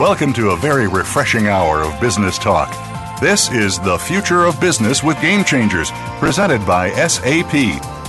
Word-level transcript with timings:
Welcome 0.00 0.32
to 0.32 0.50
a 0.50 0.56
very 0.56 0.88
refreshing 0.88 1.46
hour 1.46 1.82
of 1.82 2.00
business 2.00 2.36
talk. 2.36 2.68
This 3.20 3.48
is 3.52 3.78
The 3.78 3.96
Future 3.96 4.44
of 4.44 4.60
Business 4.60 5.04
with 5.04 5.20
Game 5.20 5.44
Changers, 5.44 5.92
presented 6.18 6.66
by 6.66 6.90
SAP. 6.90 7.52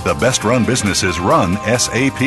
The 0.02 0.16
best 0.18 0.42
run 0.42 0.66
businesses 0.66 1.20
run 1.20 1.54
SAP. 1.78 2.20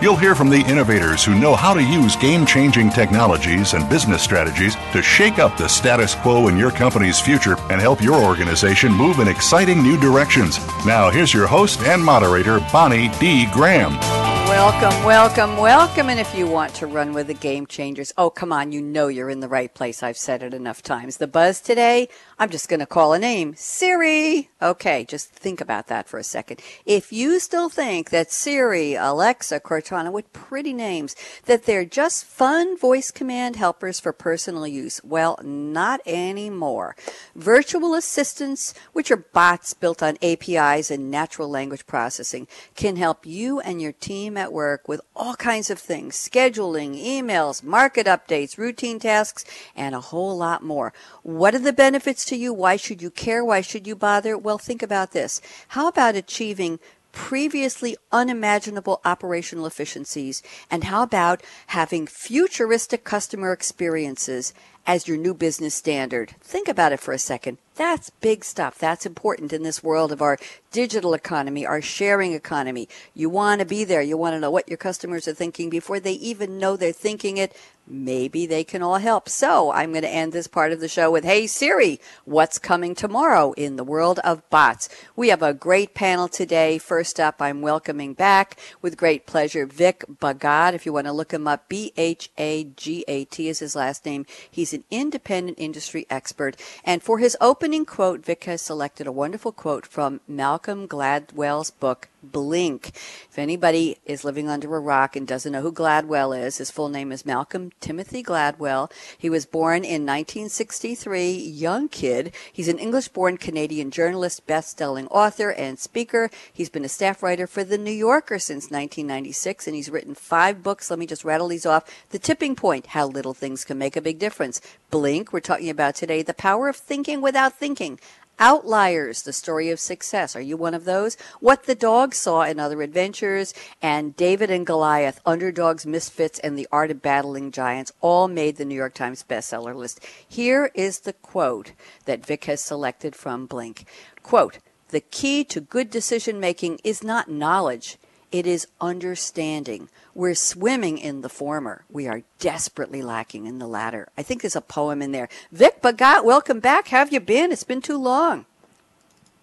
You'll 0.00 0.16
hear 0.16 0.36
from 0.36 0.50
the 0.50 0.60
innovators 0.60 1.24
who 1.24 1.34
know 1.34 1.56
how 1.56 1.74
to 1.74 1.82
use 1.82 2.14
game 2.14 2.46
changing 2.46 2.90
technologies 2.90 3.74
and 3.74 3.90
business 3.90 4.22
strategies 4.22 4.76
to 4.92 5.02
shake 5.02 5.40
up 5.40 5.56
the 5.56 5.68
status 5.68 6.14
quo 6.14 6.46
in 6.46 6.56
your 6.56 6.70
company's 6.70 7.18
future 7.20 7.56
and 7.70 7.80
help 7.80 8.00
your 8.00 8.22
organization 8.22 8.92
move 8.92 9.18
in 9.18 9.26
exciting 9.26 9.82
new 9.82 9.98
directions. 9.98 10.60
Now, 10.86 11.10
here's 11.10 11.34
your 11.34 11.48
host 11.48 11.80
and 11.80 12.02
moderator, 12.04 12.60
Bonnie 12.72 13.08
D. 13.18 13.46
Graham. 13.52 14.21
Welcome, 14.62 15.04
welcome, 15.04 15.56
welcome. 15.56 16.08
And 16.08 16.20
if 16.20 16.36
you 16.36 16.46
want 16.46 16.72
to 16.76 16.86
run 16.86 17.14
with 17.14 17.26
the 17.26 17.34
game 17.34 17.66
changers, 17.66 18.12
oh, 18.16 18.30
come 18.30 18.52
on, 18.52 18.70
you 18.70 18.80
know 18.80 19.08
you're 19.08 19.28
in 19.28 19.40
the 19.40 19.48
right 19.48 19.74
place. 19.74 20.04
I've 20.04 20.16
said 20.16 20.40
it 20.40 20.54
enough 20.54 20.82
times. 20.82 21.16
The 21.16 21.26
buzz 21.26 21.60
today, 21.60 22.08
I'm 22.42 22.50
just 22.50 22.68
going 22.68 22.80
to 22.80 22.86
call 22.86 23.12
a 23.12 23.20
name 23.20 23.54
Siri. 23.54 24.50
Okay, 24.60 25.04
just 25.04 25.30
think 25.30 25.60
about 25.60 25.86
that 25.86 26.08
for 26.08 26.18
a 26.18 26.24
second. 26.24 26.60
If 26.84 27.12
you 27.12 27.38
still 27.38 27.68
think 27.68 28.10
that 28.10 28.32
Siri, 28.32 28.94
Alexa, 28.94 29.60
Cortana, 29.60 30.10
with 30.10 30.32
pretty 30.32 30.72
names, 30.72 31.14
that 31.44 31.66
they're 31.66 31.84
just 31.84 32.24
fun 32.24 32.76
voice 32.76 33.12
command 33.12 33.54
helpers 33.54 34.00
for 34.00 34.12
personal 34.12 34.66
use, 34.66 35.00
well, 35.04 35.38
not 35.44 36.00
anymore. 36.04 36.96
Virtual 37.36 37.94
assistants, 37.94 38.74
which 38.92 39.12
are 39.12 39.24
bots 39.32 39.72
built 39.72 40.02
on 40.02 40.18
APIs 40.20 40.90
and 40.90 41.12
natural 41.12 41.48
language 41.48 41.86
processing, 41.86 42.48
can 42.74 42.96
help 42.96 43.24
you 43.24 43.60
and 43.60 43.80
your 43.80 43.92
team 43.92 44.36
at 44.36 44.52
work 44.52 44.88
with 44.88 45.00
all 45.14 45.36
kinds 45.36 45.70
of 45.70 45.78
things 45.78 46.16
scheduling, 46.16 47.00
emails, 47.00 47.62
market 47.62 48.08
updates, 48.08 48.58
routine 48.58 48.98
tasks, 48.98 49.44
and 49.76 49.94
a 49.94 50.00
whole 50.00 50.36
lot 50.36 50.64
more. 50.64 50.92
What 51.22 51.54
are 51.54 51.60
the 51.60 51.72
benefits 51.72 52.24
to 52.26 52.36
you? 52.36 52.52
Why 52.52 52.76
should 52.76 53.00
you 53.00 53.10
care? 53.10 53.44
Why 53.44 53.60
should 53.60 53.86
you 53.86 53.94
bother? 53.94 54.36
Well, 54.36 54.58
think 54.58 54.82
about 54.82 55.12
this. 55.12 55.40
How 55.68 55.88
about 55.88 56.16
achieving 56.16 56.80
previously 57.12 57.96
unimaginable 58.10 59.00
operational 59.04 59.66
efficiencies? 59.66 60.42
And 60.70 60.84
how 60.84 61.02
about 61.02 61.42
having 61.68 62.06
futuristic 62.06 63.04
customer 63.04 63.52
experiences 63.52 64.52
as 64.84 65.06
your 65.06 65.16
new 65.16 65.34
business 65.34 65.74
standard? 65.74 66.34
Think 66.40 66.68
about 66.68 66.92
it 66.92 67.00
for 67.00 67.12
a 67.12 67.18
second. 67.18 67.58
That's 67.76 68.10
big 68.10 68.44
stuff. 68.44 68.78
That's 68.78 69.06
important 69.06 69.52
in 69.52 69.62
this 69.62 69.82
world 69.82 70.10
of 70.10 70.20
our 70.20 70.38
digital 70.72 71.14
economy, 71.14 71.64
our 71.64 71.80
sharing 71.80 72.32
economy. 72.32 72.88
You 73.14 73.30
want 73.30 73.60
to 73.60 73.66
be 73.66 73.84
there. 73.84 74.02
You 74.02 74.16
want 74.16 74.34
to 74.34 74.40
know 74.40 74.50
what 74.50 74.68
your 74.68 74.78
customers 74.78 75.28
are 75.28 75.34
thinking 75.34 75.70
before 75.70 76.00
they 76.00 76.14
even 76.14 76.58
know 76.58 76.76
they're 76.76 76.92
thinking 76.92 77.36
it. 77.36 77.54
Maybe 77.86 78.46
they 78.46 78.62
can 78.62 78.80
all 78.80 78.98
help. 78.98 79.28
So 79.28 79.72
I'm 79.72 79.90
going 79.90 80.02
to 80.02 80.08
end 80.08 80.32
this 80.32 80.46
part 80.46 80.72
of 80.72 80.78
the 80.80 80.88
show 80.88 81.10
with, 81.10 81.24
Hey 81.24 81.48
Siri, 81.48 82.00
what's 82.24 82.58
coming 82.58 82.94
tomorrow 82.94 83.52
in 83.52 83.76
the 83.76 83.84
world 83.84 84.20
of 84.20 84.48
bots? 84.50 84.88
We 85.16 85.30
have 85.30 85.42
a 85.42 85.52
great 85.52 85.92
panel 85.92 86.28
today. 86.28 86.78
First 86.78 87.18
up, 87.18 87.42
I'm 87.42 87.60
welcoming 87.60 88.14
back 88.14 88.56
with 88.80 88.96
great 88.96 89.26
pleasure 89.26 89.66
Vic 89.66 90.04
Bhagat. 90.08 90.74
If 90.74 90.86
you 90.86 90.92
want 90.92 91.08
to 91.08 91.12
look 91.12 91.32
him 91.32 91.48
up, 91.48 91.68
B-H-A-G-A-T 91.68 93.48
is 93.48 93.58
his 93.58 93.74
last 93.74 94.06
name. 94.06 94.26
He's 94.48 94.72
an 94.72 94.84
independent 94.90 95.58
industry 95.58 96.06
expert. 96.08 96.56
And 96.84 97.02
for 97.02 97.18
his 97.18 97.36
opening 97.40 97.84
quote, 97.84 98.24
Vic 98.24 98.44
has 98.44 98.62
selected 98.62 99.08
a 99.08 99.12
wonderful 99.12 99.52
quote 99.52 99.86
from 99.86 100.20
Malcolm 100.28 100.86
Gladwell's 100.86 101.72
book, 101.72 102.08
Blink. 102.22 102.88
If 103.30 103.38
anybody 103.38 103.98
is 104.06 104.24
living 104.24 104.48
under 104.48 104.74
a 104.74 104.80
rock 104.80 105.16
and 105.16 105.26
doesn't 105.26 105.52
know 105.52 105.62
who 105.62 105.72
Gladwell 105.72 106.38
is, 106.38 106.58
his 106.58 106.70
full 106.70 106.88
name 106.88 107.12
is 107.12 107.26
Malcolm 107.26 107.72
Timothy 107.80 108.22
Gladwell. 108.22 108.90
He 109.16 109.28
was 109.28 109.46
born 109.46 109.84
in 109.84 110.06
1963, 110.06 111.32
young 111.32 111.88
kid. 111.88 112.32
He's 112.52 112.68
an 112.68 112.78
English 112.78 113.08
born 113.08 113.36
Canadian 113.36 113.90
journalist, 113.90 114.46
best 114.46 114.78
selling 114.78 115.06
author, 115.08 115.50
and 115.50 115.78
speaker. 115.78 116.30
He's 116.52 116.70
been 116.70 116.84
a 116.84 116.88
staff 116.88 117.22
writer 117.22 117.46
for 117.46 117.64
The 117.64 117.78
New 117.78 117.92
Yorker 117.92 118.38
since 118.38 118.64
1996, 118.64 119.66
and 119.66 119.76
he's 119.76 119.90
written 119.90 120.14
five 120.14 120.62
books. 120.62 120.90
Let 120.90 120.98
me 120.98 121.06
just 121.06 121.24
rattle 121.24 121.48
these 121.48 121.66
off 121.66 121.84
The 122.10 122.18
Tipping 122.18 122.56
Point 122.56 122.86
How 122.88 123.06
Little 123.06 123.34
Things 123.34 123.64
Can 123.64 123.78
Make 123.78 123.96
a 123.96 124.00
Big 124.00 124.18
Difference. 124.18 124.60
Blink, 124.90 125.32
we're 125.32 125.40
talking 125.40 125.70
about 125.70 125.94
today, 125.94 126.22
The 126.22 126.34
Power 126.34 126.68
of 126.68 126.76
Thinking 126.76 127.20
Without 127.20 127.54
thinking. 127.58 127.98
Outliers, 128.38 129.22
the 129.22 129.32
story 129.32 129.70
of 129.70 129.78
success. 129.78 130.34
Are 130.34 130.40
you 130.40 130.56
one 130.56 130.74
of 130.74 130.84
those? 130.84 131.16
What 131.40 131.64
the 131.64 131.74
dog 131.74 132.14
saw 132.14 132.42
in 132.42 132.58
other 132.58 132.82
adventures 132.82 133.54
and 133.80 134.16
David 134.16 134.50
and 134.50 134.66
Goliath, 134.66 135.20
underdogs, 135.24 135.86
misfits, 135.86 136.38
and 136.40 136.58
the 136.58 136.66
art 136.72 136.90
of 136.90 137.02
battling 137.02 137.52
giants 137.52 137.92
all 138.00 138.28
made 138.28 138.56
the 138.56 138.64
New 138.64 138.74
York 138.74 138.94
Times 138.94 139.24
bestseller 139.28 139.74
list. 139.74 140.00
Here 140.28 140.70
is 140.74 141.00
the 141.00 141.12
quote 141.12 141.72
that 142.06 142.26
Vic 142.26 142.46
has 142.46 142.60
selected 142.60 143.14
from 143.14 143.46
Blink. 143.46 143.86
Quote, 144.22 144.58
the 144.88 145.00
key 145.00 145.42
to 145.44 145.60
good 145.60 145.88
decision 145.88 146.38
making 146.38 146.78
is 146.84 147.02
not 147.02 147.30
knowledge. 147.30 147.96
It 148.32 148.46
is 148.46 148.66
understanding. 148.80 149.90
We're 150.14 150.34
swimming 150.34 150.96
in 150.96 151.20
the 151.20 151.28
former. 151.28 151.84
We 151.90 152.08
are 152.08 152.22
desperately 152.38 153.02
lacking 153.02 153.44
in 153.44 153.58
the 153.58 153.66
latter. 153.66 154.08
I 154.16 154.22
think 154.22 154.40
there's 154.40 154.56
a 154.56 154.62
poem 154.62 155.02
in 155.02 155.12
there. 155.12 155.28
Vic 155.52 155.82
Bhagat, 155.82 156.24
welcome 156.24 156.58
back. 156.58 156.88
How 156.88 156.98
have 156.98 157.12
you 157.12 157.20
been? 157.20 157.52
It's 157.52 157.62
been 157.62 157.82
too 157.82 157.98
long. 157.98 158.46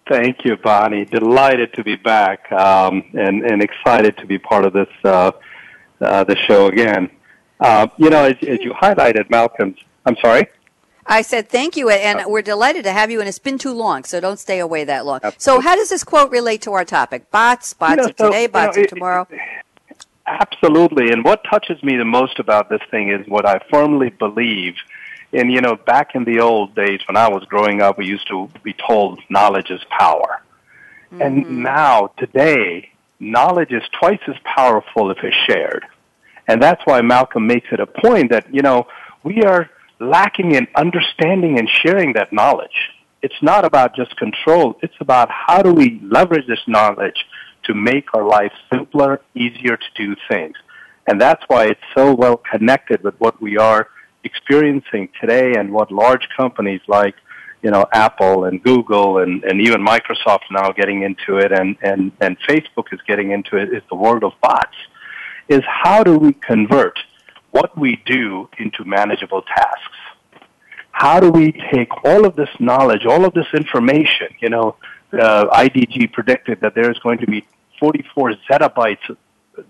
Thank 0.08 0.44
you, 0.44 0.56
Bonnie. 0.56 1.04
Delighted 1.04 1.72
to 1.74 1.84
be 1.84 1.94
back 1.94 2.50
um, 2.50 3.04
and, 3.14 3.44
and 3.44 3.62
excited 3.62 4.16
to 4.18 4.26
be 4.26 4.38
part 4.38 4.64
of 4.64 4.72
this 4.72 4.88
uh, 5.04 5.30
uh, 6.00 6.24
the 6.24 6.36
show 6.48 6.66
again. 6.66 7.10
Uh, 7.60 7.86
you 7.96 8.10
know, 8.10 8.24
as, 8.24 8.34
as 8.48 8.58
you 8.60 8.72
highlighted, 8.72 9.30
Malcolm's. 9.30 9.78
I'm 10.04 10.16
sorry. 10.16 10.48
I 11.10 11.22
said 11.22 11.48
thank 11.48 11.76
you, 11.76 11.90
and 11.90 12.30
we're 12.30 12.40
delighted 12.40 12.84
to 12.84 12.92
have 12.92 13.10
you. 13.10 13.18
And 13.18 13.28
it's 13.28 13.40
been 13.40 13.58
too 13.58 13.72
long, 13.72 14.04
so 14.04 14.20
don't 14.20 14.38
stay 14.38 14.60
away 14.60 14.84
that 14.84 15.04
long. 15.04 15.18
Absolutely. 15.22 15.40
So, 15.40 15.60
how 15.60 15.74
does 15.74 15.88
this 15.88 16.04
quote 16.04 16.30
relate 16.30 16.62
to 16.62 16.72
our 16.72 16.84
topic? 16.84 17.30
Bots, 17.32 17.74
bots 17.74 17.90
you 17.90 17.96
know, 17.96 18.04
of 18.04 18.14
so, 18.16 18.26
today, 18.26 18.46
bots 18.46 18.76
you 18.76 18.82
know, 18.82 18.84
of 18.84 18.90
tomorrow. 18.90 19.26
It, 19.28 20.06
absolutely, 20.26 21.10
and 21.10 21.24
what 21.24 21.42
touches 21.50 21.82
me 21.82 21.96
the 21.96 22.04
most 22.04 22.38
about 22.38 22.70
this 22.70 22.80
thing 22.92 23.10
is 23.10 23.26
what 23.26 23.44
I 23.44 23.60
firmly 23.70 24.10
believe. 24.10 24.76
And 25.32 25.52
you 25.52 25.60
know, 25.60 25.74
back 25.74 26.14
in 26.14 26.24
the 26.24 26.40
old 26.40 26.76
days 26.76 27.00
when 27.08 27.16
I 27.16 27.28
was 27.28 27.44
growing 27.44 27.82
up, 27.82 27.98
we 27.98 28.06
used 28.06 28.28
to 28.28 28.48
be 28.62 28.72
told 28.72 29.20
knowledge 29.28 29.70
is 29.70 29.82
power. 29.90 30.42
Mm-hmm. 31.12 31.22
And 31.22 31.62
now, 31.64 32.12
today, 32.18 32.90
knowledge 33.18 33.72
is 33.72 33.82
twice 33.98 34.20
as 34.28 34.36
powerful 34.44 35.10
if 35.10 35.18
it's 35.24 35.36
shared. 35.48 35.84
And 36.46 36.62
that's 36.62 36.84
why 36.84 37.00
Malcolm 37.00 37.48
makes 37.48 37.66
it 37.72 37.80
a 37.80 37.86
point 37.86 38.30
that, 38.30 38.52
you 38.52 38.62
know, 38.62 38.86
we 39.22 39.42
are 39.42 39.70
lacking 40.00 40.52
in 40.52 40.66
understanding 40.74 41.58
and 41.58 41.68
sharing 41.68 42.14
that 42.14 42.32
knowledge. 42.32 42.90
It's 43.22 43.42
not 43.42 43.64
about 43.64 43.94
just 43.94 44.16
control. 44.16 44.78
It's 44.82 44.94
about 44.98 45.28
how 45.30 45.62
do 45.62 45.72
we 45.72 46.00
leverage 46.02 46.46
this 46.46 46.60
knowledge 46.66 47.26
to 47.64 47.74
make 47.74 48.14
our 48.14 48.26
life 48.26 48.52
simpler, 48.72 49.20
easier 49.34 49.76
to 49.76 49.86
do 49.94 50.16
things. 50.28 50.56
And 51.06 51.20
that's 51.20 51.42
why 51.48 51.66
it's 51.66 51.80
so 51.94 52.14
well 52.14 52.38
connected 52.38 53.04
with 53.04 53.14
what 53.18 53.40
we 53.42 53.58
are 53.58 53.88
experiencing 54.24 55.10
today 55.20 55.54
and 55.54 55.72
what 55.72 55.92
large 55.92 56.26
companies 56.34 56.80
like, 56.88 57.14
you 57.62 57.70
know, 57.70 57.84
Apple 57.92 58.44
and 58.44 58.62
Google 58.62 59.18
and, 59.18 59.44
and 59.44 59.60
even 59.60 59.84
Microsoft 59.84 60.44
now 60.50 60.72
getting 60.72 61.02
into 61.02 61.38
it 61.38 61.52
and, 61.52 61.76
and, 61.82 62.12
and 62.20 62.38
Facebook 62.48 62.92
is 62.92 63.00
getting 63.06 63.32
into 63.32 63.56
it 63.56 63.72
is 63.72 63.82
the 63.90 63.96
world 63.96 64.24
of 64.24 64.32
bots. 64.40 64.76
Is 65.48 65.62
how 65.66 66.02
do 66.04 66.16
we 66.16 66.32
convert 66.32 66.98
what 67.50 67.76
we 67.76 68.02
do 68.06 68.48
into 68.58 68.84
manageable 68.84 69.42
tasks. 69.42 69.98
How 70.92 71.20
do 71.20 71.30
we 71.30 71.52
take 71.72 72.04
all 72.04 72.26
of 72.26 72.36
this 72.36 72.50
knowledge, 72.58 73.06
all 73.06 73.24
of 73.24 73.32
this 73.32 73.46
information? 73.54 74.28
You 74.40 74.50
know, 74.50 74.76
uh, 75.12 75.46
IDG 75.46 76.12
predicted 76.12 76.60
that 76.60 76.74
there 76.74 76.90
is 76.90 76.98
going 76.98 77.18
to 77.18 77.26
be 77.26 77.46
44 77.78 78.34
zettabytes 78.48 79.08
of 79.08 79.16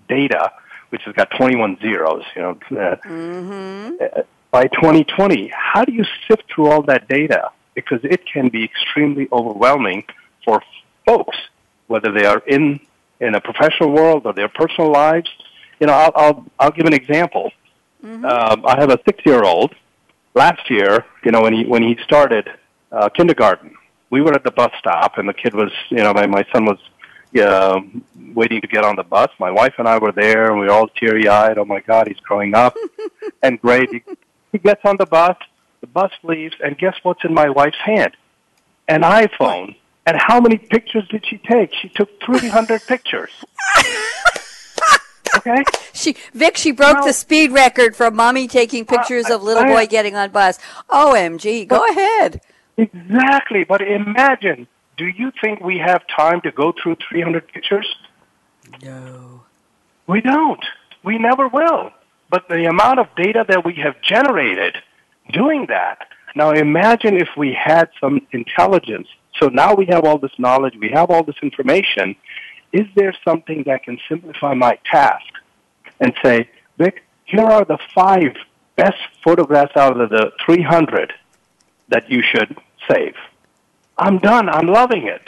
data, 0.09 0.53
which 0.91 1.03
has 1.05 1.15
got 1.15 1.31
21 1.31 1.79
zeros. 1.81 2.25
You 2.35 2.43
know, 2.43 2.51
uh, 2.51 2.97
mm-hmm. 2.97 3.95
uh, 4.01 4.23
by 4.51 4.65
2020, 4.67 5.53
how 5.55 5.85
do 5.85 5.93
you 5.93 6.05
sift 6.27 6.45
through 6.53 6.71
all 6.71 6.83
that 6.83 7.09
data? 7.09 7.51
Because 7.75 8.01
it 8.03 8.27
can 8.27 8.49
be 8.49 8.65
extremely 8.65 9.29
overwhelming 9.31 10.05
for 10.45 10.63
folks, 11.07 11.37
whether 11.87 12.13
they 12.13 12.27
are 12.27 12.43
in 12.47 12.81
in 13.21 13.35
a 13.35 13.41
professional 13.41 13.91
world 13.91 14.23
or 14.25 14.33
their 14.33 14.49
personal 14.49 14.91
lives. 14.91 15.31
You 15.79 15.87
know, 15.87 15.93
I'll 15.93 16.13
I'll, 16.17 16.47
I'll 16.59 16.71
give 16.71 16.87
an 16.87 16.95
example. 16.95 17.53
Mm-hmm. 18.05 18.25
Um, 18.25 18.67
I 18.67 18.81
have 18.81 18.91
a 18.91 18.99
six-year-old. 19.05 19.75
Last 20.35 20.71
year, 20.71 21.05
you 21.25 21.33
know, 21.33 21.43
when 21.43 21.53
he 21.53 21.65
when 21.65 21.83
he 21.83 21.99
started 22.05 22.49
uh, 22.93 23.09
kindergarten, 23.09 23.75
we 24.11 24.21
were 24.21 24.33
at 24.33 24.45
the 24.45 24.53
bus 24.53 24.71
stop, 24.79 25.19
and 25.19 25.29
the 25.29 25.35
kid 25.35 25.55
was, 25.55 25.73
you 25.89 25.99
know, 25.99 26.13
my 26.13 26.27
my 26.27 26.45
son 26.53 26.65
was 26.65 26.79
uh, 27.39 27.81
waiting 28.35 28.61
to 28.61 28.67
get 28.67 28.85
on 28.85 28.97
the 28.97 29.03
bus. 29.03 29.31
My 29.39 29.51
wife 29.51 29.75
and 29.79 29.89
I 29.89 29.99
were 29.99 30.13
there, 30.13 30.51
and 30.51 30.61
we 30.61 30.67
were 30.67 30.73
all 30.73 30.89
teary-eyed. 30.89 31.59
Oh 31.59 31.65
my 31.65 31.81
God, 31.81 32.09
he's 32.09 32.21
growing 32.21 32.55
up, 32.55 32.77
and 33.43 33.61
great. 33.61 33.91
He, 33.91 34.03
he 34.53 34.59
gets 34.59 34.85
on 34.85 34.97
the 34.99 35.07
bus. 35.07 35.37
The 35.81 35.87
bus 35.87 36.13
leaves, 36.23 36.57
and 36.63 36.77
guess 36.77 36.97
what's 37.03 37.25
in 37.25 37.33
my 37.35 37.49
wife's 37.49 37.79
hand? 37.85 38.17
An 38.87 39.03
iPhone. 39.03 39.77
And 40.07 40.17
how 40.19 40.41
many 40.41 40.59
pictures 40.59 41.07
did 41.09 41.25
she 41.27 41.39
take? 41.39 41.73
She 41.75 41.89
took 41.89 42.21
300 42.23 42.87
pictures. 42.87 43.31
Okay. 45.37 45.63
She 45.93 46.17
Vic, 46.35 46.57
she 46.57 46.73
broke 46.73 46.95
Well- 46.95 47.07
the 47.07 47.13
speed 47.13 47.53
record 47.53 47.97
for 47.97 48.11
mommy 48.11 48.49
taking 48.49 48.85
pictures 48.85 49.31
of 49.31 49.43
little 49.43 49.65
I- 49.65 49.69
boy 49.69 49.87
getting 49.87 50.17
on 50.17 50.31
bus. 50.31 50.59
OMG, 50.89 51.67
go 51.67 51.85
ahead. 51.91 52.41
Exactly. 52.77 53.65
But 53.65 53.83
imagine, 53.83 54.67
do 54.97 55.07
you 55.07 55.33
think 55.41 55.61
we 55.61 55.79
have 55.79 56.03
time 56.07 56.41
to 56.43 56.51
go 56.51 56.73
through 56.73 56.97
300 57.09 57.49
pictures? 57.53 57.87
No. 58.83 59.43
We 60.07 60.21
don't. 60.21 60.65
We 61.03 61.19
never 61.19 61.49
will. 61.49 61.93
But 62.31 62.49
the 62.49 62.67
amount 62.67 63.01
of 63.01 63.09
data 63.17 63.45
that 63.49 63.65
we 63.65 63.75
have 63.75 64.01
generated 64.03 64.77
doing 65.33 65.67
that. 65.69 66.07
Now 66.37 66.53
imagine 66.53 67.17
if 67.17 67.29
we 67.37 67.53
had 67.53 67.91
some 68.01 68.27
intelligence. 68.33 69.09
So 69.41 69.49
now 69.49 69.75
we 69.75 69.87
have 69.87 70.05
all 70.05 70.19
this 70.19 70.39
knowledge, 70.39 70.75
we 70.79 70.91
have 70.91 71.11
all 71.11 71.23
this 71.23 71.37
information. 71.43 72.15
Is 72.73 72.87
there 72.95 73.15
something 73.25 73.65
that 73.67 73.83
can 73.85 73.99
simplify 74.09 74.55
my 74.55 74.79
task 74.91 75.27
and 75.99 76.13
say, 76.23 76.49
Vic, 76.79 77.03
here 77.25 77.45
are 77.45 77.65
the 77.65 77.79
five 77.95 78.35
best 78.77 78.97
photographs 79.25 79.77
out 79.77 80.01
of 80.01 80.11
the 80.11 80.31
300 80.45 81.13
that 81.89 82.09
you 82.11 82.23
should 82.23 82.57
save? 82.89 83.15
I'm 83.99 84.19
done. 84.19 84.49
I'm 84.49 84.67
loving 84.67 85.07
it. 85.07 85.23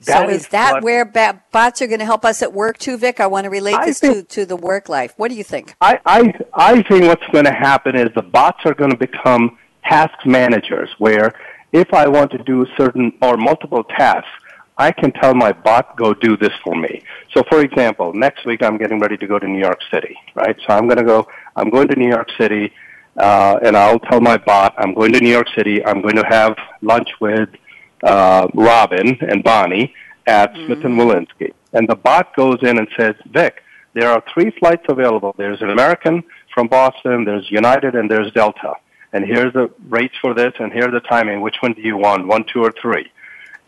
So 0.00 0.12
That 0.12 0.28
is 0.28 0.42
is 0.42 0.48
that 0.48 0.74
what- 0.74 0.82
where 0.82 1.04
bots 1.04 1.80
are 1.80 1.86
going 1.86 1.98
to 2.00 2.04
help 2.04 2.24
us 2.24 2.42
at 2.42 2.52
work 2.52 2.78
too, 2.78 2.96
Vic? 2.98 3.20
I 3.20 3.26
want 3.26 3.44
to 3.44 3.50
relate 3.50 3.74
I 3.76 3.86
this 3.86 4.00
think- 4.00 4.28
to, 4.28 4.34
to 4.40 4.46
the 4.46 4.56
work 4.56 4.88
life. 4.88 5.14
What 5.16 5.28
do 5.30 5.34
you 5.36 5.44
think? 5.44 5.74
I, 5.80 5.98
I, 6.04 6.32
I 6.52 6.82
think 6.82 7.04
what's 7.04 7.26
going 7.32 7.46
to 7.46 7.52
happen 7.54 7.96
is 7.96 8.08
the 8.14 8.22
bots 8.22 8.60
are 8.66 8.74
going 8.74 8.90
to 8.90 8.96
become 8.98 9.58
task 9.84 10.14
managers 10.26 10.90
where 10.98 11.34
if 11.72 11.92
I 11.92 12.06
want 12.06 12.30
to 12.32 12.38
do 12.38 12.66
certain 12.76 13.12
or 13.22 13.36
multiple 13.36 13.82
tasks, 13.84 14.28
I 14.76 14.90
can 14.90 15.12
tell 15.12 15.34
my 15.34 15.52
bot, 15.52 15.96
go 15.96 16.14
do 16.14 16.36
this 16.36 16.52
for 16.64 16.74
me. 16.74 17.02
So 17.32 17.42
for 17.48 17.60
example, 17.60 18.12
next 18.12 18.44
week 18.44 18.62
I'm 18.62 18.76
getting 18.76 18.98
ready 18.98 19.16
to 19.16 19.26
go 19.26 19.38
to 19.38 19.46
New 19.46 19.60
York 19.60 19.80
City, 19.92 20.16
right? 20.34 20.56
So 20.66 20.74
I'm 20.74 20.86
going 20.88 20.98
to 20.98 21.04
go, 21.04 21.28
I'm 21.54 21.70
going 21.70 21.88
to 21.88 21.96
New 21.96 22.08
York 22.08 22.28
City, 22.38 22.72
uh, 23.16 23.58
and 23.62 23.76
I'll 23.76 24.00
tell 24.00 24.20
my 24.20 24.36
bot, 24.36 24.74
I'm 24.78 24.92
going 24.94 25.12
to 25.12 25.20
New 25.20 25.30
York 25.30 25.46
City, 25.56 25.84
I'm 25.84 26.02
going 26.02 26.16
to 26.16 26.26
have 26.28 26.56
lunch 26.82 27.08
with 27.20 27.48
uh, 28.02 28.48
Robin 28.54 29.16
and 29.20 29.44
Bonnie 29.44 29.94
at 30.26 30.52
Smith 30.54 30.84
and 30.84 30.98
Wollensky. 30.98 31.52
And 31.72 31.88
the 31.88 31.96
bot 31.96 32.34
goes 32.34 32.58
in 32.62 32.78
and 32.78 32.88
says, 32.96 33.14
Vic, 33.26 33.62
there 33.92 34.10
are 34.10 34.22
three 34.32 34.50
flights 34.58 34.84
available. 34.88 35.34
There's 35.38 35.62
an 35.62 35.70
American 35.70 36.24
from 36.52 36.66
Boston, 36.66 37.24
there's 37.24 37.48
United, 37.50 37.94
and 37.94 38.10
there's 38.10 38.32
Delta. 38.32 38.74
And 39.12 39.24
here's 39.24 39.52
the 39.52 39.70
rates 39.88 40.14
for 40.20 40.34
this, 40.34 40.52
and 40.58 40.72
here's 40.72 40.90
the 40.90 41.00
timing. 41.00 41.40
Which 41.40 41.56
one 41.60 41.74
do 41.74 41.82
you 41.82 41.96
want, 41.96 42.26
one, 42.26 42.44
two, 42.52 42.64
or 42.64 42.72
three? 42.72 43.10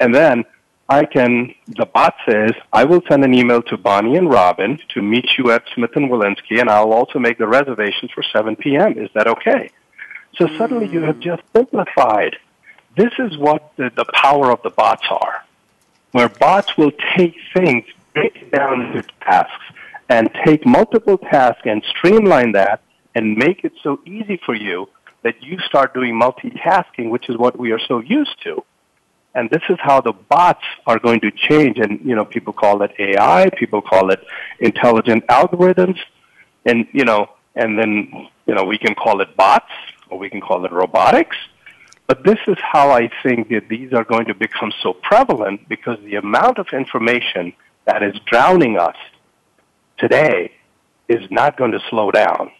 And 0.00 0.12
then 0.12 0.44
I 0.88 1.05
can, 1.05 1.53
the 1.67 1.87
bot 1.87 2.15
says, 2.29 2.53
I 2.73 2.85
will 2.85 3.03
send 3.09 3.25
an 3.25 3.35
email 3.35 3.61
to 3.62 3.77
Bonnie 3.77 4.17
and 4.17 4.31
Robin 4.31 4.79
to 4.94 5.03
meet 5.03 5.27
you 5.37 5.50
at 5.50 5.65
Smith 5.75 5.97
and 5.97 6.09
Wollensky, 6.09 6.61
and 6.61 6.71
I'll 6.71 6.93
also 6.93 7.19
make 7.19 7.38
the 7.38 7.47
reservations 7.47 8.12
for 8.12 8.23
7 8.23 8.55
p.m. 8.55 8.97
Is 8.97 9.11
that 9.15 9.27
okay? 9.27 9.71
So 10.37 10.47
suddenly 10.56 10.87
you 10.87 11.00
have 11.03 11.19
just 11.19 11.43
simplified. 11.55 12.37
This 12.97 13.12
is 13.19 13.37
what 13.37 13.73
the, 13.77 13.91
the 13.97 14.05
power 14.15 14.53
of 14.53 14.62
the 14.62 14.71
bots 14.71 15.06
are, 15.11 15.44
where 16.12 16.29
bots 16.29 16.77
will 16.77 16.93
take 17.17 17.35
things, 17.53 17.85
break 18.15 18.50
down 18.53 18.83
into 18.83 19.03
tasks, 19.21 19.65
and 20.09 20.31
take 20.44 20.65
multiple 20.65 21.19
tasks 21.19 21.62
and 21.65 21.83
streamline 21.97 22.53
that 22.53 22.81
and 23.17 23.37
make 23.37 23.65
it 23.65 23.73
so 23.83 24.00
easy 24.06 24.41
for 24.47 24.55
you 24.55 24.88
that 25.23 25.43
you 25.43 25.59
start 25.61 25.94
doing 25.94 26.15
multitasking, 26.15 27.11
which 27.11 27.29
is 27.29 27.37
what 27.37 27.59
we 27.59 27.73
are 27.73 27.81
so 27.81 27.99
used 27.99 28.41
to. 28.44 28.62
And 29.37 29.50
this 29.50 29.62
is 29.69 29.77
how 29.81 30.00
the 30.00 30.15
bots 30.15 30.65
are 30.87 30.99
going 30.99 31.21
to 31.21 31.31
change. 31.31 31.79
And, 31.79 32.00
you 32.03 32.17
know, 32.17 32.25
people 32.25 32.55
call 32.55 32.83
it 32.83 32.93
AI, 32.99 33.50
people 33.50 33.83
call 33.83 34.11
it 34.11 34.21
intelligent 34.61 35.27
algorithms. 35.27 35.99
And, 36.65 36.88
you 36.93 37.05
know, 37.05 37.29
and 37.55 37.79
then, 37.79 38.29
you 38.47 38.55
know, 38.55 38.65
we 38.65 38.79
can 38.79 38.94
call 38.94 39.21
it 39.21 39.37
bots 39.37 39.71
or 40.09 40.19
we 40.19 40.31
can 40.31 40.41
call 40.41 40.65
it 40.65 40.73
robotics. 40.73 41.37
But 42.06 42.25
this 42.25 42.38
is 42.49 42.56
how 42.61 42.91
I 42.91 43.11
think 43.23 43.50
that 43.50 43.69
these 43.69 43.93
are 43.93 44.05
going 44.05 44.25
to 44.27 44.35
become 44.35 44.73
so 44.83 44.94
prevalent 44.94 45.69
because 45.69 45.99
the 46.00 46.15
amount 46.15 46.59
of 46.59 46.69
information 46.73 47.53
that 47.85 48.03
is 48.03 48.15
drowning 48.25 48.79
us 48.79 48.97
today 49.99 50.53
is 51.09 51.31
not 51.31 51.59
going 51.59 51.73
to 51.73 51.81
slow 51.91 52.11
down. 52.11 52.53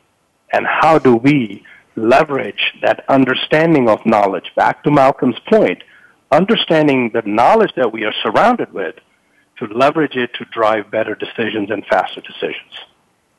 And 0.53 0.67
how 0.67 0.99
do 0.99 1.17
we 1.17 1.65
leverage 1.97 2.75
that 2.83 3.05
understanding 3.09 3.89
of 3.89 4.05
knowledge? 4.05 4.53
Back 4.55 4.85
to 4.85 4.91
Malcolm's 4.91 5.39
point, 5.49 5.83
understanding 6.37 7.11
the 7.13 7.23
knowledge 7.25 7.73
that 7.77 7.93
we 7.93 8.05
are 8.05 8.15
surrounded 8.23 8.73
with 8.73 8.95
to 9.59 9.67
leverage 9.67 10.17
it 10.17 10.31
to 10.35 10.45
drive 10.53 10.91
better 10.91 11.15
decisions 11.15 11.71
and 11.71 11.85
faster 11.87 12.21
decisions. 12.21 12.73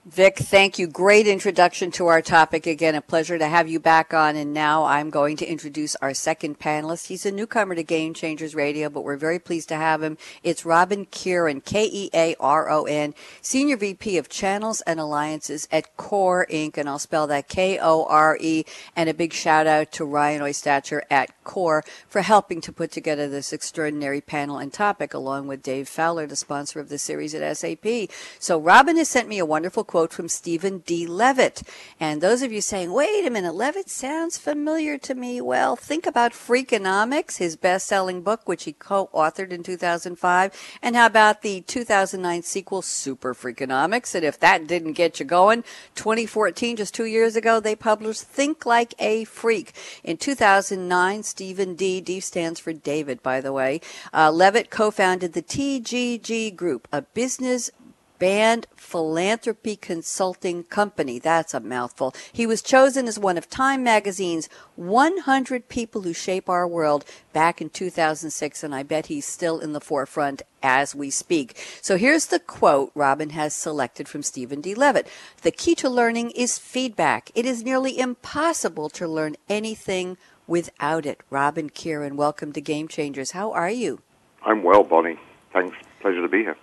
Vic, 0.08 0.38
thank 0.38 0.80
you. 0.80 0.88
Great 0.88 1.28
introduction 1.28 1.92
to 1.92 2.08
our 2.08 2.22
topic. 2.22 2.66
Again, 2.66 2.96
a 2.96 3.02
pleasure 3.02 3.38
to 3.38 3.46
have 3.46 3.68
you 3.68 3.78
back 3.78 4.14
on. 4.14 4.38
And 4.38 4.54
now 4.54 4.86
I'm 4.86 5.10
going 5.10 5.36
to 5.36 5.46
introduce 5.46 5.98
our 5.98 6.14
second 6.14 6.60
panelist. 6.60 7.08
He's 7.08 7.26
a 7.26 7.32
newcomer 7.32 7.76
to 7.76 7.84
Game 7.84 8.14
Changers 8.14 8.56
Radio, 8.56 8.88
but 8.88 9.04
we're 9.04 9.18
very 9.18 9.38
pleased 9.38 9.68
to 9.68 9.76
have 9.76 10.02
him. 10.02 10.18
It's 10.44 10.66
Robin 10.66 11.08
Kearon, 11.08 11.62
K-E-A-R-O-N, 11.62 13.16
Senior 13.42 13.76
VP 13.76 14.18
of 14.18 14.30
Channels 14.30 14.80
and 14.88 14.98
Alliances 14.98 15.68
at 15.74 15.98
Kore 15.98 16.48
Inc. 16.50 16.78
And 16.78 16.88
I'll 16.88 17.00
spell 17.00 17.28
that 17.28 17.50
K-O-R-E. 17.50 18.64
And 18.96 19.10
a 19.10 19.14
big 19.14 19.34
shout 19.34 19.68
out 19.68 19.92
to 19.92 20.06
Ryan 20.06 20.42
Oystacher 20.42 21.02
at 21.12 21.44
Kore 21.44 21.84
for 22.08 22.22
helping 22.22 22.62
to 22.62 22.72
put 22.72 22.94
together 22.94 23.28
this 23.28 23.52
extraordinary 23.52 24.22
panel 24.22 24.58
and 24.58 24.72
topic, 24.72 25.14
along 25.14 25.48
with 25.48 25.62
Dave 25.62 25.90
Fowler, 25.90 26.26
the 26.26 26.38
sponsor 26.38 26.80
of 26.80 26.88
the 26.88 26.98
series 26.98 27.36
at 27.36 27.58
SAP. 27.58 28.10
So 28.40 28.58
Robin 28.58 28.96
has 28.96 29.10
sent 29.10 29.28
me 29.28 29.40
a 29.40 29.46
wonderful 29.46 29.84
quote 29.84 29.97
from 30.06 30.30
Steven 30.30 30.80
D. 30.80 31.08
Levitt. 31.08 31.64
And 32.00 32.22
those 32.22 32.44
of 32.44 32.52
you 32.52 32.62
saying, 32.62 32.94
wait 32.94 33.26
a 33.26 33.32
minute, 33.32 33.56
Levitt 33.56 33.90
sounds 33.90 34.38
familiar 34.38 35.00
to 35.00 35.16
me. 35.16 35.42
Well, 35.42 35.76
think 35.76 36.06
about 36.06 36.34
Freakonomics, 36.34 37.38
his 37.38 37.56
best 37.56 37.88
selling 37.88 38.22
book, 38.22 38.42
which 38.48 38.66
he 38.66 38.74
co 38.74 39.10
authored 39.14 39.50
in 39.50 39.64
2005. 39.64 40.78
And 40.84 40.96
how 40.96 41.08
about 41.08 41.42
the 41.42 41.62
2009 41.62 42.44
sequel, 42.44 42.84
Super 42.84 43.34
Freakonomics? 43.34 44.14
And 44.14 44.24
if 44.24 44.40
that 44.40 44.68
didn't 44.68 44.94
get 44.94 45.20
you 45.20 45.26
going, 45.26 45.64
2014, 45.96 46.76
just 46.76 46.94
two 46.94 47.06
years 47.06 47.36
ago, 47.36 47.60
they 47.60 47.76
published 47.76 48.22
Think 48.22 48.66
Like 48.66 48.94
a 49.00 49.24
Freak. 49.24 49.74
In 50.04 50.18
2009, 50.18 51.24
Steven 51.24 51.76
D. 51.76 52.02
D 52.02 52.20
stands 52.20 52.60
for 52.60 52.74
David, 52.74 53.24
by 53.24 53.42
the 53.42 53.52
way. 53.52 53.82
Uh, 54.14 54.32
Levitt 54.32 54.70
co 54.70 54.92
founded 54.92 55.34
the 55.34 55.42
TGG 55.42 56.56
Group, 56.56 56.88
a 56.92 57.02
business 57.02 57.72
Band 58.20 58.68
Philanthropy 58.76 59.76
Consulting 59.76 60.64
Company. 60.64 61.20
That's 61.20 61.54
a 61.54 61.60
mouthful. 61.60 62.16
He 62.32 62.48
was 62.48 62.62
chosen 62.62 63.08
as 63.08 63.20
one 63.20 63.38
of 63.38 63.50
Time 63.50 63.84
Magazine's 63.84 64.50
100 64.76 65.70
people 65.70 66.02
who 66.02 66.14
shape 66.14 66.50
our 66.50 66.68
world 66.68 67.06
back 67.34 67.62
in 67.62 67.70
2006, 67.70 68.64
and 68.64 68.74
I 68.74 68.84
bet 68.84 69.08
he's 69.08 69.26
still 69.26 69.60
in 69.60 69.74
the 69.74 69.82
forefront 69.82 70.42
as 70.64 70.96
we 70.96 71.10
speak. 71.10 71.58
So 71.82 71.98
here's 71.98 72.28
the 72.28 72.40
quote 72.40 72.92
Robin 72.96 73.30
has 73.32 73.54
selected 73.54 74.08
from 74.08 74.24
Steven 74.24 74.62
D. 74.62 74.74
Levitt. 74.74 75.08
The 75.44 75.52
key 75.52 75.76
to 75.76 75.90
learning 75.90 76.32
is 76.32 76.58
feedback. 76.58 77.32
It 77.36 77.46
is 77.46 77.64
nearly 77.64 78.00
impossible 78.00 78.90
to 78.90 79.08
learn 79.08 79.36
anything 79.48 80.18
without 80.48 81.06
it. 81.06 81.22
Robin 81.30 81.70
Kearon, 81.70 82.16
welcome 82.16 82.52
to 82.54 82.62
Game 82.62 82.88
Changers. 82.88 83.32
How 83.32 83.52
are 83.52 83.70
you? 83.70 84.02
I'm 84.44 84.64
well, 84.64 84.84
Bonnie. 84.84 85.20
Thanks. 85.54 85.76
Pleasure 86.00 86.22
to 86.22 86.28
be 86.28 86.40
here. 86.40 86.56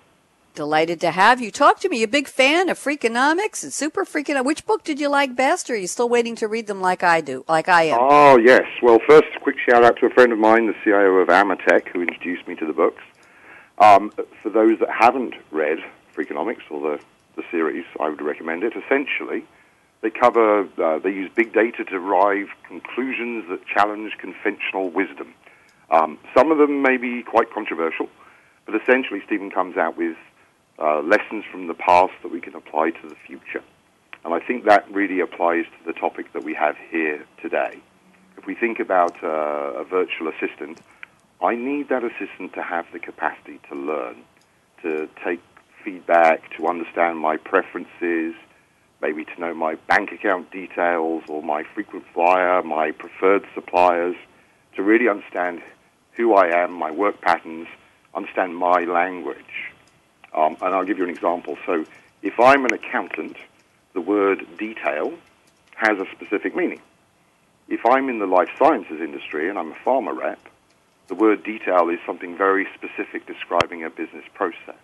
Delighted 0.54 1.00
to 1.00 1.10
have 1.10 1.40
you. 1.40 1.50
Talk 1.50 1.80
to 1.80 1.88
me. 1.88 1.98
You 1.98 2.04
a 2.04 2.08
big 2.08 2.28
fan 2.28 2.68
of 2.68 2.78
Freakonomics 2.78 3.64
and 3.64 3.72
Super 3.72 4.04
Freakonomics. 4.04 4.44
Which 4.44 4.64
book 4.64 4.84
did 4.84 5.00
you 5.00 5.08
like 5.08 5.34
best, 5.34 5.68
or 5.68 5.72
are 5.72 5.76
you 5.76 5.88
still 5.88 6.08
waiting 6.08 6.36
to 6.36 6.46
read 6.46 6.68
them 6.68 6.80
like 6.80 7.02
I 7.02 7.20
do, 7.20 7.44
like 7.48 7.68
I 7.68 7.84
am? 7.84 7.98
Oh, 8.00 8.38
yes. 8.38 8.62
Well, 8.80 9.00
first, 9.04 9.24
a 9.34 9.40
quick 9.40 9.56
shout 9.68 9.82
out 9.82 9.96
to 9.96 10.06
a 10.06 10.10
friend 10.10 10.32
of 10.32 10.38
mine, 10.38 10.68
the 10.68 10.74
CIO 10.84 11.16
of 11.16 11.26
Amatech, 11.26 11.88
who 11.88 12.02
introduced 12.02 12.46
me 12.46 12.54
to 12.54 12.66
the 12.66 12.72
books. 12.72 13.02
Um, 13.78 14.12
for 14.44 14.48
those 14.48 14.78
that 14.78 14.90
haven't 14.90 15.34
read 15.50 15.78
Freakonomics 16.14 16.70
or 16.70 16.80
the, 16.80 17.00
the 17.34 17.42
series, 17.50 17.84
I 17.98 18.08
would 18.08 18.22
recommend 18.22 18.62
it. 18.62 18.74
Essentially, 18.76 19.44
they 20.02 20.10
cover, 20.10 20.68
uh, 20.80 21.00
they 21.00 21.10
use 21.10 21.32
big 21.34 21.52
data 21.52 21.78
to 21.78 21.84
derive 21.84 22.46
conclusions 22.68 23.48
that 23.48 23.66
challenge 23.66 24.12
conventional 24.18 24.88
wisdom. 24.88 25.34
Um, 25.90 26.16
some 26.32 26.52
of 26.52 26.58
them 26.58 26.80
may 26.80 26.96
be 26.96 27.24
quite 27.24 27.52
controversial, 27.52 28.08
but 28.66 28.80
essentially, 28.80 29.20
Steven 29.26 29.50
comes 29.50 29.76
out 29.76 29.96
with 29.96 30.16
uh, 30.78 31.00
lessons 31.00 31.44
from 31.50 31.66
the 31.66 31.74
past 31.74 32.12
that 32.22 32.32
we 32.32 32.40
can 32.40 32.54
apply 32.54 32.90
to 32.90 33.08
the 33.08 33.16
future. 33.26 33.62
And 34.24 34.32
I 34.32 34.40
think 34.40 34.64
that 34.64 34.90
really 34.90 35.20
applies 35.20 35.66
to 35.66 35.92
the 35.92 35.92
topic 35.92 36.32
that 36.32 36.44
we 36.44 36.54
have 36.54 36.76
here 36.90 37.24
today. 37.42 37.78
If 38.36 38.46
we 38.46 38.54
think 38.54 38.80
about 38.80 39.22
uh, 39.22 39.28
a 39.28 39.84
virtual 39.84 40.28
assistant, 40.28 40.80
I 41.42 41.54
need 41.54 41.88
that 41.90 42.02
assistant 42.04 42.54
to 42.54 42.62
have 42.62 42.86
the 42.92 42.98
capacity 42.98 43.60
to 43.68 43.74
learn, 43.74 44.16
to 44.82 45.08
take 45.24 45.40
feedback, 45.84 46.56
to 46.56 46.66
understand 46.66 47.18
my 47.18 47.36
preferences, 47.36 48.34
maybe 49.02 49.24
to 49.26 49.40
know 49.40 49.52
my 49.52 49.74
bank 49.74 50.10
account 50.12 50.50
details 50.50 51.22
or 51.28 51.42
my 51.42 51.62
frequent 51.74 52.04
flyer, 52.14 52.62
my 52.62 52.90
preferred 52.92 53.44
suppliers, 53.54 54.16
to 54.76 54.82
really 54.82 55.08
understand 55.08 55.62
who 56.12 56.34
I 56.34 56.46
am, 56.62 56.72
my 56.72 56.90
work 56.90 57.20
patterns, 57.20 57.68
understand 58.14 58.56
my 58.56 58.84
language. 58.84 59.73
Um, 60.34 60.56
and 60.60 60.74
I'll 60.74 60.84
give 60.84 60.98
you 60.98 61.04
an 61.04 61.10
example. 61.10 61.56
So 61.64 61.84
if 62.22 62.38
I'm 62.40 62.64
an 62.64 62.74
accountant, 62.74 63.36
the 63.92 64.00
word 64.00 64.46
detail 64.58 65.12
has 65.76 65.98
a 65.98 66.06
specific 66.12 66.54
meaning. 66.56 66.80
If 67.68 67.86
I'm 67.86 68.08
in 68.08 68.18
the 68.18 68.26
life 68.26 68.50
sciences 68.58 69.00
industry 69.00 69.48
and 69.48 69.58
I'm 69.58 69.72
a 69.72 69.76
pharma 69.76 70.16
rep, 70.16 70.40
the 71.08 71.14
word 71.14 71.44
detail 71.44 71.88
is 71.88 71.98
something 72.06 72.36
very 72.36 72.66
specific 72.74 73.26
describing 73.26 73.84
a 73.84 73.90
business 73.90 74.24
process. 74.34 74.80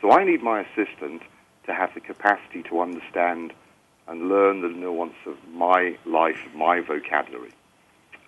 So 0.00 0.10
I 0.10 0.24
need 0.24 0.42
my 0.42 0.60
assistant 0.60 1.22
to 1.66 1.74
have 1.74 1.94
the 1.94 2.00
capacity 2.00 2.62
to 2.64 2.80
understand 2.80 3.52
and 4.08 4.28
learn 4.28 4.62
the 4.62 4.68
nuance 4.68 5.14
of 5.26 5.36
my 5.52 5.96
life, 6.04 6.38
my 6.54 6.80
vocabulary. 6.80 7.52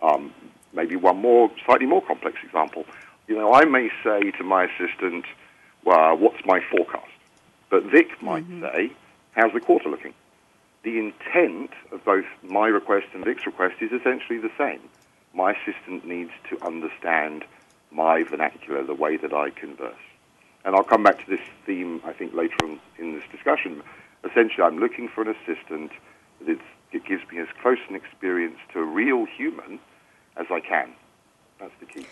Um, 0.03 0.33
maybe 0.73 0.97
one 0.97 1.19
more, 1.19 1.51
slightly 1.65 1.87
more 1.87 2.03
complex 2.03 2.37
example. 2.45 2.85
You 3.27 3.37
know, 3.37 3.53
I 3.53 3.65
may 3.65 3.91
say 4.05 4.31
to 4.33 4.45
my 4.45 4.65
assistant, 4.65 5.25
well, 5.85 6.17
what's 6.17 6.45
my 6.45 6.61
forecast? 6.71 7.07
But 7.71 7.85
Vic 7.85 8.23
might 8.23 8.49
mm-hmm. 8.49 8.63
say, 8.63 8.93
how's 9.33 9.53
the 9.53 9.61
quarter 9.61 9.89
looking? 9.89 10.15
The 10.83 10.99
intent 10.99 11.71
of 11.93 12.05
both 12.05 12.27
my 12.43 12.69
request 12.69 13.07
and 13.15 13.25
Vic's 13.25 13.47
request 13.47 13.77
is 13.81 13.91
essentially 13.93 14.39
the 14.39 14.51
same. 14.59 14.81
My 15.33 15.53
assistant 15.53 16.07
needs 16.07 16.31
to 16.51 16.63
understand 16.65 17.45
my 17.91 18.23
vernacular, 18.23 18.83
the 18.85 18.95
way 18.95 19.17
that 19.17 19.33
I 19.33 19.51
converse. 19.51 19.95
And 20.65 20.75
I'll 20.75 20.85
come 20.85 21.03
back 21.03 21.25
to 21.25 21.31
this 21.31 21.45
theme, 21.67 22.01
I 22.05 22.13
think, 22.13 22.35
later 22.35 22.57
on 22.63 22.81
in 22.99 23.15
this 23.15 23.25
discussion. 23.31 23.83
Essentially, 24.25 24.63
I'm 24.63 24.79
looking 24.79 25.09
for 25.09 25.23
an 25.23 25.35
assistant 25.37 25.93
that 26.47 26.59
it 26.93 27.05
gives 27.05 27.23
me 27.31 27.39
as 27.39 27.49
close 27.61 27.79
an 27.89 27.95
experience 27.95 28.59
to 28.73 28.81
a 28.81 28.85
real 28.85 29.27
human 29.27 29.79
as 30.37 30.47
I 30.51 30.61
can. 30.61 30.93
That's 31.59 31.75
the 31.81 31.87
key. 31.87 32.07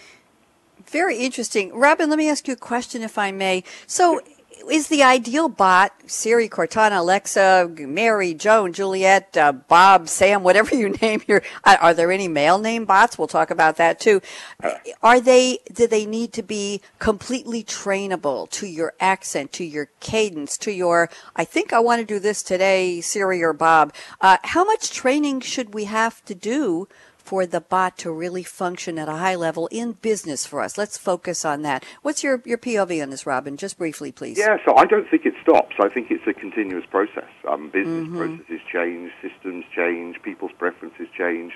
Very 0.87 1.19
interesting. 1.19 1.73
Robin, 1.75 2.09
let 2.09 2.19
me 2.19 2.29
ask 2.29 2.47
you 2.47 2.55
a 2.55 2.57
question, 2.57 3.03
if 3.03 3.19
I 3.19 3.31
may. 3.33 3.65
So, 3.87 4.21
is 4.71 4.89
the 4.89 5.03
ideal 5.03 5.49
bot 5.49 5.93
Siri, 6.07 6.49
Cortana, 6.49 6.99
Alexa, 6.99 7.71
Mary, 7.79 8.35
Joan, 8.35 8.73
Juliet, 8.73 9.37
uh, 9.37 9.53
Bob, 9.53 10.09
Sam, 10.09 10.43
whatever 10.43 10.75
you 10.77 10.91
name 10.91 11.23
your? 11.27 11.43
Are 11.65 11.95
there 11.95 12.13
any 12.13 12.29
male 12.29 12.59
name 12.59 12.85
bots? 12.85 13.19
We'll 13.19 13.29
talk 13.29 13.51
about 13.51 13.77
that 13.77 14.01
too. 14.01 14.21
Uh, 14.63 14.75
are 15.03 15.21
they? 15.21 15.59
Do 15.73 15.87
they 15.87 16.07
need 16.07 16.33
to 16.35 16.43
be 16.43 16.81
completely 16.99 17.63
trainable 17.65 18.49
to 18.51 18.67
your 18.67 18.95
accent, 19.01 19.53
to 19.55 19.65
your 19.65 19.89
cadence, 20.01 20.57
to 20.59 20.73
your? 20.73 21.09
I 21.35 21.45
think 21.45 21.73
I 21.73 21.81
want 21.81 22.01
to 22.01 22.07
do 22.07 22.19
this 22.19 22.43
today, 22.43 23.01
Siri 23.01 23.43
or 23.43 23.53
Bob. 23.53 23.93
Uh, 24.21 24.39
how 24.45 24.65
much 24.65 24.93
training 24.93 25.41
should 25.41 25.75
we 25.75 25.85
have 25.85 26.25
to 26.27 26.35
do? 26.35 26.89
For 27.23 27.47
the 27.47 27.61
bot 27.61 27.97
to 27.99 28.13
really 28.13 28.43
function 28.43 28.99
at 28.99 29.09
a 29.09 29.17
high 29.17 29.35
level 29.35 29.69
in 29.69 29.93
business 29.93 30.45
for 30.47 30.61
us? 30.61 30.77
Let's 30.77 30.99
focus 30.99 31.45
on 31.45 31.63
that. 31.63 31.85
What's 32.03 32.23
your, 32.23 32.43
your 32.45 32.59
POV 32.59 33.03
on 33.03 33.11
this, 33.11 33.27
Robin? 33.27 33.57
Just 33.57 33.79
briefly, 33.79 34.13
please. 34.13 34.39
Yeah, 34.39 34.57
so 34.65 34.77
I 34.77 34.85
don't 34.85 35.09
think 35.09 35.27
it 35.27 35.35
stops. 35.43 35.77
I 35.81 35.89
think 35.89 36.11
it's 36.11 36.27
a 36.27 36.33
continuous 36.33 36.85
process. 36.87 37.31
Um, 37.49 37.71
business 37.71 38.09
mm-hmm. 38.09 38.19
processes 38.19 38.61
change, 38.71 39.13
systems 39.21 39.65
change, 39.75 40.21
people's 40.23 40.53
preferences 40.59 41.09
change, 41.17 41.53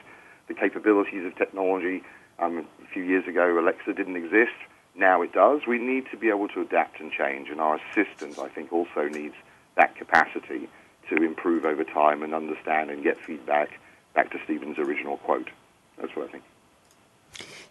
the 0.48 0.54
capabilities 0.54 1.24
of 1.26 1.36
technology. 1.36 2.02
Um, 2.38 2.66
a 2.82 2.86
few 2.92 3.02
years 3.02 3.26
ago, 3.26 3.58
Alexa 3.58 3.94
didn't 3.94 4.16
exist. 4.16 4.56
Now 4.94 5.22
it 5.22 5.32
does. 5.32 5.62
We 5.66 5.78
need 5.78 6.04
to 6.10 6.16
be 6.16 6.28
able 6.28 6.48
to 6.48 6.62
adapt 6.62 7.00
and 7.00 7.12
change, 7.12 7.50
and 7.50 7.60
our 7.60 7.78
assistant, 7.90 8.38
I 8.38 8.48
think, 8.48 8.72
also 8.72 9.08
needs 9.08 9.34
that 9.76 9.94
capacity 9.96 10.68
to 11.10 11.22
improve 11.22 11.64
over 11.64 11.84
time 11.84 12.22
and 12.22 12.34
understand 12.34 12.90
and 12.90 13.02
get 13.02 13.18
feedback 13.18 13.78
back 14.16 14.32
to 14.32 14.38
Steven's 14.44 14.78
original 14.78 15.18
quote. 15.18 15.50
That's 16.00 16.16
what 16.16 16.28
I 16.28 16.32
think. 16.32 16.44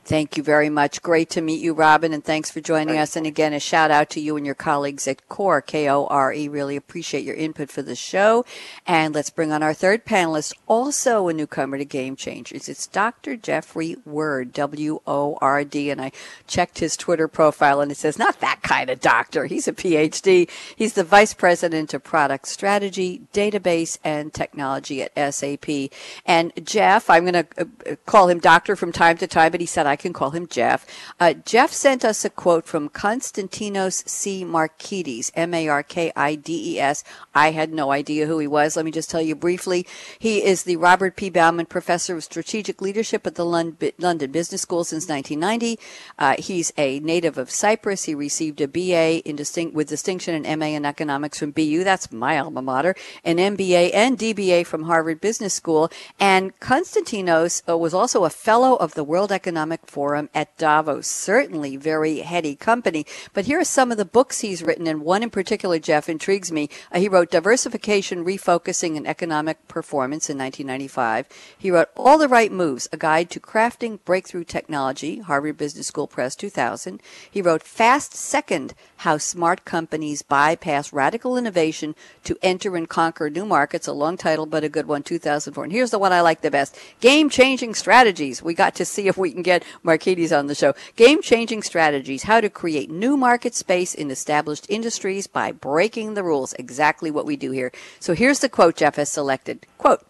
Thank 0.05 0.37
you 0.37 0.43
very 0.43 0.69
much. 0.69 1.01
Great 1.01 1.31
to 1.31 1.41
meet 1.41 1.63
you, 1.63 1.73
Robin, 1.73 2.13
and 2.13 2.23
thanks 2.23 2.51
for 2.51 2.61
joining 2.61 2.95
us. 2.95 3.15
And 3.15 3.25
again, 3.25 3.53
a 3.53 3.59
shout 3.59 3.89
out 3.89 4.11
to 4.11 4.19
you 4.19 4.37
and 4.37 4.45
your 4.45 4.53
colleagues 4.53 5.07
at 5.07 5.27
KORE, 5.29 5.61
K-O-R-E. 5.61 6.47
Really 6.47 6.75
appreciate 6.75 7.25
your 7.25 7.33
input 7.33 7.71
for 7.71 7.81
the 7.81 7.95
show. 7.95 8.45
And 8.85 9.15
let's 9.15 9.31
bring 9.31 9.51
on 9.51 9.63
our 9.63 9.73
third 9.73 10.05
panelist, 10.05 10.53
also 10.67 11.27
a 11.27 11.33
newcomer 11.33 11.79
to 11.79 11.85
Game 11.85 12.15
Changers. 12.15 12.69
It's 12.69 12.85
Dr. 12.85 13.35
Jeffrey 13.35 13.95
Word, 14.05 14.53
W-O-R-D. 14.53 15.89
And 15.89 15.99
I 15.99 16.11
checked 16.45 16.77
his 16.77 16.95
Twitter 16.95 17.27
profile 17.27 17.81
and 17.81 17.91
it 17.91 17.97
says, 17.97 18.19
not 18.19 18.39
that 18.41 18.61
kind 18.61 18.91
of 18.91 18.99
doctor. 18.99 19.45
He's 19.47 19.67
a 19.67 19.73
PhD. 19.73 20.47
He's 20.75 20.93
the 20.93 21.03
Vice 21.03 21.33
President 21.33 21.95
of 21.95 22.03
Product 22.03 22.47
Strategy, 22.47 23.23
Database, 23.33 23.97
and 24.03 24.31
Technology 24.31 25.01
at 25.01 25.33
SAP. 25.33 25.89
And 26.27 26.53
Jeff, 26.63 27.09
I'm 27.09 27.23
going 27.25 27.43
to 27.43 27.47
uh, 27.57 27.95
call 28.05 28.29
him 28.29 28.39
doctor 28.39 28.75
from 28.75 28.91
time 28.91 29.17
to 29.17 29.25
time, 29.25 29.51
but 29.51 29.61
he 29.61 29.65
said 29.65 29.87
I 29.87 29.94
I 29.95 29.97
can 29.97 30.11
call 30.11 30.31
him 30.31 30.45
Jeff. 30.45 30.85
Uh, 31.21 31.31
Jeff 31.31 31.71
sent 31.71 32.03
us 32.03 32.25
a 32.25 32.29
quote 32.29 32.65
from 32.65 32.89
Konstantinos 32.89 34.05
C. 34.09 34.43
Markides, 34.43 35.31
M-A-R-K-I-D-E-S. 35.35 37.03
I 37.33 37.51
had 37.51 37.71
no 37.71 37.93
idea 37.93 38.25
who 38.25 38.37
he 38.39 38.45
was. 38.45 38.75
Let 38.75 38.83
me 38.83 38.91
just 38.91 39.09
tell 39.09 39.21
you 39.21 39.35
briefly. 39.35 39.87
He 40.19 40.43
is 40.43 40.63
the 40.63 40.75
Robert 40.75 41.15
P. 41.15 41.29
Bauman 41.29 41.67
Professor 41.67 42.17
of 42.17 42.25
Strategic 42.25 42.81
Leadership 42.81 43.25
at 43.25 43.35
the 43.35 43.45
London 43.45 44.31
Business 44.31 44.61
School 44.61 44.83
since 44.83 45.07
1990. 45.07 45.79
Uh, 46.19 46.35
he's 46.39 46.73
a 46.77 46.99
native 46.99 47.37
of 47.37 47.49
Cyprus. 47.49 48.03
He 48.03 48.13
received 48.13 48.59
a 48.59 48.67
BA 48.67 49.25
in 49.25 49.37
distinct, 49.37 49.73
with 49.73 49.87
distinction 49.87 50.35
and 50.35 50.59
MA 50.59 50.75
in 50.75 50.83
economics 50.83 51.39
from 51.39 51.51
BU. 51.51 51.85
That's 51.85 52.11
my 52.11 52.37
alma 52.37 52.61
mater. 52.61 52.95
An 53.23 53.37
MBA 53.37 53.91
and 53.93 54.17
DBA 54.17 54.65
from 54.65 54.83
Harvard 54.83 55.21
Business 55.21 55.53
School. 55.53 55.89
And 56.19 56.59
Konstantinos 56.59 57.61
uh, 57.69 57.77
was 57.77 57.93
also 57.93 58.25
a 58.25 58.29
fellow 58.29 58.75
of 58.75 58.93
the 58.93 59.05
World 59.05 59.31
Economic 59.31 59.84
Forum 59.85 60.29
at 60.33 60.57
Davos. 60.57 61.07
Certainly 61.07 61.77
very 61.77 62.19
heady 62.19 62.55
company. 62.55 63.05
But 63.33 63.45
here 63.45 63.59
are 63.59 63.65
some 63.65 63.91
of 63.91 63.97
the 63.97 64.05
books 64.05 64.41
he's 64.41 64.63
written, 64.63 64.87
and 64.87 65.01
one 65.01 65.23
in 65.23 65.29
particular, 65.29 65.79
Jeff, 65.79 66.09
intrigues 66.09 66.51
me. 66.51 66.69
Uh, 66.91 66.99
he 66.99 67.07
wrote 67.07 67.31
Diversification, 67.31 68.25
Refocusing, 68.25 68.97
and 68.97 69.07
Economic 69.07 69.67
Performance 69.67 70.29
in 70.29 70.37
1995. 70.37 71.27
He 71.57 71.71
wrote 71.71 71.89
All 71.95 72.17
the 72.17 72.27
Right 72.27 72.51
Moves, 72.51 72.87
A 72.91 72.97
Guide 72.97 73.29
to 73.31 73.39
Crafting 73.39 73.99
Breakthrough 74.05 74.43
Technology, 74.43 75.19
Harvard 75.19 75.57
Business 75.57 75.87
School 75.87 76.07
Press 76.07 76.35
2000. 76.35 77.01
He 77.29 77.41
wrote 77.41 77.63
Fast 77.63 78.13
Second, 78.13 78.73
How 78.97 79.17
Smart 79.17 79.65
Companies 79.65 80.21
Bypass 80.21 80.93
Radical 80.93 81.37
Innovation 81.37 81.95
to 82.23 82.37
Enter 82.41 82.75
and 82.75 82.89
Conquer 82.89 83.29
New 83.29 83.45
Markets, 83.45 83.87
a 83.87 83.93
long 83.93 84.17
title, 84.17 84.45
but 84.45 84.63
a 84.63 84.69
good 84.69 84.87
one, 84.87 85.03
2004. 85.03 85.63
And 85.63 85.73
here's 85.73 85.91
the 85.91 85.99
one 85.99 86.13
I 86.13 86.21
like 86.21 86.41
the 86.41 86.51
best. 86.51 86.77
Game 86.99 87.29
Changing 87.29 87.73
Strategies. 87.73 88.41
We 88.41 88.53
got 88.53 88.75
to 88.75 88.85
see 88.85 89.07
if 89.07 89.17
we 89.17 89.31
can 89.31 89.41
get 89.41 89.63
Markides 89.83 90.37
on 90.37 90.47
the 90.47 90.55
show. 90.55 90.73
Game 90.95 91.21
changing 91.21 91.63
strategies, 91.63 92.23
how 92.23 92.41
to 92.41 92.49
create 92.49 92.89
new 92.89 93.17
market 93.17 93.55
space 93.55 93.93
in 93.93 94.11
established 94.11 94.65
industries 94.69 95.27
by 95.27 95.51
breaking 95.51 96.13
the 96.13 96.23
rules. 96.23 96.53
Exactly 96.53 97.11
what 97.11 97.25
we 97.25 97.35
do 97.35 97.51
here. 97.51 97.71
So 97.99 98.13
here's 98.13 98.39
the 98.39 98.49
quote 98.49 98.77
Jeff 98.77 98.95
has 98.95 99.11
selected. 99.11 99.65
Quote, 99.77 100.05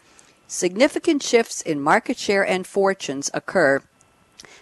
significant 0.47 1.23
shifts 1.23 1.61
in 1.61 1.81
market 1.81 2.17
share 2.17 2.45
and 2.45 2.67
fortunes 2.67 3.29
occur 3.33 3.81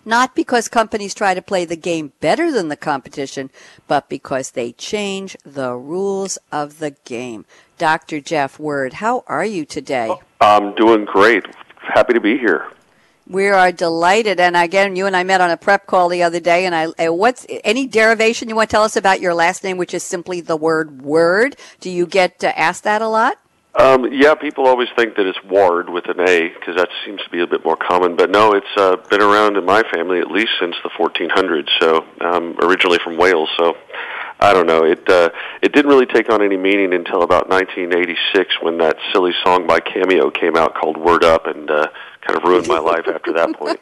not 0.06 0.36
because 0.36 0.68
companies 0.68 1.14
try 1.14 1.34
to 1.34 1.42
play 1.42 1.66
the 1.66 1.76
game 1.76 2.12
better 2.20 2.52
than 2.52 2.68
the 2.68 2.76
competition, 2.76 3.50
but 3.88 4.10
because 4.10 4.52
they 4.52 4.72
change 4.74 5.38
the 5.46 5.74
rules 5.74 6.38
of 6.52 6.80
the 6.80 6.92
game. 7.06 7.46
Dr. 7.78 8.20
Jeff 8.20 8.60
Word, 8.60 8.94
how 8.94 9.24
are 9.28 9.46
you 9.46 9.66
today? 9.66 10.10
Oh, 10.10 10.22
I'm 10.42 10.76
doing 10.76 11.06
great. 11.06 11.46
Happy 11.78 12.14
to 12.14 12.22
be 12.22 12.38
here. 12.38 12.68
We 13.28 13.48
are 13.48 13.72
delighted, 13.72 14.42
and 14.42 14.58
again, 14.58 14.98
you 14.98 15.06
and 15.06 15.16
I 15.16 15.24
met 15.24 15.40
on 15.40 15.50
a 15.50 15.56
prep 15.56 15.88
call 15.88 16.10
the 16.10 16.24
other 16.24 16.42
day. 16.42 16.66
And 16.66 16.76
I, 16.76 17.10
what's 17.10 17.46
any 17.64 17.88
derivation 17.88 18.50
you 18.50 18.56
want 18.56 18.70
to 18.70 18.74
tell 18.74 18.84
us 18.84 18.98
about 18.98 19.22
your 19.22 19.34
last 19.34 19.64
name, 19.64 19.78
which 19.78 19.94
is 19.94 20.04
simply 20.04 20.42
the 20.42 20.58
word 20.58 21.02
"word"? 21.02 21.56
Do 21.80 21.90
you 21.90 22.06
get 22.06 22.44
uh, 22.44 22.52
asked 22.56 22.84
that 22.84 23.02
a 23.02 23.08
lot? 23.08 23.40
Um, 23.76 24.12
yeah, 24.12 24.36
people 24.36 24.68
always 24.68 24.90
think 24.96 25.16
that 25.16 25.26
it's 25.26 25.42
Ward 25.46 25.90
with 25.90 26.08
an 26.08 26.20
A 26.20 26.50
because 26.50 26.76
that 26.76 26.90
seems 27.06 27.22
to 27.24 27.30
be 27.30 27.42
a 27.42 27.48
bit 27.48 27.66
more 27.66 27.78
common. 27.78 28.16
But 28.16 28.30
no, 28.30 28.52
it's 28.52 28.68
uh, 28.78 28.98
been 29.10 29.22
around 29.22 29.58
in 29.58 29.66
my 29.66 29.84
family 29.92 30.20
at 30.20 30.30
least 30.30 30.52
since 30.60 30.76
the 30.84 30.90
1400s. 30.90 31.70
So 31.80 32.06
um, 32.22 32.58
originally 32.62 33.00
from 33.04 33.18
Wales. 33.18 33.50
So 33.58 33.76
I 34.40 34.54
don't 34.54 34.68
know. 34.68 34.84
It 34.84 35.10
uh, 35.10 35.30
it 35.62 35.72
didn't 35.72 35.90
really 35.90 36.06
take 36.06 36.30
on 36.30 36.44
any 36.44 36.58
meaning 36.58 36.94
until 36.94 37.24
about 37.24 37.48
1986 37.48 38.62
when 38.62 38.78
that 38.80 38.98
silly 39.14 39.32
song 39.44 39.66
by 39.66 39.80
Cameo 39.80 40.30
came 40.30 40.58
out 40.58 40.76
called 40.76 40.98
"Word 40.98 41.24
Up," 41.24 41.48
and 41.48 41.72
uh, 41.72 41.88
kind 42.26 42.38
of 42.38 42.44
ruined 42.44 42.68
my 42.68 42.80
life 42.80 43.06
after 43.08 43.34
that 43.34 43.54
point. 43.54 43.80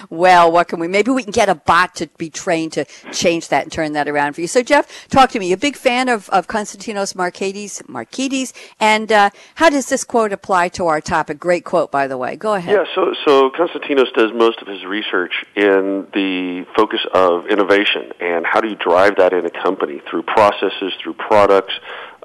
well, 0.10 0.50
what 0.50 0.68
can 0.68 0.78
we? 0.78 0.88
Maybe 0.88 1.10
we 1.10 1.22
can 1.22 1.32
get 1.32 1.48
a 1.48 1.54
bot 1.54 1.94
to 1.96 2.08
be 2.18 2.30
trained 2.30 2.72
to 2.72 2.84
change 3.12 3.48
that 3.48 3.64
and 3.64 3.72
turn 3.72 3.92
that 3.92 4.08
around 4.08 4.34
for 4.34 4.40
you. 4.40 4.46
So, 4.46 4.62
Jeff, 4.62 5.08
talk 5.08 5.30
to 5.30 5.38
me. 5.38 5.48
You're 5.48 5.56
a 5.56 5.58
big 5.58 5.76
fan 5.76 6.08
of, 6.08 6.28
of 6.30 6.46
Konstantinos 6.46 7.14
Markides, 7.14 7.82
Markides, 7.84 8.52
and 8.80 9.10
uh, 9.10 9.30
how 9.56 9.70
does 9.70 9.88
this 9.88 10.04
quote 10.04 10.32
apply 10.32 10.68
to 10.70 10.86
our 10.86 11.00
topic? 11.00 11.38
Great 11.38 11.64
quote, 11.64 11.90
by 11.90 12.06
the 12.06 12.16
way. 12.16 12.36
Go 12.36 12.54
ahead. 12.54 12.74
Yeah. 12.74 12.84
So, 12.94 13.14
so 13.24 13.50
Konstantinos 13.50 14.12
does 14.14 14.32
most 14.34 14.60
of 14.62 14.68
his 14.68 14.84
research 14.84 15.44
in 15.54 16.06
the 16.14 16.66
focus 16.76 17.00
of 17.12 17.46
innovation 17.46 18.12
and 18.20 18.46
how 18.46 18.60
do 18.60 18.68
you 18.68 18.76
drive 18.76 19.16
that 19.16 19.32
in 19.32 19.44
a 19.46 19.50
company 19.50 20.00
through 20.08 20.22
processes, 20.22 20.92
through 21.02 21.14
products. 21.14 21.74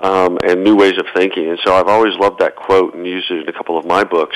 Um, 0.01 0.39
and 0.43 0.63
new 0.63 0.75
ways 0.75 0.97
of 0.97 1.05
thinking. 1.13 1.47
And 1.47 1.59
so 1.63 1.75
I've 1.75 1.87
always 1.87 2.15
loved 2.15 2.39
that 2.39 2.55
quote 2.55 2.95
and 2.95 3.05
used 3.05 3.29
it 3.29 3.43
in 3.43 3.49
a 3.49 3.53
couple 3.53 3.77
of 3.77 3.85
my 3.85 4.03
books 4.03 4.35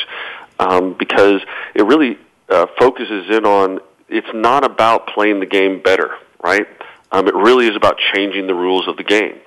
um, 0.59 0.93
because 0.93 1.41
it 1.73 1.83
really 1.85 2.19
uh, 2.49 2.67
focuses 2.77 3.35
in 3.35 3.45
on 3.45 3.79
it's 4.07 4.27
not 4.33 4.63
about 4.63 5.07
playing 5.07 5.39
the 5.39 5.47
game 5.47 5.81
better, 5.81 6.17
right? 6.43 6.67
Um, 7.11 7.27
it 7.27 7.33
really 7.33 7.67
is 7.67 7.75
about 7.75 7.97
changing 8.13 8.45
the 8.45 8.53
rules 8.53 8.87
of 8.87 8.97
the 8.97 9.03
game. 9.03 9.39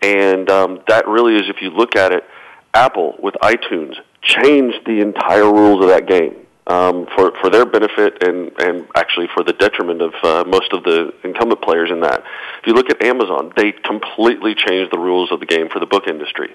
And 0.00 0.48
um, 0.50 0.80
that 0.86 1.08
really 1.08 1.36
is, 1.36 1.48
if 1.48 1.60
you 1.60 1.70
look 1.70 1.96
at 1.96 2.12
it, 2.12 2.24
Apple 2.72 3.16
with 3.18 3.34
iTunes 3.42 3.94
changed 4.22 4.86
the 4.86 5.00
entire 5.00 5.50
rules 5.50 5.82
of 5.82 5.88
that 5.88 6.06
game 6.06 6.43
um, 6.66 7.06
for 7.14 7.32
for 7.40 7.50
their 7.50 7.66
benefit 7.66 8.22
and 8.22 8.50
and 8.58 8.86
actually 8.94 9.28
for 9.34 9.42
the 9.42 9.52
detriment 9.52 10.00
of 10.00 10.14
uh, 10.22 10.44
most 10.46 10.72
of 10.72 10.82
the 10.84 11.12
incumbent 11.22 11.60
players 11.62 11.90
in 11.90 12.00
that. 12.00 12.24
If 12.60 12.66
you 12.66 12.72
look 12.72 12.90
at 12.90 13.02
Amazon, 13.04 13.52
they 13.56 13.72
completely 13.72 14.54
changed 14.54 14.92
the 14.92 14.98
rules 14.98 15.30
of 15.30 15.40
the 15.40 15.46
game 15.46 15.68
for 15.68 15.80
the 15.80 15.86
book 15.86 16.06
industry. 16.06 16.54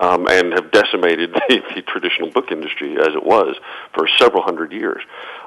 Um, 0.00 0.26
and 0.26 0.52
have 0.54 0.72
decimated 0.72 1.32
the, 1.48 1.62
the 1.76 1.82
traditional 1.82 2.28
book 2.28 2.50
industry 2.50 2.96
as 2.98 3.14
it 3.14 3.24
was 3.24 3.54
for 3.94 4.08
several 4.18 4.42
hundred 4.42 4.72
years. 4.72 5.00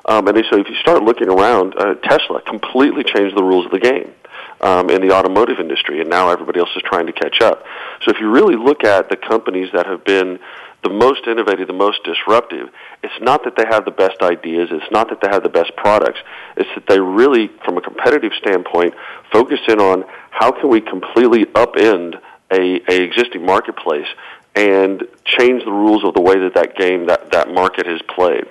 Um, 0.06 0.30
and 0.30 0.38
so, 0.50 0.60
if 0.60 0.70
you 0.70 0.76
start 0.76 1.04
looking 1.04 1.28
around, 1.28 1.76
uh, 1.78 1.96
Tesla 1.96 2.42
completely 2.42 3.04
changed 3.04 3.36
the 3.36 3.44
rules 3.44 3.66
of 3.66 3.72
the 3.72 3.80
game 3.80 4.14
um, 4.62 4.90
in 4.90 5.02
the 5.02 5.14
automotive 5.14 5.60
industry, 5.60 6.00
and 6.00 6.10
now 6.10 6.30
everybody 6.30 6.60
else 6.60 6.70
is 6.74 6.84
trying 6.84 7.08
to 7.08 7.12
catch 7.12 7.42
up. 7.42 7.66
So, 8.04 8.12
if 8.12 8.22
you 8.22 8.30
really 8.30 8.56
look 8.56 8.86
at 8.86 9.10
the 9.10 9.18
companies 9.18 9.72
that 9.74 9.88
have 9.88 10.06
been 10.06 10.40
the 10.86 10.94
most 10.94 11.26
innovative, 11.26 11.66
the 11.68 11.74
most 11.74 12.04
disruptive, 12.04 12.70
it's 13.02 13.20
not 13.20 13.44
that 13.44 13.56
they 13.58 13.66
have 13.68 13.86
the 13.86 13.92
best 13.92 14.22
ideas, 14.22 14.70
it's 14.72 14.92
not 14.92 15.10
that 15.10 15.20
they 15.20 15.28
have 15.28 15.42
the 15.42 15.50
best 15.50 15.76
products, 15.76 16.20
it's 16.56 16.70
that 16.76 16.86
they 16.88 17.00
really, 17.00 17.50
from 17.66 17.76
a 17.78 17.82
competitive 17.82 18.32
standpoint, 18.38 18.94
focus 19.34 19.60
in 19.68 19.80
on 19.80 20.06
how 20.30 20.52
can 20.52 20.70
we 20.70 20.82
completely 20.82 21.46
upend 21.46 22.22
a, 22.52 22.80
a 22.88 23.02
existing 23.02 23.44
marketplace 23.44 24.08
and 24.54 25.04
change 25.26 25.66
the 25.66 25.72
rules 25.72 26.06
of 26.06 26.14
the 26.14 26.22
way 26.22 26.38
that 26.38 26.54
that 26.54 26.78
game, 26.78 27.08
that, 27.08 27.32
that 27.32 27.50
market 27.50 27.88
is 27.88 28.00
played 28.04 28.46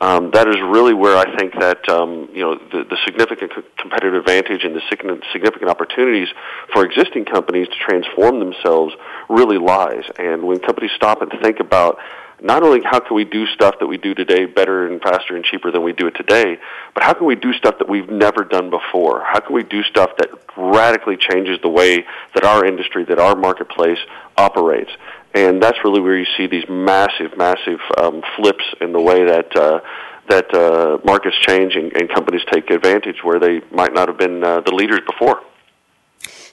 um, 0.00 0.30
that 0.32 0.46
is 0.48 0.56
really 0.56 0.94
where 0.94 1.16
I 1.16 1.36
think 1.36 1.54
that 1.58 1.88
um, 1.88 2.28
you 2.32 2.42
know 2.42 2.54
the, 2.54 2.84
the 2.84 2.96
significant 3.04 3.52
competitive 3.76 4.14
advantage 4.14 4.64
and 4.64 4.74
the 4.74 4.82
significant 4.90 5.70
opportunities 5.70 6.28
for 6.72 6.84
existing 6.84 7.24
companies 7.24 7.68
to 7.68 7.74
transform 7.74 8.38
themselves 8.38 8.94
really 9.28 9.58
lies. 9.58 10.04
And 10.18 10.44
when 10.44 10.60
companies 10.60 10.92
stop 10.94 11.20
and 11.22 11.32
think 11.42 11.58
about 11.58 11.98
not 12.40 12.62
only 12.62 12.80
how 12.84 13.00
can 13.00 13.16
we 13.16 13.24
do 13.24 13.46
stuff 13.46 13.76
that 13.80 13.86
we 13.86 13.98
do 13.98 14.14
today 14.14 14.46
better 14.46 14.86
and 14.86 15.02
faster 15.02 15.34
and 15.34 15.44
cheaper 15.44 15.72
than 15.72 15.82
we 15.82 15.92
do 15.92 16.06
it 16.06 16.12
today, 16.12 16.58
but 16.94 17.02
how 17.02 17.12
can 17.12 17.26
we 17.26 17.34
do 17.34 17.52
stuff 17.52 17.78
that 17.78 17.88
we've 17.88 18.08
never 18.08 18.44
done 18.44 18.70
before? 18.70 19.24
How 19.24 19.40
can 19.40 19.54
we 19.54 19.64
do 19.64 19.82
stuff 19.82 20.10
that 20.18 20.28
radically 20.56 21.16
changes 21.16 21.58
the 21.62 21.68
way 21.68 22.04
that 22.34 22.44
our 22.44 22.64
industry, 22.64 23.04
that 23.06 23.18
our 23.18 23.34
marketplace 23.34 23.98
operates? 24.36 24.90
And 25.34 25.62
that's 25.62 25.78
really 25.84 26.00
where 26.00 26.16
you 26.16 26.26
see 26.36 26.46
these 26.46 26.64
massive, 26.68 27.36
massive 27.36 27.80
um, 27.98 28.22
flips 28.36 28.64
in 28.80 28.92
the 28.92 29.00
way 29.00 29.24
that 29.24 29.56
uh, 29.56 29.80
that 30.28 30.54
uh, 30.54 30.98
markets 31.04 31.36
change 31.46 31.74
and, 31.74 31.92
and 31.96 32.08
companies 32.10 32.42
take 32.52 32.70
advantage 32.70 33.16
where 33.22 33.40
they 33.40 33.60
might 33.70 33.94
not 33.94 34.08
have 34.08 34.18
been 34.18 34.44
uh, 34.44 34.60
the 34.60 34.74
leaders 34.74 35.00
before. 35.06 35.42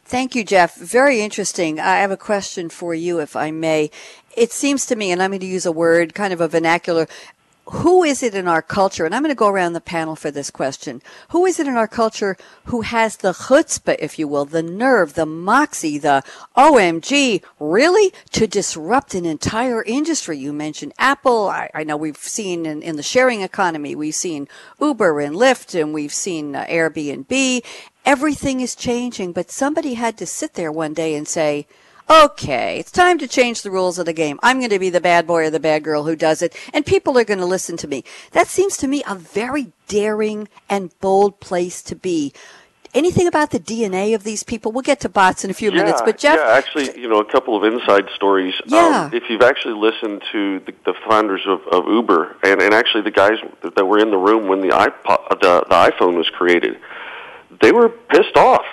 Thank 0.07 0.35
you, 0.35 0.43
Jeff. 0.43 0.75
Very 0.75 1.21
interesting. 1.21 1.79
I 1.79 1.95
have 1.97 2.11
a 2.11 2.17
question 2.17 2.69
for 2.69 2.93
you, 2.93 3.19
if 3.19 3.35
I 3.35 3.49
may. 3.51 3.89
It 4.37 4.51
seems 4.51 4.85
to 4.85 4.95
me, 4.95 5.11
and 5.11 5.21
I'm 5.21 5.31
going 5.31 5.39
to 5.39 5.45
use 5.47 5.65
a 5.65 5.71
word, 5.71 6.13
kind 6.13 6.31
of 6.31 6.41
a 6.41 6.47
vernacular, 6.47 7.07
who 7.67 8.03
is 8.03 8.21
it 8.21 8.35
in 8.35 8.47
our 8.47 8.61
culture? 8.61 9.05
And 9.05 9.15
I'm 9.15 9.23
going 9.23 9.31
to 9.31 9.35
go 9.35 9.47
around 9.47 9.73
the 9.73 9.81
panel 9.81 10.15
for 10.15 10.29
this 10.29 10.51
question. 10.51 11.01
Who 11.29 11.45
is 11.45 11.59
it 11.59 11.67
in 11.67 11.75
our 11.75 11.87
culture 11.87 12.37
who 12.65 12.81
has 12.81 13.17
the 13.17 13.33
chutzpah, 13.33 13.95
if 13.99 14.19
you 14.19 14.27
will, 14.27 14.45
the 14.45 14.61
nerve, 14.61 15.15
the 15.15 15.25
moxie, 15.25 15.97
the 15.97 16.23
OMG, 16.55 17.43
really 17.59 18.13
to 18.33 18.45
disrupt 18.45 19.15
an 19.15 19.25
entire 19.25 19.81
industry? 19.83 20.37
You 20.37 20.53
mentioned 20.53 20.93
Apple. 20.99 21.47
I, 21.47 21.71
I 21.73 21.83
know 21.83 21.97
we've 21.97 22.17
seen 22.17 22.65
in, 22.65 22.83
in, 22.83 22.97
the 22.97 23.03
sharing 23.03 23.41
economy, 23.41 23.95
we've 23.95 24.15
seen 24.15 24.47
Uber 24.79 25.19
and 25.19 25.35
Lyft, 25.35 25.79
and 25.79 25.93
we've 25.93 26.13
seen 26.13 26.55
uh, 26.55 26.65
Airbnb. 26.65 27.63
Everything 28.05 28.61
is 28.61 28.75
changing, 28.75 29.31
but 29.31 29.49
somebody 29.49 29.95
had 29.95 30.17
to 30.17 30.27
sit 30.27 30.53
there 30.53 30.71
one 30.71 30.93
day 30.93 31.15
and 31.15 31.27
say, 31.27 31.65
okay, 32.09 32.79
it's 32.79 32.91
time 32.91 33.17
to 33.19 33.27
change 33.27 33.61
the 33.61 33.71
rules 33.71 33.97
of 33.99 34.05
the 34.05 34.13
game. 34.13 34.39
I'm 34.43 34.59
going 34.59 34.69
to 34.69 34.79
be 34.79 34.89
the 34.89 35.01
bad 35.01 35.27
boy 35.27 35.45
or 35.45 35.49
the 35.49 35.59
bad 35.59 35.83
girl 35.83 36.03
who 36.03 36.15
does 36.15 36.41
it, 36.41 36.55
and 36.73 36.85
people 36.85 37.17
are 37.17 37.23
going 37.23 37.39
to 37.39 37.45
listen 37.45 37.77
to 37.77 37.87
me. 37.87 38.03
That 38.31 38.47
seems 38.47 38.77
to 38.77 38.87
me 38.87 39.03
a 39.07 39.15
very 39.15 39.71
daring 39.87 40.47
and 40.69 40.97
bold 40.99 41.39
place 41.39 41.81
to 41.83 41.95
be. 41.95 42.33
Anything 42.93 43.27
about 43.27 43.51
the 43.51 43.59
DNA 43.59 44.15
of 44.15 44.23
these 44.23 44.43
people? 44.43 44.71
We'll 44.71 44.81
get 44.81 45.01
to 45.01 45.09
bots 45.09 45.43
in 45.43 45.51
a 45.51 45.53
few 45.53 45.69
yeah, 45.69 45.79
minutes, 45.79 46.01
but 46.05 46.17
Jeff. 46.17 46.39
Yeah, 46.39 46.53
actually, 46.53 46.97
you 46.97 47.09
know, 47.09 47.19
a 47.19 47.29
couple 47.29 47.57
of 47.57 47.73
inside 47.73 48.05
stories. 48.15 48.53
Um, 48.61 48.69
yeah. 48.69 49.01
Um, 49.01 49.13
if 49.13 49.23
you've 49.29 49.41
actually 49.41 49.73
listened 49.73 50.23
to 50.31 50.59
the, 50.61 50.73
the 50.85 50.93
founders 51.09 51.41
of, 51.45 51.59
of 51.69 51.91
Uber, 51.91 52.37
and, 52.43 52.61
and 52.61 52.73
actually 52.73 53.03
the 53.03 53.11
guys 53.11 53.37
that 53.75 53.85
were 53.85 53.99
in 53.99 54.11
the 54.11 54.17
room 54.17 54.47
when 54.47 54.61
the 54.61 54.69
iPod, 54.69 55.41
the, 55.41 55.65
the 55.67 55.75
iPhone 55.75 56.15
was 56.15 56.29
created, 56.29 56.79
they 57.61 57.73
were 57.73 57.89
pissed 57.89 58.37
off 58.37 58.63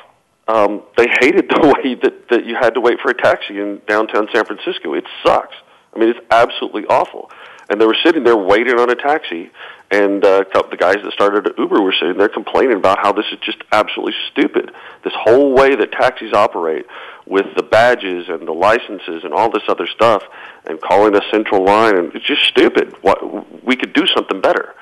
um, 0.53 0.83
they 0.99 1.07
hated 1.21 1.49
the 1.49 1.61
way 1.77 1.95
that, 1.95 2.29
that 2.29 2.45
you 2.45 2.55
had 2.55 2.75
to 2.75 2.81
wait 2.81 3.01
for 3.01 3.11
a 3.11 3.15
taxi 3.15 3.59
in 3.59 3.81
downtown 3.88 4.29
San 4.35 4.45
Francisco. 4.45 4.95
It 4.95 5.05
sucks. 5.25 5.57
I 5.95 5.99
mean, 5.99 6.11
it's 6.11 6.21
absolutely 6.31 6.85
awful. 6.87 7.31
And 7.71 7.81
they 7.81 7.87
were 7.87 7.97
sitting 8.05 8.23
there 8.23 8.37
waiting 8.37 8.79
on 8.79 8.91
a 8.91 8.95
taxi, 8.95 9.51
and 9.91 10.23
uh, 10.25 10.45
the 10.71 10.77
guys 10.77 10.97
that 11.03 11.12
started 11.12 11.49
Uber 11.57 11.81
were 11.81 11.95
sitting 11.99 12.19
there 12.19 12.29
complaining 12.29 12.77
about 12.77 12.99
how 13.01 13.12
this 13.12 13.25
is 13.33 13.38
just 13.41 13.59
absolutely 13.73 14.15
stupid. 14.31 14.73
This 15.05 15.15
whole 15.17 15.55
way 15.55 15.75
that 15.75 15.93
taxis 15.93 16.35
operate 16.35 16.87
with 17.25 17.47
the 17.57 17.62
badges 17.62 18.29
and 18.29 18.47
the 18.47 18.53
licenses 18.53 19.25
and 19.25 19.33
all 19.33 19.51
this 19.51 19.62
other 19.69 19.87
stuff, 19.87 20.23
and 20.67 20.81
calling 20.83 21.15
a 21.17 21.21
central 21.31 21.65
line, 21.65 21.97
and 21.97 22.15
it's 22.15 22.27
just 22.27 22.43
stupid. 22.45 22.95
What 23.01 23.65
we 23.65 23.77
could 23.77 23.95
do 23.95 24.07
something 24.15 24.41
better. 24.41 24.75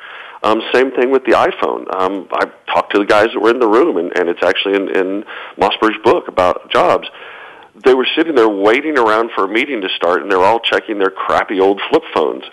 Um, 0.42 0.62
same 0.72 0.90
thing 0.92 1.10
with 1.10 1.24
the 1.24 1.32
iPhone. 1.32 1.84
Um, 1.94 2.26
I 2.32 2.50
talked 2.72 2.94
to 2.94 2.98
the 2.98 3.04
guys 3.04 3.28
that 3.34 3.40
were 3.40 3.50
in 3.50 3.58
the 3.58 3.68
room, 3.68 3.98
and, 3.98 4.16
and 4.16 4.28
it's 4.28 4.42
actually 4.42 4.74
in, 4.74 4.88
in 4.96 5.24
Mossberg's 5.58 5.98
book 6.02 6.28
about 6.28 6.70
jobs. 6.70 7.08
They 7.84 7.94
were 7.94 8.06
sitting 8.16 8.34
there 8.34 8.48
waiting 8.48 8.98
around 8.98 9.30
for 9.34 9.44
a 9.44 9.48
meeting 9.48 9.82
to 9.82 9.88
start, 9.96 10.22
and 10.22 10.30
they're 10.30 10.42
all 10.42 10.60
checking 10.60 10.98
their 10.98 11.10
crappy 11.10 11.60
old 11.60 11.80
flip 11.90 12.02
phones. 12.14 12.44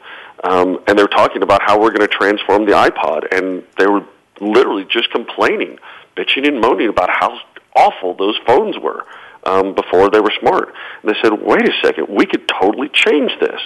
Um, 0.44 0.80
and 0.88 1.00
they're 1.00 1.08
talking 1.08 1.42
about 1.42 1.62
how 1.64 1.80
we're 1.80 1.92
going 1.92 2.08
to 2.08 2.14
transform 2.14 2.66
the 2.66 2.74
iPod, 2.74 3.34
and 3.36 3.64
they 3.78 3.88
were 3.88 4.06
literally 4.40 4.86
just 4.86 5.10
complaining, 5.12 5.80
bitching 6.16 6.48
and 6.48 6.62
moaning 6.62 6.90
about 6.90 7.10
how 7.10 7.40
awful 7.76 8.16
those 8.16 8.38
phones 8.46 8.78
were 8.78 9.06
um, 9.44 9.74
before 9.74 10.10
they 10.10 10.20
were 10.20 10.32
smart. 10.40 10.74
And 11.02 11.12
they 11.12 11.18
said, 11.24 11.34
"Wait 11.42 11.68
a 11.68 11.74
second, 11.84 12.08
we 12.10 12.26
could 12.26 12.48
totally 12.48 12.90
change 12.90 13.32
this." 13.40 13.60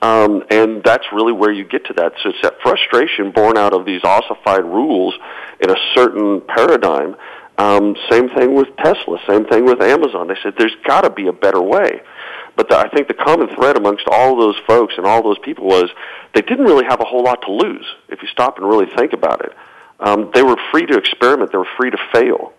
Um, 0.00 0.44
and 0.50 0.82
that's 0.84 1.04
really 1.12 1.32
where 1.32 1.50
you 1.50 1.64
get 1.64 1.86
to 1.86 1.92
that. 1.94 2.12
So 2.22 2.30
it's 2.30 2.42
that 2.42 2.60
frustration 2.62 3.32
born 3.32 3.58
out 3.58 3.72
of 3.72 3.84
these 3.84 4.04
ossified 4.04 4.64
rules 4.64 5.14
in 5.60 5.70
a 5.70 5.76
certain 5.94 6.40
paradigm. 6.40 7.16
Um, 7.58 7.96
same 8.08 8.28
thing 8.28 8.54
with 8.54 8.68
Tesla. 8.76 9.18
Same 9.28 9.44
thing 9.46 9.64
with 9.64 9.82
Amazon. 9.82 10.28
They 10.28 10.36
said 10.42 10.54
there's 10.56 10.76
got 10.86 11.00
to 11.00 11.10
be 11.10 11.26
a 11.26 11.32
better 11.32 11.60
way. 11.60 12.00
But 12.54 12.68
the, 12.68 12.76
I 12.76 12.88
think 12.88 13.08
the 13.08 13.14
common 13.14 13.48
thread 13.56 13.76
amongst 13.76 14.04
all 14.08 14.36
those 14.36 14.56
folks 14.66 14.94
and 14.96 15.06
all 15.06 15.22
those 15.22 15.38
people 15.40 15.66
was 15.66 15.90
they 16.34 16.42
didn't 16.42 16.66
really 16.66 16.84
have 16.84 17.00
a 17.00 17.04
whole 17.04 17.24
lot 17.24 17.42
to 17.42 17.52
lose 17.52 17.86
if 18.08 18.22
you 18.22 18.28
stop 18.28 18.58
and 18.58 18.68
really 18.68 18.86
think 18.96 19.12
about 19.12 19.44
it. 19.44 19.52
Um, 20.00 20.30
they 20.32 20.42
were 20.42 20.56
free 20.70 20.86
to 20.86 20.96
experiment. 20.96 21.50
They 21.50 21.58
were 21.58 21.68
free 21.76 21.90
to 21.90 21.98
fail 22.12 22.52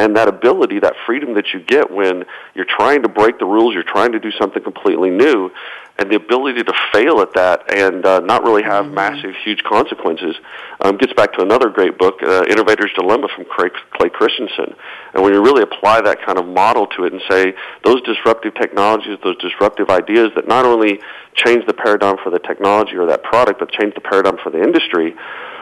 and 0.00 0.16
that 0.16 0.28
ability, 0.28 0.80
that 0.80 0.94
freedom 1.04 1.34
that 1.34 1.52
you 1.52 1.60
get 1.60 1.90
when 1.90 2.24
you're 2.54 2.64
trying 2.64 3.02
to 3.02 3.08
break 3.08 3.38
the 3.38 3.44
rules, 3.44 3.74
you're 3.74 3.82
trying 3.82 4.12
to 4.12 4.18
do 4.18 4.30
something 4.30 4.62
completely 4.62 5.10
new, 5.10 5.50
and 5.98 6.10
the 6.10 6.16
ability 6.16 6.62
to 6.62 6.72
fail 6.90 7.20
at 7.20 7.34
that 7.34 7.70
and 7.76 8.06
uh, 8.06 8.20
not 8.20 8.42
really 8.42 8.62
have 8.62 8.86
mm-hmm. 8.86 8.94
massive, 8.94 9.34
huge 9.44 9.62
consequences 9.62 10.34
um, 10.80 10.96
gets 10.96 11.12
back 11.12 11.34
to 11.34 11.42
another 11.42 11.68
great 11.68 11.98
book, 11.98 12.22
uh, 12.22 12.44
Innovator's 12.48 12.90
Dilemma 12.98 13.28
from 13.36 13.44
Clay, 13.44 13.68
Clay 13.92 14.08
Christensen. 14.08 14.74
And 15.12 15.22
when 15.22 15.34
you 15.34 15.42
really 15.42 15.62
apply 15.62 16.00
that 16.00 16.24
kind 16.24 16.38
of 16.38 16.46
model 16.46 16.86
to 16.96 17.04
it 17.04 17.12
and 17.12 17.20
say 17.28 17.52
those 17.84 18.00
disruptive 18.00 18.54
technologies, 18.54 19.18
those 19.22 19.36
disruptive 19.36 19.90
ideas 19.90 20.30
that 20.34 20.48
not 20.48 20.64
only 20.64 20.98
change 21.34 21.66
the 21.66 21.74
paradigm 21.74 22.16
for 22.24 22.30
the 22.30 22.38
technology 22.38 22.96
or 22.96 23.04
that 23.08 23.22
product, 23.22 23.60
but 23.60 23.70
change 23.70 23.94
the 23.94 24.00
paradigm 24.00 24.38
for 24.42 24.48
the 24.48 24.62
industry, 24.62 25.14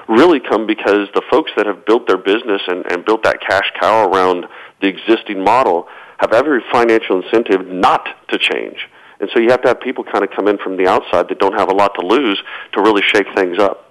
really 0.08 0.40
come 0.40 0.66
because 0.66 1.08
the 1.14 1.22
folks 1.30 1.50
that 1.56 1.66
have 1.66 1.84
built 1.84 2.06
their 2.06 2.18
business 2.18 2.62
and, 2.66 2.90
and 2.90 3.04
built 3.04 3.22
that 3.24 3.40
cash 3.40 3.70
cow 3.78 4.10
around 4.10 4.46
the 4.80 4.88
existing 4.88 5.42
model 5.44 5.86
have 6.18 6.32
every 6.32 6.60
financial 6.72 7.22
incentive 7.22 7.66
not 7.66 8.08
to 8.28 8.38
change. 8.38 8.88
And 9.20 9.28
so 9.32 9.40
you 9.40 9.50
have 9.50 9.62
to 9.62 9.68
have 9.68 9.80
people 9.80 10.04
kind 10.04 10.24
of 10.24 10.30
come 10.30 10.48
in 10.48 10.58
from 10.58 10.76
the 10.76 10.88
outside 10.88 11.28
that 11.28 11.38
don't 11.38 11.58
have 11.58 11.70
a 11.70 11.74
lot 11.74 11.94
to 11.98 12.06
lose 12.06 12.40
to 12.72 12.82
really 12.82 13.02
shake 13.02 13.26
things 13.34 13.58
up. 13.58 13.87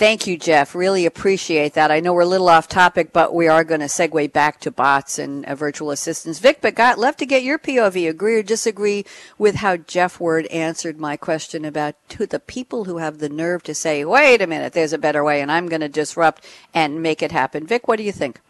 Thank 0.00 0.26
you, 0.26 0.38
Jeff. 0.38 0.74
Really 0.74 1.04
appreciate 1.04 1.74
that. 1.74 1.90
I 1.90 2.00
know 2.00 2.14
we're 2.14 2.22
a 2.22 2.26
little 2.26 2.48
off 2.48 2.68
topic, 2.68 3.12
but 3.12 3.34
we 3.34 3.48
are 3.48 3.62
going 3.62 3.82
to 3.82 3.86
segue 3.86 4.32
back 4.32 4.58
to 4.60 4.70
bots 4.70 5.18
and 5.18 5.44
uh, 5.44 5.54
virtual 5.54 5.90
assistants. 5.90 6.38
Vic, 6.38 6.62
but 6.62 6.74
got 6.74 6.98
left 6.98 7.18
to 7.18 7.26
get 7.26 7.42
your 7.42 7.58
POV. 7.58 8.08
Agree 8.08 8.36
or 8.36 8.42
disagree 8.42 9.04
with 9.36 9.56
how 9.56 9.76
Jeff 9.76 10.18
Word 10.18 10.46
answered 10.46 10.98
my 10.98 11.18
question 11.18 11.66
about 11.66 11.96
to 12.08 12.24
the 12.24 12.40
people 12.40 12.84
who 12.84 12.96
have 12.96 13.18
the 13.18 13.28
nerve 13.28 13.62
to 13.64 13.74
say, 13.74 14.02
"Wait 14.02 14.40
a 14.40 14.46
minute, 14.46 14.72
there's 14.72 14.94
a 14.94 14.98
better 14.98 15.22
way, 15.22 15.42
and 15.42 15.52
I'm 15.52 15.68
going 15.68 15.82
to 15.82 15.88
disrupt 15.90 16.46
and 16.72 17.02
make 17.02 17.20
it 17.20 17.30
happen." 17.30 17.66
Vic, 17.66 17.86
what 17.86 17.96
do 17.96 18.02
you 18.02 18.12
think? 18.12 18.40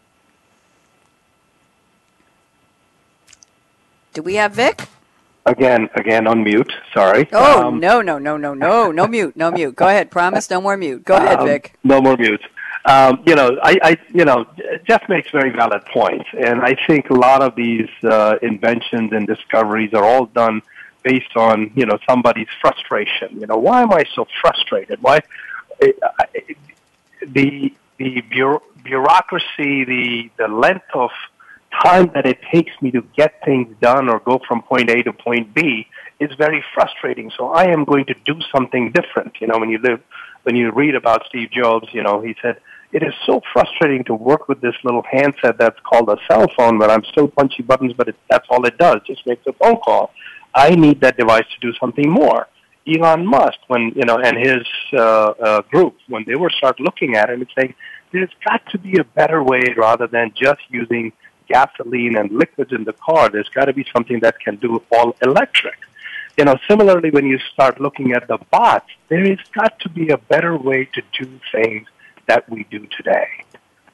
Do 4.13 4.21
we 4.21 4.35
have 4.35 4.53
Vic? 4.53 4.87
Again, 5.45 5.89
again, 5.95 6.25
unmute. 6.25 6.71
Sorry. 6.93 7.27
Oh 7.31 7.67
um, 7.67 7.79
no, 7.79 8.01
no, 8.01 8.19
no, 8.19 8.37
no, 8.37 8.53
no, 8.53 8.91
no 8.91 9.07
mute, 9.15 9.35
no 9.35 9.49
mute. 9.51 9.75
Go 9.75 9.87
ahead. 9.87 10.11
Promise, 10.11 10.49
no 10.49 10.61
more 10.61 10.77
mute. 10.77 11.03
Go 11.03 11.15
ahead, 11.15 11.39
um, 11.39 11.47
Vic. 11.47 11.73
No 11.83 11.99
more 11.99 12.15
mute. 12.15 12.43
um, 12.85 13.23
you 13.25 13.35
know, 13.35 13.57
I, 13.63 13.77
I, 13.83 13.97
you 14.13 14.25
know, 14.25 14.45
Jeff 14.87 15.07
makes 15.09 15.31
very 15.31 15.49
valid 15.49 15.83
points, 15.85 16.25
and 16.37 16.61
I 16.61 16.75
think 16.87 17.09
a 17.09 17.15
lot 17.15 17.41
of 17.41 17.55
these 17.55 17.89
uh, 18.03 18.35
inventions 18.41 19.11
and 19.13 19.25
discoveries 19.25 19.93
are 19.93 20.03
all 20.03 20.25
done 20.27 20.61
based 21.03 21.35
on 21.35 21.71
you 21.75 21.85
know 21.85 21.97
somebody's 22.07 22.47
frustration. 22.61 23.39
You 23.39 23.47
know, 23.47 23.57
why 23.57 23.81
am 23.81 23.91
I 23.91 24.03
so 24.13 24.27
frustrated? 24.41 25.01
Why 25.01 25.21
the 27.21 27.73
the 27.97 28.21
bureaucracy, 28.83 29.83
the 29.85 30.29
the 30.37 30.47
length 30.47 30.85
of 30.93 31.11
time 31.83 32.11
that 32.13 32.25
it 32.25 32.39
takes 32.53 32.71
me 32.81 32.91
to 32.91 33.01
get 33.15 33.43
things 33.45 33.75
done 33.81 34.09
or 34.09 34.19
go 34.19 34.39
from 34.47 34.61
point 34.61 34.89
A 34.89 35.03
to 35.03 35.13
point 35.13 35.53
B 35.53 35.87
is 36.19 36.31
very 36.37 36.63
frustrating. 36.73 37.31
So 37.37 37.49
I 37.49 37.65
am 37.65 37.85
going 37.85 38.05
to 38.05 38.15
do 38.25 38.35
something 38.53 38.91
different. 38.91 39.35
You 39.39 39.47
know, 39.47 39.57
when 39.57 39.69
you 39.69 39.79
live, 39.79 40.01
when 40.43 40.55
you 40.55 40.71
read 40.71 40.95
about 40.95 41.25
Steve 41.27 41.51
Jobs, 41.51 41.87
you 41.93 42.03
know, 42.03 42.21
he 42.21 42.35
said, 42.41 42.57
it 42.91 43.03
is 43.03 43.13
so 43.25 43.41
frustrating 43.53 44.03
to 44.05 44.13
work 44.13 44.49
with 44.49 44.59
this 44.59 44.75
little 44.83 45.03
handset 45.09 45.57
that's 45.57 45.79
called 45.79 46.09
a 46.09 46.17
cell 46.29 46.47
phone, 46.57 46.77
but 46.77 46.91
I'm 46.91 47.05
still 47.05 47.27
punchy 47.27 47.63
buttons, 47.63 47.93
but 47.93 48.09
it, 48.09 48.15
that's 48.29 48.45
all 48.49 48.65
it 48.65 48.77
does, 48.77 48.99
just 49.07 49.25
makes 49.25 49.45
a 49.47 49.53
phone 49.53 49.77
call. 49.77 50.11
I 50.53 50.75
need 50.75 50.99
that 51.01 51.17
device 51.17 51.45
to 51.53 51.59
do 51.61 51.73
something 51.79 52.09
more. 52.09 52.47
Elon 52.85 53.25
Musk, 53.25 53.59
when 53.67 53.93
you 53.95 54.03
know, 54.05 54.17
and 54.17 54.37
his 54.37 54.67
uh, 54.93 54.97
uh, 54.99 55.61
group, 55.71 55.95
when 56.09 56.25
they 56.27 56.35
were 56.35 56.49
start 56.49 56.79
looking 56.79 57.15
at 57.15 57.29
it 57.29 57.39
and 57.39 57.47
saying, 57.57 57.73
there's 58.11 58.31
got 58.45 58.61
to 58.71 58.77
be 58.77 58.97
a 58.97 59.03
better 59.03 59.41
way 59.41 59.61
rather 59.77 60.07
than 60.07 60.33
just 60.35 60.59
using 60.69 61.13
gasoline 61.51 62.15
and 62.19 62.31
liquids 62.31 62.71
in 62.71 62.83
the 62.83 62.93
car. 62.93 63.29
There's 63.29 63.49
got 63.49 63.65
to 63.65 63.73
be 63.73 63.85
something 63.93 64.19
that 64.25 64.39
can 64.39 64.55
do 64.55 64.71
all 64.91 65.15
electric. 65.21 65.79
You 66.37 66.45
know, 66.45 66.57
similarly, 66.67 67.11
when 67.11 67.25
you 67.25 67.37
start 67.53 67.81
looking 67.85 68.13
at 68.13 68.27
the 68.27 68.37
bots, 68.55 68.91
there 69.09 69.25
has 69.25 69.39
got 69.53 69.79
to 69.81 69.89
be 69.89 70.09
a 70.09 70.17
better 70.17 70.55
way 70.57 70.81
to 70.95 71.01
do 71.19 71.27
things 71.51 71.87
that 72.27 72.49
we 72.49 72.63
do 72.75 72.87
today, 72.97 73.29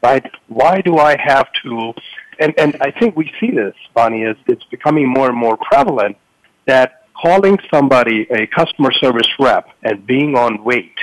right? 0.04 0.26
Why 0.48 0.82
do 0.82 0.98
I 0.98 1.13
have 1.32 1.48
to? 1.63 1.93
And 2.39 2.54
and 2.58 2.72
I 2.88 2.91
think 2.91 3.15
we 3.15 3.34
see 3.39 3.52
this, 3.52 3.76
Bonnie, 3.96 4.24
is 4.32 4.38
it's 4.46 4.67
becoming 4.76 5.08
more 5.17 5.28
and 5.32 5.38
more 5.46 5.58
prevalent 5.58 6.17
that 6.65 6.89
calling 7.24 7.58
somebody 7.74 8.28
a 8.30 8.46
customer 8.48 8.91
service 8.91 9.32
rep 9.39 9.65
and 9.84 10.06
being 10.06 10.38
on 10.38 10.63
wait 10.63 10.98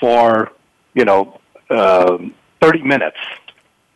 for 0.00 0.52
you 0.94 1.04
know 1.04 1.38
um, 1.70 2.34
30 2.60 2.82
minutes 2.82 3.18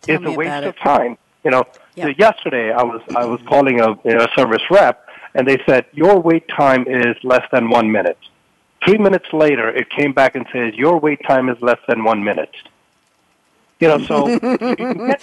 Tell 0.02 0.20
is 0.20 0.34
a 0.34 0.36
waste 0.36 0.64
of 0.64 0.76
time. 0.76 1.16
You 1.48 2.04
know, 2.04 2.14
yesterday 2.18 2.72
I 2.72 2.82
was 2.82 3.00
I 3.16 3.24
was 3.24 3.40
calling 3.48 3.80
a, 3.80 3.92
a 3.92 4.28
service 4.36 4.62
rep, 4.70 5.08
and 5.34 5.48
they 5.48 5.58
said 5.66 5.86
your 5.92 6.20
wait 6.20 6.46
time 6.48 6.86
is 6.86 7.16
less 7.22 7.46
than 7.50 7.70
one 7.70 7.90
minute. 7.90 8.18
Three 8.84 8.98
minutes 8.98 9.32
later, 9.32 9.68
it 9.70 9.88
came 9.90 10.12
back 10.12 10.34
and 10.36 10.46
says 10.52 10.74
your 10.74 10.98
wait 11.00 11.20
time 11.26 11.48
is 11.48 11.60
less 11.60 11.80
than 11.88 12.04
one 12.04 12.22
minute. 12.22 12.54
You 13.80 13.88
know, 13.88 13.98
so 14.04 14.26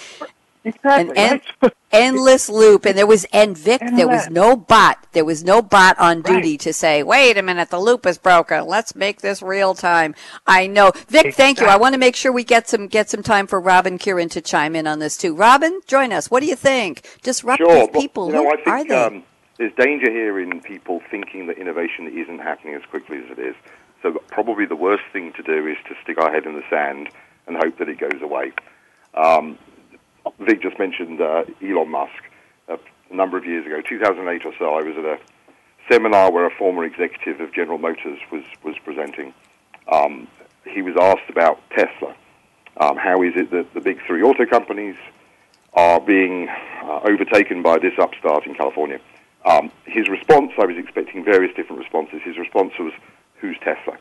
Exactly. 0.65 1.15
An 1.15 1.41
en- 1.62 1.71
endless 1.91 2.49
loop. 2.49 2.86
And 2.86 2.97
there 2.97 3.08
was, 3.08 3.25
and 3.32 3.58
Vic, 3.58 3.82
endless. 3.82 3.97
there 3.97 4.08
was 4.08 4.30
no 4.30 4.56
bot. 4.56 5.08
There 5.13 5.23
was 5.23 5.43
no 5.43 5.62
bot 5.62 5.97
on 5.99 6.21
duty 6.21 6.51
right. 6.51 6.60
to 6.62 6.73
say, 6.73 7.04
wait 7.04 7.38
a 7.38 7.43
minute, 7.43 7.69
the 7.69 7.80
loop 7.80 8.06
is 8.06 8.17
broken. 8.17 8.65
Let's 8.65 8.95
make 8.95 9.21
this 9.21 9.41
real 9.41 9.75
time. 9.75 10.15
I 10.47 10.67
know. 10.67 10.91
Vic, 10.91 11.28
exactly. 11.28 11.32
thank 11.32 11.60
you. 11.62 11.67
I 11.67 11.78
want 11.78 11.93
to 11.93 11.99
make 11.99 12.15
sure 12.15 12.32
we 12.32 12.43
get 12.43 12.67
some, 12.67 12.88
get 12.88 13.10
some 13.10 13.23
time 13.23 13.47
for 13.47 13.62
Robin 13.62 13.97
Kearon 13.97 14.30
to 14.32 14.41
chime 14.41 14.75
in 14.75 14.88
on 14.88 14.99
this 14.99 15.17
too. 15.17 15.36
Robin, 15.36 15.82
join 15.88 16.12
us. 16.12 16.32
What 16.32 16.41
do 16.41 16.47
you 16.47 16.56
think? 16.56 17.19
Disruptive 17.21 17.67
sure. 17.67 17.88
people. 17.89 18.28
Well, 18.28 18.43
you 18.43 18.43
know, 18.43 18.49
Who 18.49 18.51
I 18.51 18.56
think, 18.56 18.67
are 18.67 19.10
they? 19.10 19.15
Um, 19.17 19.23
there's 19.58 19.73
danger 19.78 20.12
here 20.12 20.39
in 20.39 20.60
people 20.62 21.01
thinking 21.10 21.47
that 21.47 21.58
innovation 21.58 22.08
isn't 22.08 22.39
happening 22.39 22.73
as 22.73 22.82
quickly 22.89 23.17
as 23.17 23.38
it 23.38 23.39
is. 23.39 23.56
So 24.01 24.21
probably 24.28 24.65
the 24.65 24.75
worst 24.75 25.04
thing 25.13 25.32
to 25.34 25.43
do 25.43 25.65
is 25.67 25.78
to 25.88 25.95
stick 26.04 26.17
our 26.17 26.32
head 26.32 26.45
in 26.45 26.54
the 26.54 26.63
sand 26.69 27.10
and 27.47 27.56
hope 27.58 27.78
that 27.78 27.88
it 27.88 27.99
goes 27.99 28.21
away. 28.21 28.51
Um, 29.13 29.58
Vic 30.39 30.61
just 30.61 30.77
mentioned 30.79 31.21
uh, 31.21 31.43
Elon 31.61 31.89
Musk. 31.89 32.23
Uh, 32.67 32.77
a 33.11 33.15
number 33.15 33.38
of 33.38 33.45
years 33.45 33.65
ago, 33.65 33.81
2008 33.81 34.45
or 34.45 34.53
so, 34.57 34.73
I 34.73 34.81
was 34.81 34.97
at 34.97 35.05
a 35.05 35.19
seminar 35.89 36.31
where 36.31 36.45
a 36.45 36.51
former 36.51 36.83
executive 36.83 37.39
of 37.39 37.53
General 37.53 37.77
Motors 37.77 38.19
was, 38.31 38.43
was 38.63 38.75
presenting. 38.83 39.33
Um, 39.91 40.27
he 40.65 40.81
was 40.81 40.95
asked 40.99 41.29
about 41.29 41.59
Tesla. 41.69 42.15
Um, 42.77 42.97
how 42.97 43.21
is 43.21 43.33
it 43.35 43.51
that 43.51 43.73
the 43.73 43.81
big 43.81 43.99
three 44.05 44.21
auto 44.21 44.45
companies 44.45 44.95
are 45.73 45.99
being 45.99 46.49
uh, 46.83 47.01
overtaken 47.03 47.61
by 47.61 47.77
this 47.77 47.93
upstart 47.99 48.45
in 48.47 48.55
California? 48.55 48.99
Um, 49.45 49.71
his 49.85 50.09
response, 50.09 50.51
I 50.57 50.65
was 50.65 50.77
expecting 50.77 51.23
various 51.23 51.55
different 51.55 51.79
responses. 51.79 52.21
His 52.23 52.38
response 52.38 52.73
was, 52.79 52.93
who's 53.39 53.57
Tesla? 53.59 53.97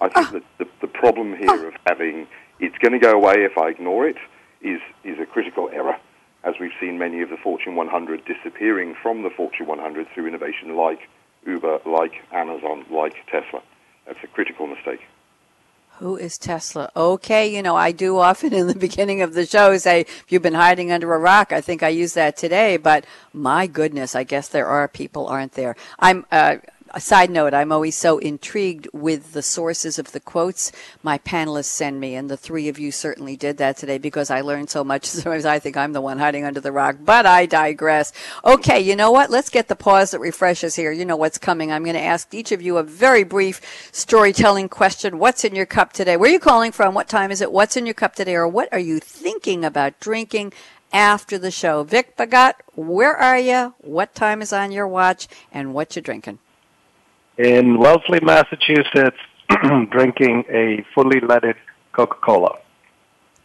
I 0.00 0.08
think 0.08 0.28
oh. 0.28 0.32
that 0.32 0.42
the, 0.58 0.68
the 0.82 0.86
problem 0.86 1.34
here 1.34 1.48
oh. 1.48 1.68
of 1.68 1.74
having, 1.86 2.26
it's 2.60 2.76
going 2.78 2.92
to 2.92 2.98
go 2.98 3.12
away 3.12 3.36
if 3.38 3.56
I 3.56 3.68
ignore 3.68 4.06
it, 4.06 4.18
is, 4.60 4.80
is 5.04 5.18
a 5.18 5.26
critical 5.26 5.68
error, 5.72 5.96
as 6.44 6.54
we've 6.60 6.72
seen 6.80 6.98
many 6.98 7.22
of 7.22 7.30
the 7.30 7.36
Fortune 7.36 7.76
100 7.76 8.24
disappearing 8.24 8.94
from 9.02 9.22
the 9.22 9.30
Fortune 9.30 9.66
100 9.66 10.08
through 10.14 10.26
innovation 10.26 10.76
like 10.76 11.00
Uber, 11.46 11.80
like 11.86 12.12
Amazon, 12.32 12.84
like 12.90 13.14
Tesla. 13.26 13.62
That's 14.06 14.18
a 14.22 14.26
critical 14.26 14.66
mistake. 14.66 15.00
Who 15.98 16.16
is 16.16 16.38
Tesla? 16.38 16.92
Okay, 16.94 17.52
you 17.52 17.60
know, 17.60 17.74
I 17.74 17.90
do 17.90 18.18
often 18.18 18.52
in 18.52 18.68
the 18.68 18.74
beginning 18.86 19.20
of 19.20 19.34
the 19.34 19.44
show 19.44 19.76
say, 19.78 20.02
if 20.02 20.26
you've 20.28 20.42
been 20.42 20.54
hiding 20.54 20.92
under 20.92 21.12
a 21.12 21.18
rock, 21.18 21.52
I 21.52 21.60
think 21.60 21.82
I 21.82 21.88
use 21.88 22.14
that 22.14 22.36
today, 22.36 22.76
but 22.76 23.04
my 23.32 23.66
goodness, 23.66 24.14
I 24.14 24.22
guess 24.22 24.48
there 24.48 24.66
are 24.66 24.86
people, 24.86 25.26
aren't 25.26 25.52
there? 25.52 25.74
I'm, 25.98 26.24
uh, 26.30 26.58
a 26.94 27.00
side 27.00 27.30
note, 27.30 27.54
I'm 27.54 27.72
always 27.72 27.96
so 27.96 28.18
intrigued 28.18 28.88
with 28.92 29.32
the 29.32 29.42
sources 29.42 29.98
of 29.98 30.12
the 30.12 30.20
quotes 30.20 30.72
my 31.02 31.18
panelists 31.18 31.66
send 31.66 32.00
me, 32.00 32.14
and 32.14 32.30
the 32.30 32.36
three 32.36 32.68
of 32.68 32.78
you 32.78 32.90
certainly 32.90 33.36
did 33.36 33.58
that 33.58 33.76
today 33.76 33.98
because 33.98 34.30
I 34.30 34.40
learned 34.40 34.70
so 34.70 34.82
much. 34.84 35.04
Sometimes 35.06 35.44
I 35.44 35.58
think 35.58 35.76
I'm 35.76 35.92
the 35.92 36.00
one 36.00 36.18
hiding 36.18 36.44
under 36.44 36.60
the 36.60 36.72
rock, 36.72 36.96
but 37.04 37.26
I 37.26 37.46
digress. 37.46 38.12
Okay, 38.44 38.80
you 38.80 38.96
know 38.96 39.10
what? 39.10 39.30
Let's 39.30 39.50
get 39.50 39.68
the 39.68 39.76
pause 39.76 40.10
that 40.12 40.20
refreshes 40.20 40.76
here. 40.76 40.92
You 40.92 41.04
know 41.04 41.16
what's 41.16 41.38
coming. 41.38 41.70
I'm 41.70 41.84
going 41.84 41.94
to 41.94 42.02
ask 42.02 42.32
each 42.32 42.52
of 42.52 42.62
you 42.62 42.78
a 42.78 42.82
very 42.82 43.24
brief 43.24 43.60
storytelling 43.92 44.68
question. 44.68 45.18
What's 45.18 45.44
in 45.44 45.54
your 45.54 45.66
cup 45.66 45.92
today? 45.92 46.16
Where 46.16 46.30
are 46.30 46.32
you 46.32 46.40
calling 46.40 46.72
from? 46.72 46.94
What 46.94 47.08
time 47.08 47.30
is 47.30 47.40
it? 47.40 47.52
What's 47.52 47.76
in 47.76 47.86
your 47.86 47.94
cup 47.94 48.14
today? 48.14 48.34
Or 48.34 48.48
what 48.48 48.68
are 48.72 48.78
you 48.78 49.00
thinking 49.00 49.64
about 49.64 50.00
drinking? 50.00 50.52
After 50.90 51.36
the 51.36 51.50
show, 51.50 51.84
Vic 51.84 52.16
Bhagat, 52.16 52.54
where 52.74 53.14
are 53.14 53.38
you? 53.38 53.74
What 53.76 54.14
time 54.14 54.40
is 54.40 54.54
on 54.54 54.72
your 54.72 54.88
watch? 54.88 55.28
And 55.52 55.74
what 55.74 55.94
you 55.94 56.00
drinking? 56.00 56.38
In 57.38 57.78
Wellesley, 57.78 58.20
Massachusetts, 58.20 59.16
drinking 59.90 60.44
a 60.50 60.84
fully 60.94 61.20
leaded 61.20 61.56
Coca-Cola. 61.92 62.58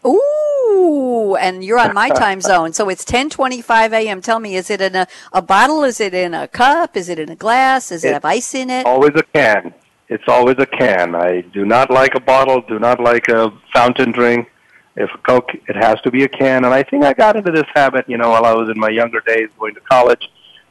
Ooh, 0.06 1.38
and 1.40 1.64
you're 1.64 1.80
on 1.80 1.94
my 1.94 2.10
time 2.24 2.42
zone, 2.42 2.74
so 2.74 2.90
it's 2.90 3.06
10:25 3.06 3.94
a.m. 3.94 4.22
Tell 4.22 4.40
me, 4.40 4.56
is 4.56 4.70
it 4.70 4.82
in 4.82 4.96
a, 4.96 5.08
a 5.32 5.42
bottle? 5.42 5.84
Is 5.84 6.02
it 6.02 6.14
in 6.14 6.34
a 6.34 6.48
cup? 6.48 6.98
Is 6.98 7.08
it 7.08 7.20
in 7.20 7.30
a 7.30 7.36
glass? 7.36 7.90
Does 7.90 8.04
it 8.04 8.10
it's 8.10 8.14
have 8.14 8.26
ice 8.26 8.54
in 8.54 8.70
it? 8.70 8.86
Always 8.86 9.14
a 9.16 9.24
can. 9.24 9.74
It's 10.10 10.28
always 10.28 10.58
a 10.60 10.66
can. 10.66 11.16
I 11.16 11.42
do 11.42 11.66
not 11.66 11.90
like 11.90 12.16
a 12.16 12.20
bottle. 12.20 12.62
Do 12.62 12.80
not 12.80 13.00
like 13.00 13.30
a 13.30 13.52
fountain 13.74 14.12
drink. 14.12 14.50
If 14.96 15.10
a 15.12 15.18
Coke, 15.20 15.52
it 15.68 15.76
has 15.76 16.00
to 16.02 16.12
be 16.12 16.24
a 16.24 16.28
can. 16.28 16.66
And 16.66 16.74
I 16.74 16.84
think 16.84 17.04
I 17.04 17.14
got 17.14 17.36
into 17.36 17.52
this 17.52 17.66
habit, 17.74 18.08
you 18.08 18.18
know, 18.18 18.30
while 18.30 18.46
I 18.46 18.54
was 18.54 18.70
in 18.70 18.80
my 18.80 18.90
younger 18.90 19.22
days 19.22 19.50
going 19.58 19.74
to 19.76 19.82
college, 19.82 20.30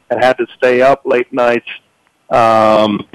and 0.09 0.23
had 0.23 0.37
to 0.37 0.45
stay 0.55 0.81
up 0.81 1.05
late 1.05 1.33
nights 1.33 1.67
um, 2.33 3.07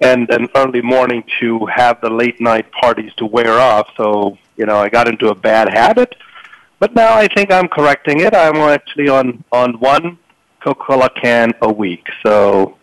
and 0.00 0.28
an 0.30 0.48
early 0.54 0.82
morning 0.82 1.24
to 1.40 1.64
have 1.66 2.00
the 2.00 2.10
late 2.10 2.40
night 2.40 2.70
parties 2.72 3.12
to 3.16 3.26
wear 3.26 3.58
off. 3.58 3.88
So, 3.96 4.36
you 4.56 4.66
know, 4.66 4.76
I 4.76 4.88
got 4.88 5.08
into 5.08 5.30
a 5.30 5.34
bad 5.34 5.68
habit. 5.68 6.14
But 6.78 6.94
now 6.94 7.14
I 7.14 7.26
think 7.28 7.50
I'm 7.50 7.68
correcting 7.68 8.20
it. 8.20 8.34
I'm 8.34 8.56
actually 8.56 9.08
on, 9.08 9.42
on 9.50 9.80
one 9.80 10.18
Coca-Cola 10.62 11.08
can 11.10 11.54
a 11.62 11.72
week. 11.72 12.06
So 12.22 12.76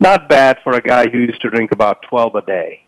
not 0.00 0.28
bad 0.28 0.58
for 0.64 0.74
a 0.74 0.80
guy 0.80 1.08
who 1.10 1.18
used 1.18 1.42
to 1.42 1.50
drink 1.50 1.72
about 1.72 2.02
12 2.02 2.34
a 2.36 2.42
day. 2.42 2.84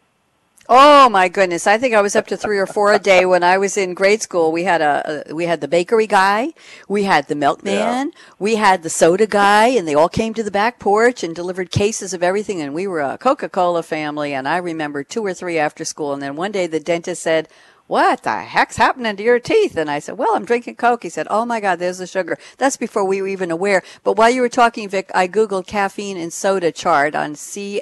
Oh 0.73 1.09
my 1.09 1.29
goodness! 1.29 1.67
I 1.67 1.79
think 1.79 1.97
I 1.97 2.01
was 2.01 2.15
up 2.15 2.29
to 2.29 2.37
three 2.37 2.57
or 2.57 2.65
four 2.65 2.93
a 2.93 3.01
day 3.01 3.27
when 3.27 3.43
I 3.43 3.59
was 3.59 3.77
in 3.77 3.93
grade 3.93 4.23
school. 4.23 4.53
We 4.53 4.63
had 4.63 4.81
a, 4.81 5.25
a 5.29 5.35
we 5.35 5.47
had 5.47 5.61
the 5.61 5.67
bakery 5.67 6.07
guy, 6.07 6.53
we 6.87 7.03
had 7.03 7.27
the 7.27 7.35
milkman, 7.35 7.75
yeah. 7.75 8.21
we 8.39 8.55
had 8.55 8.85
the 8.85 8.89
soda 8.89 9.27
guy, 9.27 9.67
and 9.67 9.89
they 9.89 9.97
all 9.97 10.09
came 10.09 10.33
to 10.35 10.45
the 10.45 10.51
back 10.53 10.79
porch 10.79 11.25
and 11.25 11.35
delivered 11.35 11.73
cases 11.73 12.15
of 12.15 12.23
everything. 12.23 12.61
And 12.61 12.73
we 12.73 12.87
were 12.87 13.01
a 13.01 13.19
Coca 13.19 13.49
Cola 13.49 13.83
family. 13.83 14.33
And 14.33 14.47
I 14.47 14.59
remember 14.59 15.03
two 15.03 15.27
or 15.27 15.35
three 15.35 15.59
after 15.59 15.85
school. 15.85 16.13
And 16.13 16.23
then 16.23 16.37
one 16.37 16.53
day 16.53 16.69
the 16.69 16.79
dentist 16.79 17.21
said, 17.21 17.49
what 17.91 18.23
the 18.23 18.39
heck's 18.43 18.77
happening 18.77 19.17
to 19.17 19.23
your 19.25 19.41
teeth? 19.41 19.77
And 19.77 19.91
I 19.91 19.99
said, 19.99 20.17
well, 20.17 20.37
I'm 20.37 20.45
drinking 20.45 20.77
Coke. 20.77 21.03
He 21.03 21.09
said, 21.09 21.27
oh 21.29 21.45
my 21.45 21.59
God, 21.59 21.81
there's 21.81 21.99
the 21.99 22.07
sugar. 22.07 22.39
That's 22.57 22.77
before 22.77 23.05
we 23.05 23.21
were 23.21 23.27
even 23.27 23.51
aware. 23.51 23.83
But 24.05 24.17
while 24.17 24.31
you 24.31 24.43
were 24.43 24.49
talking, 24.49 24.89
Vic, 24.89 25.11
I 25.13 25.27
Googled 25.27 25.67
caffeine 25.67 26.17
and 26.17 26.33
soda 26.33 26.71
chart 26.71 27.17
on 27.17 27.35
cspinet.org 27.35 27.81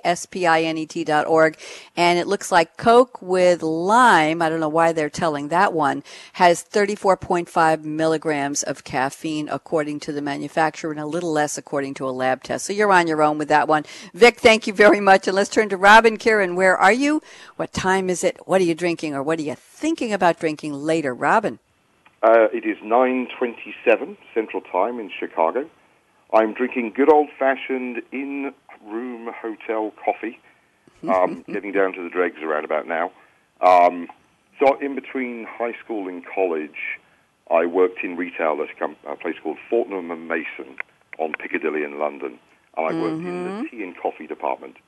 and 1.94 2.18
it 2.18 2.26
looks 2.26 2.50
like 2.50 2.78
Coke 2.78 3.20
with 3.20 3.62
lime, 3.62 4.40
I 4.40 4.48
don't 4.48 4.60
know 4.60 4.68
why 4.70 4.92
they're 4.92 5.10
telling 5.10 5.48
that 5.48 5.74
one, 5.74 6.02
has 6.32 6.64
34.5 6.64 7.84
milligrams 7.84 8.62
of 8.62 8.84
caffeine 8.84 9.50
according 9.50 10.00
to 10.00 10.12
the 10.12 10.22
manufacturer 10.22 10.90
and 10.90 11.00
a 11.00 11.04
little 11.04 11.32
less 11.32 11.58
according 11.58 11.92
to 11.94 12.08
a 12.08 12.10
lab 12.10 12.42
test. 12.42 12.64
So 12.64 12.72
you're 12.72 12.90
on 12.92 13.08
your 13.08 13.22
own 13.22 13.36
with 13.36 13.48
that 13.48 13.68
one. 13.68 13.84
Vic, 14.14 14.40
thank 14.40 14.66
you 14.66 14.72
very 14.72 15.00
much. 15.00 15.28
And 15.28 15.36
let's 15.36 15.50
turn 15.50 15.68
to 15.68 15.76
Robin 15.76 16.16
Kearon. 16.16 16.54
Where 16.54 16.78
are 16.78 16.92
you? 16.92 17.20
What 17.56 17.74
time 17.74 18.08
is 18.08 18.24
it? 18.24 18.38
What 18.46 18.62
are 18.62 18.64
you 18.64 18.74
drinking 18.74 19.14
or 19.14 19.22
what 19.22 19.38
are 19.38 19.42
you 19.42 19.54
thinking? 19.54 19.97
Thinking 19.98 20.14
about 20.14 20.38
drinking 20.38 20.72
later, 20.72 21.12
Robin? 21.12 21.58
Uh, 22.22 22.46
it 22.52 22.64
is 22.64 22.78
9:27 22.84 24.16
Central 24.32 24.62
Time 24.62 25.00
in 25.00 25.10
Chicago. 25.10 25.68
I'm 26.32 26.54
drinking 26.54 26.92
good 26.94 27.12
old-fashioned 27.12 28.02
in-room 28.12 29.32
hotel 29.42 29.92
coffee. 30.04 30.38
Um, 31.08 31.44
getting 31.46 31.70
down 31.70 31.92
to 31.92 32.02
the 32.02 32.10
dregs 32.10 32.42
around 32.42 32.64
about 32.64 32.88
now. 32.88 33.12
Um, 33.60 34.08
so 34.58 34.76
in 34.80 34.96
between 34.96 35.46
high 35.48 35.74
school 35.84 36.08
and 36.08 36.24
college, 36.26 36.98
I 37.52 37.66
worked 37.66 38.02
in 38.02 38.16
retail 38.16 38.58
at 38.60 38.68
a, 38.68 38.74
com- 38.76 38.96
a 39.06 39.14
place 39.14 39.36
called 39.40 39.58
Fortnum 39.70 40.10
and 40.10 40.26
Mason 40.26 40.74
on 41.20 41.34
Piccadilly 41.38 41.84
in 41.84 42.00
London, 42.00 42.40
and 42.76 42.86
I 42.88 43.00
worked 43.00 43.22
in 43.24 43.44
the 43.44 43.68
tea 43.70 43.84
and 43.84 43.96
coffee 43.96 44.26
department. 44.26 44.78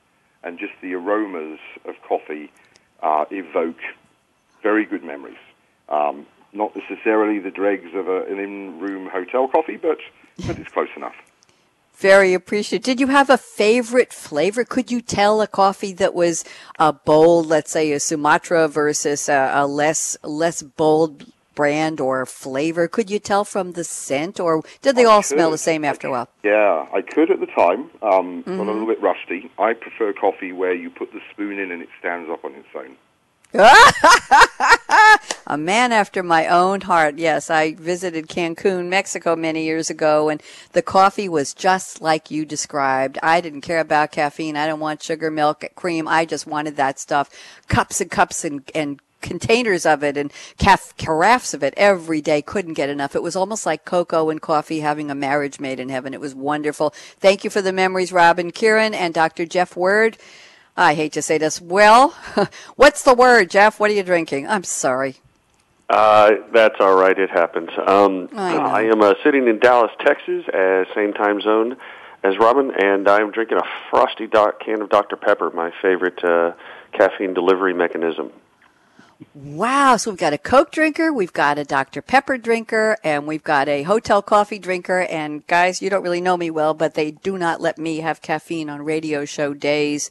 And 0.43 0.59
just 0.59 0.73
the 0.81 0.95
aromas 0.95 1.59
of 1.85 1.95
coffee 2.05 2.51
uh, 3.01 3.23
evoke 3.31 3.79
very 4.61 4.85
good 4.85 5.03
memories. 5.03 5.37
Um, 5.89 6.25
not 6.53 6.75
necessarily 6.75 7.39
the 7.39 7.51
dregs 7.51 7.93
of 7.93 8.07
a, 8.07 8.23
an 8.25 8.39
in-room 8.39 9.09
hotel 9.09 9.47
coffee, 9.47 9.77
but 9.77 9.97
but 10.45 10.57
it's 10.59 10.69
close 10.71 10.89
enough. 10.95 11.15
Very 11.95 12.33
appreciative. 12.33 12.83
Did 12.83 12.99
you 12.99 13.07
have 13.07 13.29
a 13.29 13.37
favorite 13.37 14.11
flavor? 14.11 14.63
Could 14.65 14.91
you 14.91 15.01
tell 15.01 15.39
a 15.41 15.47
coffee 15.47 15.93
that 15.93 16.13
was 16.15 16.43
a 16.79 16.91
bold, 16.91 17.45
let's 17.45 17.71
say 17.71 17.91
a 17.91 17.99
Sumatra 17.99 18.67
versus 18.67 19.29
a, 19.29 19.51
a 19.53 19.67
less 19.67 20.17
less 20.23 20.61
bold 20.63 21.31
brand 21.53 21.99
or 21.99 22.25
flavor? 22.25 22.87
Could 22.87 23.11
you 23.11 23.19
tell 23.19 23.45
from 23.45 23.73
the 23.73 23.83
scent, 23.83 24.39
or 24.39 24.63
did 24.81 24.95
they 24.95 25.03
I 25.05 25.09
all 25.11 25.21
smell 25.21 25.51
the 25.51 25.57
same 25.59 25.85
after 25.85 26.07
a 26.07 26.11
while? 26.11 26.29
Yeah, 26.43 26.87
I 26.91 27.01
could 27.01 27.29
at 27.29 27.39
the 27.39 27.45
time, 27.45 27.89
um, 28.01 28.41
but 28.41 28.51
Mm-hmm. 28.51 28.59
a 28.59 28.71
little 28.71 28.87
bit 28.87 29.01
rusty. 29.01 29.51
I 29.59 29.73
prefer 29.73 30.11
coffee 30.13 30.51
where 30.51 30.73
you 30.73 30.89
put 30.89 31.11
the 31.13 31.19
spoon 31.31 31.59
in 31.59 31.71
and 31.71 31.81
it 31.83 31.89
stands 31.99 32.29
up 32.31 32.43
on 32.43 32.53
its 32.55 32.67
own. 32.75 32.97
A 33.53 35.57
man 35.57 35.91
after 35.91 36.23
my 36.23 36.47
own 36.47 36.81
heart. 36.81 37.17
Yes, 37.17 37.49
I 37.49 37.73
visited 37.73 38.27
Cancun, 38.27 38.87
Mexico 38.87 39.35
many 39.35 39.65
years 39.65 39.89
ago, 39.89 40.29
and 40.29 40.41
the 40.71 40.81
coffee 40.81 41.27
was 41.27 41.53
just 41.53 42.01
like 42.01 42.31
you 42.31 42.45
described. 42.45 43.17
I 43.21 43.41
didn't 43.41 43.61
care 43.61 43.81
about 43.81 44.11
caffeine. 44.11 44.55
I 44.55 44.67
didn't 44.67 44.79
want 44.79 45.03
sugar, 45.03 45.29
milk, 45.29 45.65
cream. 45.75 46.07
I 46.07 46.25
just 46.25 46.47
wanted 46.47 46.77
that 46.77 46.99
stuff. 46.99 47.29
Cups 47.67 47.99
and 47.99 48.09
cups 48.09 48.45
and, 48.45 48.63
and 48.73 49.01
containers 49.21 49.85
of 49.85 50.03
it 50.03 50.17
and 50.17 50.31
caf- 50.57 50.95
carafes 50.97 51.53
of 51.53 51.63
it 51.63 51.73
every 51.75 52.21
day. 52.21 52.41
Couldn't 52.41 52.73
get 52.73 52.89
enough. 52.89 53.15
It 53.15 53.23
was 53.23 53.35
almost 53.35 53.65
like 53.65 53.83
cocoa 53.83 54.29
and 54.29 54.41
coffee 54.41 54.79
having 54.79 55.11
a 55.11 55.15
marriage 55.15 55.59
made 55.59 55.79
in 55.79 55.89
heaven. 55.89 56.13
It 56.13 56.21
was 56.21 56.33
wonderful. 56.33 56.91
Thank 57.19 57.43
you 57.43 57.49
for 57.49 57.61
the 57.61 57.73
memories, 57.73 58.13
Robin 58.13 58.51
Kearon 58.51 58.93
and 58.93 59.13
Dr. 59.13 59.45
Jeff 59.45 59.75
Word. 59.75 60.17
I 60.81 60.95
hate 60.95 61.13
to 61.13 61.21
say 61.21 61.37
this. 61.37 61.61
Well, 61.61 62.09
what's 62.75 63.03
the 63.03 63.13
word, 63.13 63.51
Jeff? 63.51 63.79
What 63.79 63.91
are 63.91 63.93
you 63.93 64.01
drinking? 64.01 64.47
I'm 64.47 64.63
sorry. 64.63 65.17
Uh, 65.87 66.31
that's 66.51 66.75
all 66.79 66.95
right. 66.95 67.17
It 67.17 67.29
happens. 67.29 67.69
Um, 67.85 68.29
I. 68.35 68.57
I 68.57 68.81
am 68.83 69.01
uh, 69.01 69.13
sitting 69.23 69.47
in 69.47 69.59
Dallas, 69.59 69.91
Texas, 69.99 70.47
uh, 70.47 70.85
same 70.95 71.13
time 71.13 71.39
zone 71.41 71.77
as 72.23 72.37
Robin, 72.39 72.71
and 72.75 73.07
I 73.07 73.19
am 73.19 73.31
drinking 73.31 73.57
a 73.57 73.65
frosty 73.91 74.25
doc- 74.25 74.59
can 74.59 74.81
of 74.81 74.89
Dr. 74.89 75.17
Pepper, 75.17 75.51
my 75.51 75.71
favorite 75.81 76.23
uh, 76.23 76.53
caffeine 76.93 77.33
delivery 77.33 77.73
mechanism. 77.73 78.31
Wow. 79.35 79.97
So 79.97 80.11
we've 80.11 80.19
got 80.19 80.33
a 80.33 80.37
Coke 80.37 80.71
drinker, 80.71 81.13
we've 81.13 81.33
got 81.33 81.59
a 81.59 81.63
Dr. 81.63 82.01
Pepper 82.01 82.37
drinker, 82.37 82.97
and 83.03 83.27
we've 83.27 83.43
got 83.43 83.67
a 83.67 83.83
hotel 83.83 84.21
coffee 84.21 84.57
drinker. 84.57 85.01
And 85.01 85.45
guys, 85.45 85.81
you 85.81 85.91
don't 85.91 86.01
really 86.01 86.21
know 86.21 86.37
me 86.37 86.49
well, 86.49 86.73
but 86.73 86.95
they 86.95 87.11
do 87.11 87.37
not 87.37 87.61
let 87.61 87.77
me 87.77 87.97
have 87.97 88.21
caffeine 88.21 88.69
on 88.69 88.81
radio 88.81 89.25
show 89.25 89.53
days. 89.53 90.09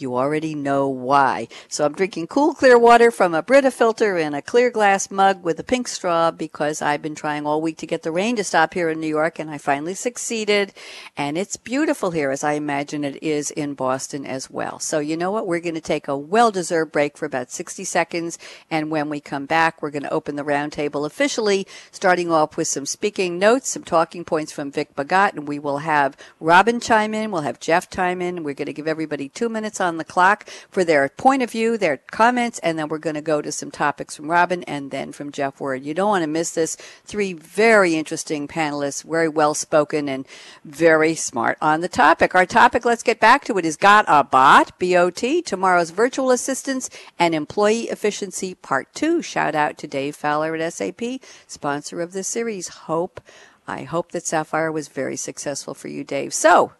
You 0.00 0.16
already 0.16 0.54
know 0.54 0.88
why. 0.88 1.48
So 1.68 1.84
I'm 1.84 1.92
drinking 1.92 2.28
cool, 2.28 2.54
clear 2.54 2.78
water 2.78 3.10
from 3.10 3.34
a 3.34 3.42
Brita 3.42 3.70
filter 3.70 4.16
in 4.16 4.34
a 4.34 4.42
clear 4.42 4.70
glass 4.70 5.10
mug 5.10 5.42
with 5.42 5.60
a 5.60 5.64
pink 5.64 5.88
straw 5.88 6.30
because 6.30 6.80
I've 6.80 7.02
been 7.02 7.14
trying 7.14 7.46
all 7.46 7.60
week 7.60 7.78
to 7.78 7.86
get 7.86 8.02
the 8.02 8.12
rain 8.12 8.36
to 8.36 8.44
stop 8.44 8.74
here 8.74 8.88
in 8.88 9.00
New 9.00 9.06
York 9.08 9.38
and 9.38 9.50
I 9.50 9.58
finally 9.58 9.94
succeeded. 9.94 10.72
And 11.16 11.36
it's 11.36 11.56
beautiful 11.56 12.10
here 12.10 12.30
as 12.30 12.42
I 12.42 12.52
imagine 12.52 13.04
it 13.04 13.22
is 13.22 13.50
in 13.50 13.74
Boston 13.74 14.24
as 14.24 14.50
well. 14.50 14.78
So 14.78 14.98
you 14.98 15.16
know 15.16 15.30
what? 15.30 15.46
We're 15.46 15.60
going 15.60 15.74
to 15.74 15.80
take 15.80 16.08
a 16.08 16.16
well-deserved 16.16 16.92
break 16.92 17.16
for 17.16 17.26
about 17.26 17.50
60 17.50 17.84
seconds. 17.84 18.38
And 18.70 18.90
when 18.90 19.08
we 19.08 19.20
come 19.20 19.46
back, 19.46 19.82
we're 19.82 19.90
going 19.90 20.02
to 20.04 20.12
open 20.12 20.36
the 20.36 20.44
roundtable 20.44 21.06
officially, 21.06 21.66
starting 21.90 22.30
off 22.30 22.56
with 22.56 22.68
some 22.68 22.86
speaking 22.86 23.38
notes, 23.38 23.68
some 23.68 23.84
talking 23.84 24.24
points 24.24 24.52
from 24.52 24.72
Vic 24.72 24.94
Bhagat, 24.94 25.34
and 25.34 25.46
we 25.46 25.58
will 25.58 25.78
have 25.78 26.16
Robin 26.38 26.80
chime 26.80 27.14
in. 27.14 27.30
We'll 27.30 27.42
have 27.42 27.60
Jeff 27.60 27.90
chime 27.90 28.22
in. 28.22 28.42
We're 28.42 28.54
going 28.54 28.66
to 28.66 28.72
give 28.72 28.88
everybody 28.88 29.28
two 29.28 29.48
minutes 29.48 29.80
on 29.80 29.89
the 29.96 30.04
clock 30.04 30.48
for 30.70 30.84
their 30.84 31.08
point 31.08 31.42
of 31.42 31.50
view, 31.50 31.76
their 31.76 31.98
comments, 31.98 32.58
and 32.60 32.78
then 32.78 32.88
we're 32.88 32.98
going 32.98 33.14
to 33.14 33.20
go 33.20 33.42
to 33.42 33.52
some 33.52 33.70
topics 33.70 34.16
from 34.16 34.30
Robin 34.30 34.62
and 34.64 34.90
then 34.90 35.12
from 35.12 35.32
Jeff 35.32 35.60
Word. 35.60 35.84
You 35.84 35.94
don't 35.94 36.08
want 36.08 36.22
to 36.22 36.28
miss 36.28 36.52
this. 36.52 36.76
Three 37.04 37.32
very 37.32 37.94
interesting 37.94 38.48
panelists, 38.48 39.04
very 39.04 39.28
well 39.28 39.54
spoken 39.54 40.08
and 40.08 40.26
very 40.64 41.14
smart 41.14 41.58
on 41.60 41.80
the 41.80 41.88
topic. 41.88 42.34
Our 42.34 42.46
topic, 42.46 42.84
let's 42.84 43.02
get 43.02 43.20
back 43.20 43.44
to 43.44 43.58
it, 43.58 43.64
is 43.64 43.76
Got 43.76 44.04
a 44.08 44.24
Bot, 44.24 44.78
B-O-T, 44.78 45.42
tomorrow's 45.42 45.90
virtual 45.90 46.30
assistants 46.30 46.90
and 47.18 47.34
employee 47.34 47.88
efficiency 47.88 48.54
part 48.54 48.92
two. 48.94 49.22
Shout 49.22 49.54
out 49.54 49.78
to 49.78 49.86
Dave 49.86 50.16
Fowler 50.16 50.54
at 50.56 50.72
SAP, 50.72 51.02
sponsor 51.46 52.00
of 52.00 52.12
this 52.12 52.28
series. 52.28 52.68
Hope, 52.68 53.20
I 53.66 53.82
hope 53.84 54.12
that 54.12 54.26
Sapphire 54.26 54.72
was 54.72 54.88
very 54.88 55.16
successful 55.16 55.74
for 55.74 55.88
you, 55.88 56.04
Dave. 56.04 56.34
So, 56.34 56.72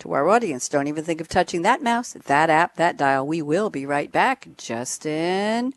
to 0.00 0.12
our 0.12 0.28
audience, 0.28 0.68
don't 0.68 0.86
even 0.86 1.04
think 1.04 1.20
of 1.20 1.28
touching 1.28 1.62
that 1.62 1.82
mouse, 1.82 2.12
that 2.12 2.50
app, 2.50 2.76
that 2.76 2.96
dial. 2.96 3.26
We 3.26 3.42
will 3.42 3.70
be 3.70 3.86
right 3.86 4.10
back. 4.10 4.48
Justin. 4.56 5.74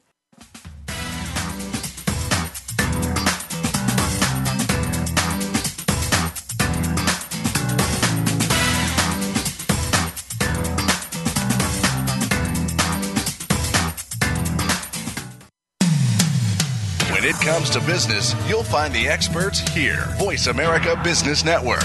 When 17.11 17.29
it 17.29 17.35
comes 17.35 17.69
to 17.71 17.79
business, 17.81 18.33
you'll 18.49 18.63
find 18.63 18.93
the 18.93 19.07
experts 19.07 19.59
here. 19.59 20.05
Voice 20.17 20.47
America 20.47 20.99
Business 21.03 21.45
Network. 21.45 21.83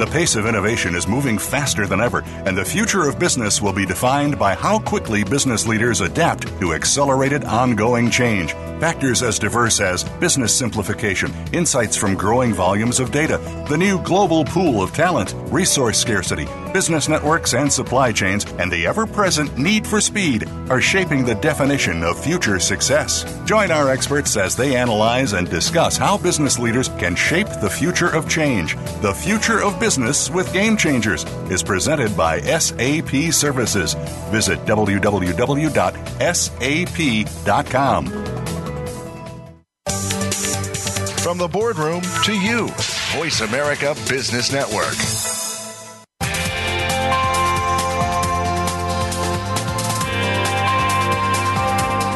The 0.00 0.06
pace 0.06 0.34
of 0.34 0.46
innovation 0.46 0.94
is 0.94 1.06
moving 1.06 1.36
faster 1.36 1.86
than 1.86 2.00
ever, 2.00 2.22
and 2.46 2.56
the 2.56 2.64
future 2.64 3.06
of 3.06 3.18
business 3.18 3.60
will 3.60 3.74
be 3.74 3.84
defined 3.84 4.38
by 4.38 4.54
how 4.54 4.78
quickly 4.78 5.24
business 5.24 5.66
leaders 5.66 6.00
adapt 6.00 6.58
to 6.58 6.72
accelerated 6.72 7.44
ongoing 7.44 8.08
change. 8.10 8.54
Factors 8.80 9.22
as 9.22 9.38
diverse 9.38 9.78
as 9.78 10.04
business 10.18 10.56
simplification, 10.56 11.30
insights 11.52 11.98
from 11.98 12.14
growing 12.14 12.54
volumes 12.54 12.98
of 12.98 13.12
data, 13.12 13.36
the 13.68 13.76
new 13.76 14.02
global 14.02 14.42
pool 14.42 14.82
of 14.82 14.94
talent, 14.94 15.34
resource 15.52 15.98
scarcity, 15.98 16.48
business 16.72 17.06
networks 17.06 17.52
and 17.52 17.70
supply 17.70 18.10
chains, 18.10 18.46
and 18.58 18.72
the 18.72 18.86
ever 18.86 19.06
present 19.06 19.58
need 19.58 19.86
for 19.86 20.00
speed 20.00 20.48
are 20.70 20.80
shaping 20.80 21.26
the 21.26 21.34
definition 21.34 22.02
of 22.02 22.18
future 22.18 22.58
success. 22.58 23.26
Join 23.44 23.70
our 23.70 23.90
experts 23.90 24.38
as 24.38 24.56
they 24.56 24.76
analyze 24.76 25.34
and 25.34 25.50
discuss 25.50 25.98
how 25.98 26.16
business 26.16 26.58
leaders 26.58 26.88
can 26.88 27.14
shape 27.14 27.48
the 27.60 27.68
future 27.68 28.08
of 28.08 28.30
change. 28.30 28.76
The 29.02 29.12
Future 29.12 29.62
of 29.62 29.74
Business 29.74 29.89
with 29.98 30.52
Game 30.52 30.76
Changers 30.76 31.24
is 31.50 31.62
presented 31.62 32.16
by 32.16 32.40
SAP 32.40 33.32
Services. 33.32 33.94
Visit 34.30 34.60
www.sap.com. 34.60 35.26
From 41.20 41.38
the 41.38 41.48
boardroom 41.48 42.02
to 42.24 42.32
you, 42.32 42.68
Voice 43.16 43.40
America 43.40 43.94
Business 44.08 44.52
Network. 44.52 44.94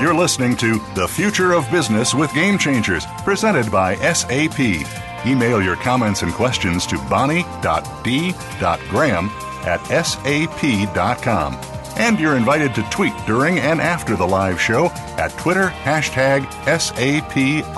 You're 0.00 0.14
listening 0.14 0.56
to 0.58 0.74
The 0.94 1.08
Future 1.08 1.52
of 1.52 1.70
Business 1.70 2.14
with 2.14 2.32
Game 2.34 2.58
Changers, 2.58 3.04
presented 3.24 3.72
by 3.72 3.96
SAP. 3.96 5.03
Email 5.26 5.62
your 5.62 5.76
comments 5.76 6.22
and 6.22 6.32
questions 6.32 6.87
to 6.87 6.96
bonnie.d.graham 7.08 9.30
at 9.66 10.04
sap.com. 10.04 11.58
And 11.96 12.18
you're 12.18 12.37
invited 12.37 12.74
to 12.74 12.82
tweet 12.90 13.14
during 13.26 13.60
and 13.60 13.80
after 13.80 14.16
the 14.16 14.26
live 14.26 14.60
show 14.60 14.87
at 15.16 15.30
Twitter 15.38 15.68
hashtag 15.68 16.44
SAPRADIO. 16.64 17.72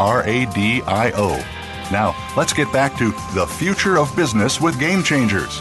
Now, 1.92 2.16
let's 2.36 2.52
get 2.52 2.72
back 2.72 2.96
to 2.96 3.10
The 3.34 3.46
Future 3.46 3.98
of 3.98 4.14
Business 4.16 4.60
with 4.60 4.80
Game 4.80 5.02
Changers. 5.02 5.60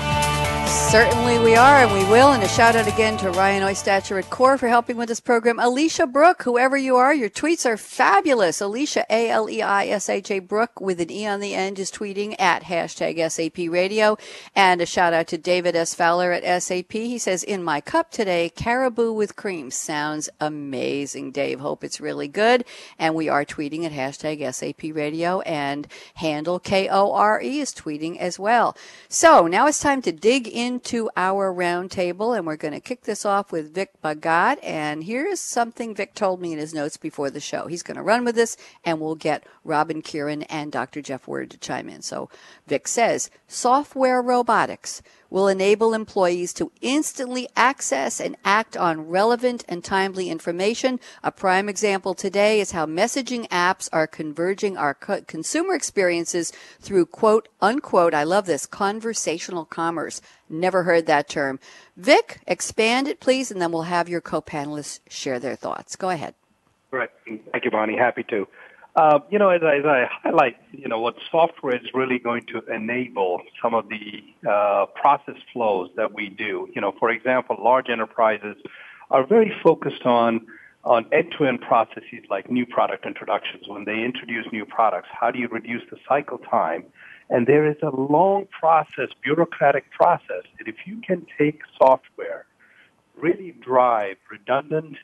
Certainly 0.95 1.39
we 1.39 1.57
are, 1.57 1.83
and 1.83 1.91
we 1.91 2.09
will. 2.09 2.31
And 2.31 2.41
a 2.41 2.47
shout 2.47 2.77
out 2.77 2.87
again 2.87 3.17
to 3.17 3.29
Ryan 3.31 3.63
Oystacher 3.63 4.17
at 4.17 4.29
Kore 4.29 4.57
for 4.57 4.69
helping 4.69 4.95
with 4.95 5.09
this 5.09 5.19
program. 5.19 5.57
Aleisha 5.57 6.09
Brook, 6.09 6.43
whoever 6.43 6.77
you 6.77 6.95
are, 6.95 7.13
your 7.13 7.29
tweets 7.29 7.65
are 7.65 7.75
fabulous. 7.75 8.61
Aleisha, 8.61 9.03
A-L-E-I-S-H-A 9.09 10.39
Brook 10.39 10.79
with 10.79 11.01
an 11.01 11.11
E 11.11 11.27
on 11.27 11.41
the 11.41 11.53
end 11.53 11.79
is 11.79 11.91
tweeting 11.91 12.39
at 12.39 12.63
hashtag 12.63 13.29
SAP 13.29 13.69
Radio. 13.69 14.17
And 14.55 14.79
a 14.79 14.85
shout 14.85 15.11
out 15.11 15.27
to 15.27 15.37
David 15.37 15.75
S. 15.75 15.93
Fowler 15.93 16.31
at 16.31 16.63
SAP. 16.63 16.93
He 16.93 17.17
says, 17.17 17.43
in 17.43 17.61
my 17.61 17.81
cup 17.81 18.09
today, 18.09 18.47
caribou 18.55 19.11
with 19.11 19.35
cream. 19.35 19.71
Sounds 19.71 20.29
amazing, 20.39 21.33
Dave. 21.33 21.59
Hope 21.59 21.83
it's 21.83 21.99
really 21.99 22.29
good. 22.29 22.63
And 22.97 23.15
we 23.15 23.27
are 23.27 23.43
tweeting 23.43 23.83
at 23.83 23.91
hashtag 23.91 24.53
SAP 24.53 24.95
Radio 24.95 25.41
and 25.41 25.89
handle 26.13 26.57
K-O-R-E 26.57 27.59
is 27.59 27.73
tweeting 27.73 28.17
as 28.17 28.39
well. 28.39 28.77
So 29.09 29.45
now 29.45 29.67
it's 29.67 29.81
time 29.81 30.01
to 30.03 30.13
dig 30.13 30.47
into 30.47 30.84
to 30.85 31.09
our 31.17 31.53
roundtable, 31.53 32.35
and 32.35 32.45
we're 32.45 32.55
going 32.55 32.73
to 32.73 32.79
kick 32.79 33.03
this 33.03 33.25
off 33.25 33.51
with 33.51 33.73
Vic 33.73 33.91
Bhagat. 34.03 34.57
And 34.63 35.03
here's 35.03 35.39
something 35.39 35.93
Vic 35.93 36.13
told 36.13 36.41
me 36.41 36.53
in 36.53 36.59
his 36.59 36.73
notes 36.73 36.97
before 36.97 37.29
the 37.29 37.39
show. 37.39 37.67
He's 37.67 37.83
going 37.83 37.97
to 37.97 38.03
run 38.03 38.23
with 38.23 38.35
this, 38.35 38.55
and 38.83 38.99
we'll 38.99 39.15
get 39.15 39.45
Robin 39.63 40.01
Kearon 40.01 40.45
and 40.49 40.71
Dr. 40.71 41.01
Jeff 41.01 41.27
Word 41.27 41.51
to 41.51 41.57
chime 41.57 41.89
in. 41.89 42.01
So 42.01 42.29
Vic 42.67 42.87
says 42.87 43.29
software 43.47 44.21
robotics 44.21 45.01
will 45.29 45.47
enable 45.47 45.93
employees 45.93 46.53
to 46.53 46.71
instantly 46.81 47.47
access 47.55 48.19
and 48.19 48.35
act 48.43 48.77
on 48.77 49.07
relevant 49.07 49.63
and 49.67 49.83
timely 49.83 50.29
information. 50.29 50.99
A 51.23 51.31
prime 51.31 51.69
example 51.69 52.13
today 52.13 52.59
is 52.59 52.71
how 52.71 52.85
messaging 52.85 53.47
apps 53.49 53.89
are 53.91 54.07
converging 54.07 54.77
our 54.77 54.93
co- 54.93 55.21
consumer 55.21 55.73
experiences 55.75 56.51
through 56.79 57.05
quote 57.07 57.47
unquote, 57.61 58.13
I 58.13 58.23
love 58.23 58.45
this, 58.45 58.65
conversational 58.65 59.65
commerce. 59.65 60.21
Never 60.49 60.83
heard 60.83 61.05
that 61.07 61.27
term. 61.27 61.59
Vic, 61.97 62.41
expand 62.47 63.07
it 63.07 63.19
please, 63.19 63.51
and 63.51 63.61
then 63.61 63.71
we'll 63.71 63.83
have 63.83 64.09
your 64.09 64.21
co-panelists 64.21 64.99
share 65.09 65.39
their 65.39 65.55
thoughts. 65.55 65.95
Go 65.95 66.09
ahead. 66.09 66.35
Right. 66.91 67.09
Thank 67.25 67.65
you, 67.65 67.71
Bonnie. 67.71 67.97
Happy 67.97 68.23
to. 68.29 68.47
Uh, 68.95 69.19
you 69.29 69.37
know, 69.37 69.49
as 69.49 69.61
I, 69.61 69.77
as 69.77 69.85
I, 69.85 70.05
highlight, 70.23 70.55
you 70.71 70.87
know, 70.87 70.99
what 71.01 71.15
software 71.29 71.75
is 71.75 71.81
really 71.93 72.17
going 72.17 72.45
to 72.45 72.61
enable 72.73 73.41
some 73.61 73.73
of 73.73 73.89
the 73.89 74.23
uh, 74.49 74.85
process 74.95 75.35
flows 75.51 75.89
that 75.97 76.13
we 76.13 76.29
do. 76.29 76.69
You 76.73 76.79
know, 76.79 76.93
for 76.97 77.09
example, 77.09 77.57
large 77.59 77.89
enterprises 77.89 78.55
are 79.11 79.25
very 79.25 79.53
focused 79.63 80.05
on 80.05 80.47
on 80.85 81.03
end-to-end 81.11 81.59
processes 81.61 82.23
like 82.29 82.49
new 82.49 82.63
product 82.63 83.07
introductions. 83.07 83.67
When 83.67 83.85
they 83.85 84.03
introduce 84.03 84.45
new 84.51 84.65
products, 84.65 85.07
how 85.11 85.31
do 85.31 85.39
you 85.39 85.47
reduce 85.47 85.81
the 85.89 85.97
cycle 86.07 86.37
time? 86.37 86.85
And 87.31 87.47
there 87.47 87.67
is 87.67 87.77
a 87.81 87.89
long 87.89 88.47
process, 88.51 89.09
bureaucratic 89.23 89.91
process. 89.91 90.43
And 90.59 90.67
if 90.67 90.75
you 90.85 91.01
can 91.01 91.25
take 91.39 91.61
software, 91.79 92.45
really 93.17 93.55
drive 93.59 94.17
redundant 94.29 94.97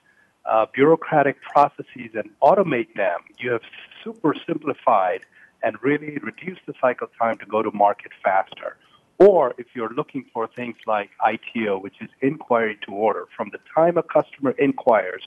uh, 0.52 0.66
bureaucratic 0.74 1.42
processes 1.42 2.12
and 2.14 2.30
automate 2.42 2.94
them, 2.96 3.20
you 3.40 3.52
have 3.52 3.62
super 4.04 4.36
simplified 4.46 5.22
and 5.64 5.78
really 5.82 6.18
reduced 6.22 6.62
the 6.68 6.74
cycle 6.82 7.08
time 7.18 7.38
to 7.38 7.46
go 7.46 7.62
to 7.64 7.72
market 7.72 8.12
faster. 8.22 8.76
Or 9.18 9.54
if 9.58 9.68
you're 9.74 9.94
looking 9.94 10.26
for 10.34 10.48
things 10.48 10.76
like 10.86 11.10
ITO, 11.26 11.80
which 11.80 11.96
is 12.02 12.10
inquiry 12.22 12.78
to 12.86 12.92
order, 12.92 13.28
from 13.38 13.50
the 13.52 13.60
time 13.74 13.98
a 13.98 14.04
customer 14.04 14.52
inquires 14.52 15.24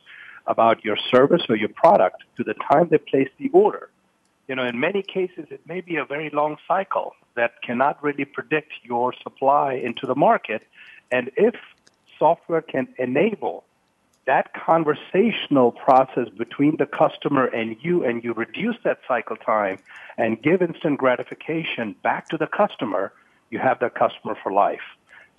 about 0.47 0.85
your 0.85 0.99
service 1.11 1.43
or 1.49 1.57
your 1.57 1.71
product 1.71 2.25
to 2.37 2.45
the 2.45 2.55
time 2.71 2.89
they 2.91 2.99
place 2.99 3.31
the 3.39 3.49
order, 3.55 3.89
you 4.47 4.55
know, 4.55 4.67
in 4.67 4.79
many 4.79 5.03
cases 5.03 5.47
it 5.51 5.63
may 5.67 5.81
be 5.81 5.97
a 5.97 6.05
very 6.05 6.29
long 6.31 6.59
cycle 6.69 7.15
that 7.35 7.63
cannot 7.63 8.03
really 8.03 8.27
predict 8.27 8.73
your 8.83 9.15
supply 9.23 9.73
into 9.73 10.07
the 10.07 10.15
market. 10.15 10.63
And 11.11 11.31
if 11.37 11.55
software 12.19 12.61
can 12.61 12.89
enable 12.99 13.65
that 14.27 14.53
conversational 14.55 15.73
process 15.73 16.29
between 16.37 16.77
the 16.79 16.87
customer 16.87 17.45
and 17.47 17.77
you 17.83 18.05
and 18.05 18.25
you 18.25 18.33
reduce 18.33 18.77
that 18.85 18.99
cycle 19.07 19.37
time 19.37 19.79
and 20.17 20.43
give 20.43 20.63
instant 20.63 20.99
gratification 20.99 21.95
back 22.03 22.29
to 22.29 22.39
the 22.39 22.47
customer, 22.47 23.13
you 23.51 23.59
have 23.59 23.81
that 23.81 23.95
customer 23.95 24.37
for 24.43 24.53
life. 24.53 24.81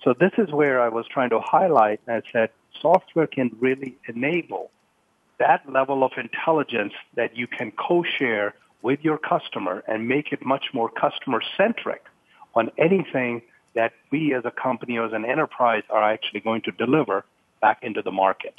So 0.04 0.14
this 0.18 0.32
is 0.38 0.52
where 0.52 0.80
I 0.80 0.88
was 0.88 1.06
trying 1.06 1.30
to 1.30 1.40
highlight 1.40 2.00
and 2.06 2.22
said 2.32 2.50
software 2.80 3.26
can 3.26 3.56
really 3.58 3.96
enable 4.06 4.70
that 5.38 5.70
level 5.70 6.04
of 6.04 6.12
intelligence 6.16 6.92
that 7.14 7.36
you 7.36 7.46
can 7.46 7.72
co-share 7.72 8.54
with 8.82 9.00
your 9.02 9.18
customer 9.18 9.82
and 9.88 10.06
make 10.06 10.32
it 10.32 10.44
much 10.44 10.66
more 10.72 10.88
customer 10.88 11.42
centric 11.56 12.04
on 12.54 12.70
anything 12.78 13.42
that 13.74 13.92
we 14.10 14.32
as 14.32 14.44
a 14.44 14.50
company 14.50 14.96
or 14.96 15.06
as 15.06 15.12
an 15.12 15.24
enterprise 15.24 15.82
are 15.90 16.02
actually 16.02 16.40
going 16.40 16.62
to 16.62 16.70
deliver 16.72 17.24
back 17.60 17.78
into 17.82 18.00
the 18.00 18.12
market. 18.12 18.54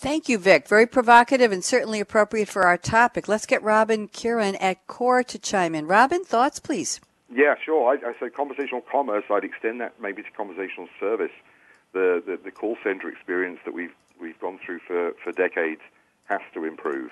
Thank 0.00 0.28
you, 0.28 0.38
Vic. 0.38 0.68
Very 0.68 0.86
provocative 0.86 1.50
and 1.50 1.64
certainly 1.64 1.98
appropriate 1.98 2.48
for 2.48 2.62
our 2.62 2.78
topic. 2.78 3.26
Let's 3.26 3.46
get 3.46 3.60
Robin 3.64 4.06
Kearon 4.06 4.56
at 4.60 4.86
Kore 4.86 5.24
to 5.24 5.38
chime 5.40 5.74
in. 5.74 5.88
Robin, 5.88 6.22
thoughts, 6.22 6.60
please. 6.60 7.00
Yeah, 7.34 7.56
sure. 7.60 7.90
I, 7.90 8.10
I 8.10 8.12
say 8.20 8.30
conversational 8.30 8.80
commerce. 8.80 9.24
I'd 9.28 9.42
extend 9.42 9.80
that 9.80 10.00
maybe 10.00 10.22
to 10.22 10.30
conversational 10.30 10.86
service. 11.00 11.32
The, 11.94 12.22
the, 12.24 12.38
the 12.44 12.52
call 12.52 12.76
center 12.84 13.08
experience 13.08 13.58
that 13.64 13.74
we've 13.74 13.92
we've 14.20 14.38
gone 14.38 14.60
through 14.64 14.78
for, 14.86 15.14
for 15.24 15.32
decades 15.32 15.80
has 16.26 16.42
to 16.54 16.64
improve. 16.64 17.10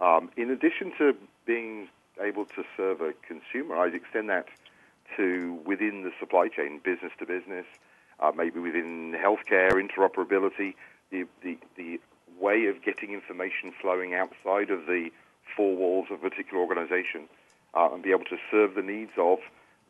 Um, 0.00 0.30
in 0.36 0.50
addition 0.50 0.92
to 0.98 1.14
being 1.46 1.88
able 2.20 2.44
to 2.44 2.64
serve 2.76 3.02
a 3.02 3.12
consumer, 3.22 3.76
I'd 3.76 3.94
extend 3.94 4.30
that 4.30 4.48
to 5.16 5.60
within 5.64 6.02
the 6.02 6.10
supply 6.18 6.48
chain, 6.48 6.80
business 6.82 7.12
to 7.20 7.26
business, 7.26 7.66
uh, 8.18 8.32
maybe 8.34 8.58
within 8.58 9.12
healthcare, 9.12 9.72
interoperability, 9.74 10.74
the, 11.10 11.24
the, 11.42 11.56
the 11.76 12.00
way 12.40 12.66
of 12.66 12.82
getting 12.82 13.12
information 13.12 13.72
flowing 13.80 14.14
outside 14.14 14.70
of 14.70 14.86
the 14.86 15.10
four 15.56 15.76
walls 15.76 16.06
of 16.10 16.22
a 16.22 16.30
particular 16.30 16.62
organization 16.62 17.28
uh, 17.74 17.88
and 17.92 18.02
be 18.02 18.10
able 18.10 18.24
to 18.24 18.36
serve 18.50 18.74
the 18.74 18.82
needs 18.82 19.12
of 19.18 19.38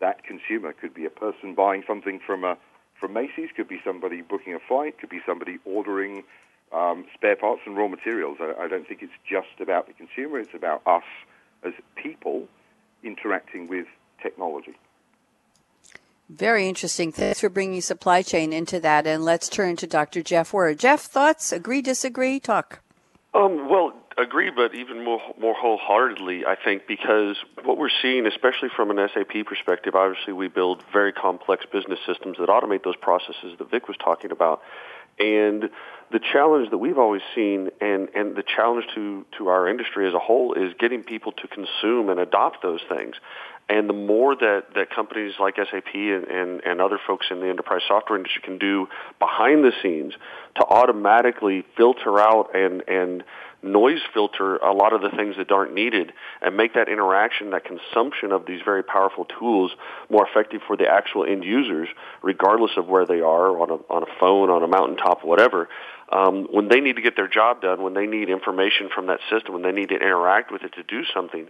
that 0.01 0.25
consumer. 0.25 0.73
Could 0.73 0.95
be 0.95 1.05
a 1.05 1.11
person 1.11 1.55
buying 1.55 1.83
something 1.87 2.21
from 2.25 2.45
a 2.45 2.57
from 2.99 3.13
Macy's, 3.13 3.51
could 3.55 3.69
be 3.69 3.79
somebody 3.85 4.23
booking 4.23 4.55
a 4.55 4.59
flight, 4.59 4.99
could 4.99 5.11
be 5.11 5.21
somebody 5.27 5.59
ordering 5.67 6.25
um, 6.73 7.05
spare 7.13 7.37
parts 7.37 7.61
and 7.67 7.77
raw 7.77 7.89
materials. 7.89 8.39
I, 8.41 8.55
I 8.65 8.69
don't 8.69 8.89
think 8.89 9.03
it's 9.03 9.13
just 9.29 9.61
about 9.61 9.87
the 9.87 9.93
consumer; 9.93 10.39
it's 10.39 10.55
about 10.55 10.83
us 10.87 11.05
as 11.63 11.73
people 11.95 12.49
interacting 13.03 13.69
with 13.69 13.87
technology. 14.23 14.77
Very 16.29 16.69
interesting. 16.69 17.13
Thanks 17.13 17.41
for 17.41 17.49
bringing 17.49 17.81
supply 17.81 18.23
chain 18.23 18.53
into 18.53 18.81
that. 18.81 19.07
And 19.07 19.25
let's 19.25 19.49
turn 19.49 19.77
to 19.77 19.87
Dr. 19.87 20.23
Jeff 20.23 20.53
Word. 20.53 20.79
Jeff, 20.79 21.03
thoughts? 21.03 21.53
Agree, 21.53 21.83
disagree? 21.83 22.41
Talk. 22.41 22.81
Um, 23.33 23.69
well, 23.69 23.93
agree, 24.19 24.51
but 24.51 24.75
even 24.75 25.05
more 25.05 25.21
more 25.39 25.55
wholeheartedly, 25.55 26.47
I 26.47 26.57
think, 26.57 26.87
because 26.89 27.37
what 27.65 27.79
we're 27.79 27.91
seeing, 28.03 28.27
especially 28.27 28.71
from 28.75 28.91
an 28.91 29.09
SAP 29.13 29.45
perspective, 29.47 29.95
obviously 29.95 30.33
we 30.33 30.49
build 30.49 30.83
very 30.93 31.13
complex 31.13 31.65
business 31.71 31.99
systems 32.07 32.39
that 32.39 32.49
automate 32.49 32.83
those 32.83 32.97
processes 32.97 33.57
that 33.59 33.71
Vic 33.71 33.89
was 33.89 33.97
talking 34.03 34.33
about, 34.33 34.63
and 35.19 35.71
the 36.11 36.21
challenge 36.21 36.71
that 36.71 36.79
we've 36.79 36.99
always 36.99 37.23
seen, 37.35 37.71
and 37.81 38.09
and 38.15 38.37
the 38.37 38.43
challenge 38.43 38.87
to 38.95 39.27
to 39.39 39.49
our 39.49 39.69
industry 39.69 40.09
as 40.09 40.15
a 40.15 40.19
whole, 40.19 40.55
is 40.55 40.73
getting 40.79 41.03
people 41.03 41.33
to 41.33 41.49
consume 41.49 42.09
and 42.09 42.19
adopt 42.19 42.63
those 42.63 42.81
things. 42.89 43.17
And 43.69 43.89
the 43.89 43.95
more 43.95 44.37
that, 44.37 44.67
that 44.77 44.91
companies 44.95 45.35
like 45.41 45.57
SAP 45.57 45.93
and, 45.95 46.25
and, 46.25 46.61
and 46.65 46.81
other 46.81 47.01
folks 47.05 47.27
in 47.31 47.41
the 47.41 47.49
enterprise 47.49 47.83
software 47.89 48.17
industry 48.17 48.43
can 48.45 48.59
do 48.59 48.87
behind 49.19 49.65
the 49.65 49.73
scenes 49.83 50.15
to 50.57 50.65
automatically 50.65 51.65
filter 51.77 52.21
out 52.21 52.55
and, 52.55 52.85
and 52.87 53.25
noise 53.63 54.01
filter 54.15 54.57
a 54.57 54.73
lot 54.73 54.93
of 54.93 55.03
the 55.03 55.11
things 55.17 55.37
that 55.37 55.51
aren't 55.51 55.75
needed 55.75 56.13
and 56.41 56.57
make 56.57 56.75
that 56.75 56.89
interaction, 56.89 57.51
that 57.51 57.65
consumption 57.65 58.31
of 58.31 58.47
these 58.47 58.61
very 58.65 58.85
powerful 58.85 59.25
tools 59.25 59.73
more 60.11 60.27
effective 60.29 60.61
for 60.67 60.77
the 60.77 60.87
actual 60.87 61.25
end 61.25 61.43
users, 61.43 61.89
regardless 62.23 62.73
of 62.77 62.87
where 62.87 63.05
they 63.05 63.21
are 63.21 63.59
on 63.61 63.71
a, 63.71 63.93
on 63.93 64.03
a 64.05 64.21
phone, 64.21 64.49
on 64.49 64.63
a 64.63 64.69
mountaintop, 64.69 65.25
whatever. 65.25 65.69
Um, 66.13 66.47
when 66.53 66.69
they 66.69 66.81
need 66.81 66.97
to 66.97 67.03
get 67.03 67.17
their 67.17 67.27
job 67.27 67.63
done, 67.63 67.83
when 67.83 67.95
they 67.95 68.07
need 68.07 68.31
information 68.31 68.89
from 68.95 69.09
that 69.09 69.19
system, 69.31 69.55
when 69.55 69.63
they 69.63 69.73
need 69.73 69.89
to 69.89 69.97
interact 69.97 70.53
with 70.53 70.63
it 70.63 70.75
to 70.75 70.85
do 70.85 71.03
something, 71.13 71.49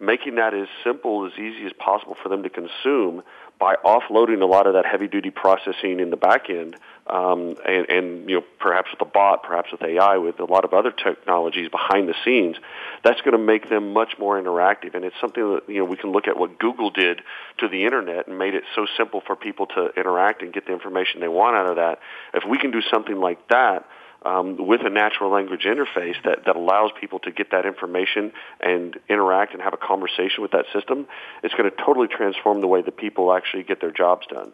making 0.00 0.36
that 0.36 0.54
as 0.54 0.68
simple, 0.84 1.26
as 1.26 1.32
easy 1.38 1.66
as 1.66 1.72
possible 1.72 2.16
for 2.22 2.28
them 2.28 2.42
to 2.44 2.50
consume 2.50 3.22
by 3.58 3.74
offloading 3.84 4.40
a 4.40 4.46
lot 4.46 4.68
of 4.68 4.74
that 4.74 4.86
heavy 4.86 5.08
duty 5.08 5.30
processing 5.30 5.98
in 5.98 6.10
the 6.10 6.16
back 6.16 6.48
end, 6.48 6.76
um, 7.08 7.56
and, 7.66 7.88
and 7.88 8.30
you 8.30 8.36
know 8.36 8.44
perhaps 8.60 8.88
with 8.92 9.00
a 9.00 9.10
bot, 9.10 9.42
perhaps 9.42 9.72
with 9.72 9.82
AI, 9.82 10.16
with 10.18 10.38
a 10.38 10.44
lot 10.44 10.64
of 10.64 10.72
other 10.72 10.92
technologies 10.92 11.68
behind 11.68 12.08
the 12.08 12.14
scenes, 12.24 12.56
that's 13.02 13.20
going 13.22 13.32
to 13.32 13.44
make 13.44 13.68
them 13.68 13.92
much 13.92 14.14
more 14.18 14.40
interactive. 14.40 14.94
And 14.94 15.04
it's 15.04 15.16
something 15.20 15.54
that 15.54 15.68
you 15.68 15.78
know 15.78 15.84
we 15.84 15.96
can 15.96 16.12
look 16.12 16.28
at 16.28 16.38
what 16.38 16.58
Google 16.58 16.90
did 16.90 17.22
to 17.58 17.68
the 17.68 17.84
internet 17.84 18.28
and 18.28 18.38
made 18.38 18.54
it 18.54 18.62
so 18.76 18.86
simple 18.96 19.20
for 19.26 19.34
people 19.34 19.66
to 19.66 19.90
interact 19.96 20.42
and 20.42 20.52
get 20.52 20.66
the 20.66 20.72
information 20.72 21.20
they 21.20 21.28
want 21.28 21.56
out 21.56 21.68
of 21.68 21.76
that. 21.76 21.98
If 22.34 22.44
we 22.48 22.58
can 22.58 22.70
do 22.70 22.82
something 22.82 23.18
like 23.18 23.48
that 23.48 23.86
um, 24.22 24.66
with 24.66 24.80
a 24.84 24.90
natural 24.90 25.30
language 25.30 25.62
interface 25.62 26.16
that, 26.24 26.44
that 26.46 26.56
allows 26.56 26.90
people 27.00 27.18
to 27.20 27.30
get 27.30 27.50
that 27.52 27.66
information 27.66 28.32
and 28.60 28.98
interact 29.08 29.52
and 29.52 29.62
have 29.62 29.74
a 29.74 29.78
conversation 29.78 30.42
with 30.42 30.50
that 30.52 30.66
system, 30.72 31.06
it's 31.42 31.54
going 31.54 31.70
to 31.70 31.76
totally 31.76 32.08
transform 32.08 32.60
the 32.60 32.66
way 32.66 32.82
that 32.82 32.96
people 32.96 33.32
actually 33.32 33.62
get 33.62 33.80
their 33.80 33.92
jobs 33.92 34.26
done. 34.26 34.52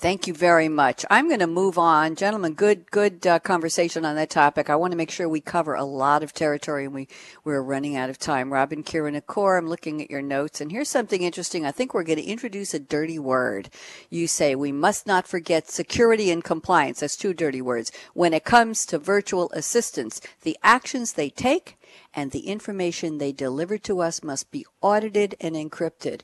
Thank 0.00 0.28
you 0.28 0.32
very 0.32 0.68
much. 0.68 1.04
I'm 1.10 1.26
going 1.26 1.40
to 1.40 1.48
move 1.48 1.76
on. 1.76 2.14
Gentlemen, 2.14 2.54
good, 2.54 2.88
good 2.92 3.26
uh, 3.26 3.40
conversation 3.40 4.04
on 4.04 4.14
that 4.14 4.30
topic. 4.30 4.70
I 4.70 4.76
want 4.76 4.92
to 4.92 4.96
make 4.96 5.10
sure 5.10 5.28
we 5.28 5.40
cover 5.40 5.74
a 5.74 5.82
lot 5.82 6.22
of 6.22 6.32
territory 6.32 6.84
and 6.84 6.94
we, 6.94 7.08
we're 7.42 7.60
running 7.60 7.96
out 7.96 8.08
of 8.08 8.16
time. 8.16 8.52
Robin 8.52 8.84
Kiranakor, 8.84 9.58
I'm 9.58 9.66
looking 9.66 10.00
at 10.00 10.08
your 10.08 10.22
notes 10.22 10.60
and 10.60 10.70
here's 10.70 10.88
something 10.88 11.22
interesting. 11.22 11.66
I 11.66 11.72
think 11.72 11.92
we're 11.94 12.04
going 12.04 12.20
to 12.20 12.24
introduce 12.24 12.74
a 12.74 12.78
dirty 12.78 13.18
word. 13.18 13.70
You 14.08 14.28
say 14.28 14.54
we 14.54 14.70
must 14.70 15.04
not 15.04 15.26
forget 15.26 15.68
security 15.68 16.30
and 16.30 16.44
compliance. 16.44 17.00
That's 17.00 17.16
two 17.16 17.34
dirty 17.34 17.60
words. 17.60 17.90
When 18.14 18.32
it 18.32 18.44
comes 18.44 18.86
to 18.86 18.98
virtual 18.98 19.50
assistants, 19.52 20.20
the 20.42 20.56
actions 20.62 21.14
they 21.14 21.28
take 21.28 21.76
and 22.14 22.30
the 22.30 22.46
information 22.46 23.18
they 23.18 23.32
deliver 23.32 23.78
to 23.78 24.00
us 24.00 24.22
must 24.22 24.52
be 24.52 24.64
audited 24.80 25.34
and 25.40 25.56
encrypted. 25.56 26.20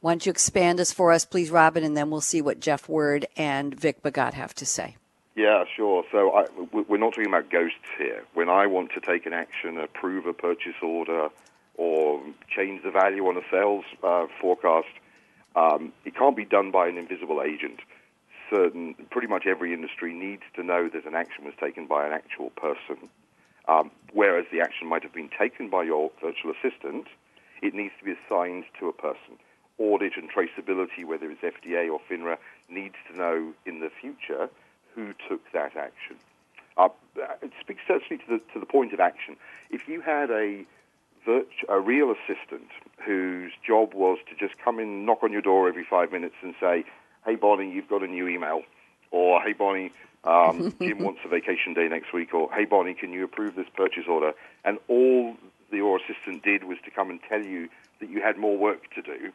Why 0.00 0.12
don't 0.12 0.26
you 0.26 0.30
expand 0.30 0.78
this 0.78 0.92
for 0.92 1.10
us, 1.10 1.24
please, 1.24 1.50
Robin, 1.50 1.82
and 1.82 1.96
then 1.96 2.10
we'll 2.10 2.20
see 2.20 2.42
what 2.42 2.60
Jeff 2.60 2.88
Word 2.88 3.26
and 3.36 3.74
Vic 3.74 4.02
Bhagat 4.02 4.34
have 4.34 4.54
to 4.56 4.66
say. 4.66 4.96
Yeah, 5.34 5.64
sure. 5.74 6.04
So 6.12 6.32
I, 6.32 6.46
we're 6.72 6.98
not 6.98 7.12
talking 7.12 7.26
about 7.26 7.50
ghosts 7.50 7.78
here. 7.98 8.24
When 8.34 8.48
I 8.48 8.66
want 8.66 8.92
to 8.92 9.00
take 9.00 9.26
an 9.26 9.32
action, 9.32 9.78
approve 9.78 10.26
a 10.26 10.32
purchase 10.32 10.76
order, 10.82 11.28
or 11.76 12.22
change 12.48 12.82
the 12.82 12.90
value 12.90 13.26
on 13.26 13.36
a 13.36 13.42
sales 13.50 13.84
uh, 14.02 14.26
forecast, 14.40 14.88
um, 15.54 15.92
it 16.04 16.14
can't 16.14 16.36
be 16.36 16.44
done 16.44 16.70
by 16.70 16.88
an 16.88 16.96
invisible 16.96 17.42
agent. 17.42 17.80
Certain, 18.50 18.94
pretty 19.10 19.28
much 19.28 19.46
every 19.46 19.74
industry 19.74 20.14
needs 20.14 20.42
to 20.54 20.62
know 20.62 20.88
that 20.88 21.04
an 21.04 21.14
action 21.14 21.44
was 21.44 21.54
taken 21.60 21.86
by 21.86 22.06
an 22.06 22.12
actual 22.12 22.50
person. 22.50 23.08
Um, 23.68 23.90
whereas 24.12 24.46
the 24.52 24.60
action 24.60 24.88
might 24.88 25.02
have 25.02 25.12
been 25.12 25.30
taken 25.38 25.68
by 25.68 25.82
your 25.82 26.10
virtual 26.22 26.52
assistant, 26.52 27.08
it 27.60 27.74
needs 27.74 27.92
to 27.98 28.04
be 28.04 28.12
assigned 28.12 28.64
to 28.78 28.88
a 28.88 28.92
person 28.92 29.38
audit 29.78 30.12
and 30.16 30.30
traceability, 30.30 31.04
whether 31.04 31.30
it's 31.30 31.42
FDA 31.42 31.90
or 31.90 32.00
FINRA, 32.10 32.38
needs 32.68 32.94
to 33.10 33.16
know 33.16 33.52
in 33.64 33.80
the 33.80 33.90
future 34.00 34.48
who 34.94 35.12
took 35.28 35.40
that 35.52 35.76
action. 35.76 36.16
Uh, 36.76 36.88
it 37.42 37.52
speaks 37.60 37.80
certainly 37.86 38.22
to 38.24 38.24
the, 38.28 38.38
to 38.52 38.60
the 38.60 38.66
point 38.66 38.92
of 38.92 39.00
action. 39.00 39.36
If 39.70 39.88
you 39.88 40.00
had 40.00 40.30
a, 40.30 40.64
virtu- 41.24 41.66
a 41.68 41.80
real 41.80 42.12
assistant 42.12 42.68
whose 43.04 43.52
job 43.66 43.94
was 43.94 44.18
to 44.30 44.36
just 44.36 44.58
come 44.62 44.78
in, 44.78 45.04
knock 45.04 45.22
on 45.22 45.32
your 45.32 45.42
door 45.42 45.68
every 45.68 45.84
five 45.88 46.12
minutes 46.12 46.36
and 46.42 46.54
say, 46.60 46.84
hey, 47.24 47.34
Bonnie, 47.34 47.70
you've 47.70 47.88
got 47.88 48.02
a 48.02 48.06
new 48.06 48.28
email, 48.28 48.62
or 49.10 49.40
hey, 49.42 49.52
Bonnie, 49.52 49.92
um, 50.24 50.74
Jim 50.82 50.98
wants 50.98 51.20
a 51.24 51.28
vacation 51.28 51.74
day 51.74 51.88
next 51.88 52.12
week, 52.12 52.34
or 52.34 52.50
hey, 52.52 52.64
Bonnie, 52.64 52.94
can 52.94 53.12
you 53.12 53.24
approve 53.24 53.54
this 53.54 53.68
purchase 53.74 54.04
order? 54.08 54.32
And 54.64 54.78
all 54.88 55.36
the, 55.70 55.78
your 55.78 55.98
assistant 55.98 56.42
did 56.42 56.64
was 56.64 56.78
to 56.84 56.90
come 56.90 57.10
and 57.10 57.20
tell 57.28 57.42
you 57.42 57.68
that 58.00 58.10
you 58.10 58.20
had 58.20 58.36
more 58.36 58.56
work 58.56 58.92
to 58.94 59.02
do 59.02 59.32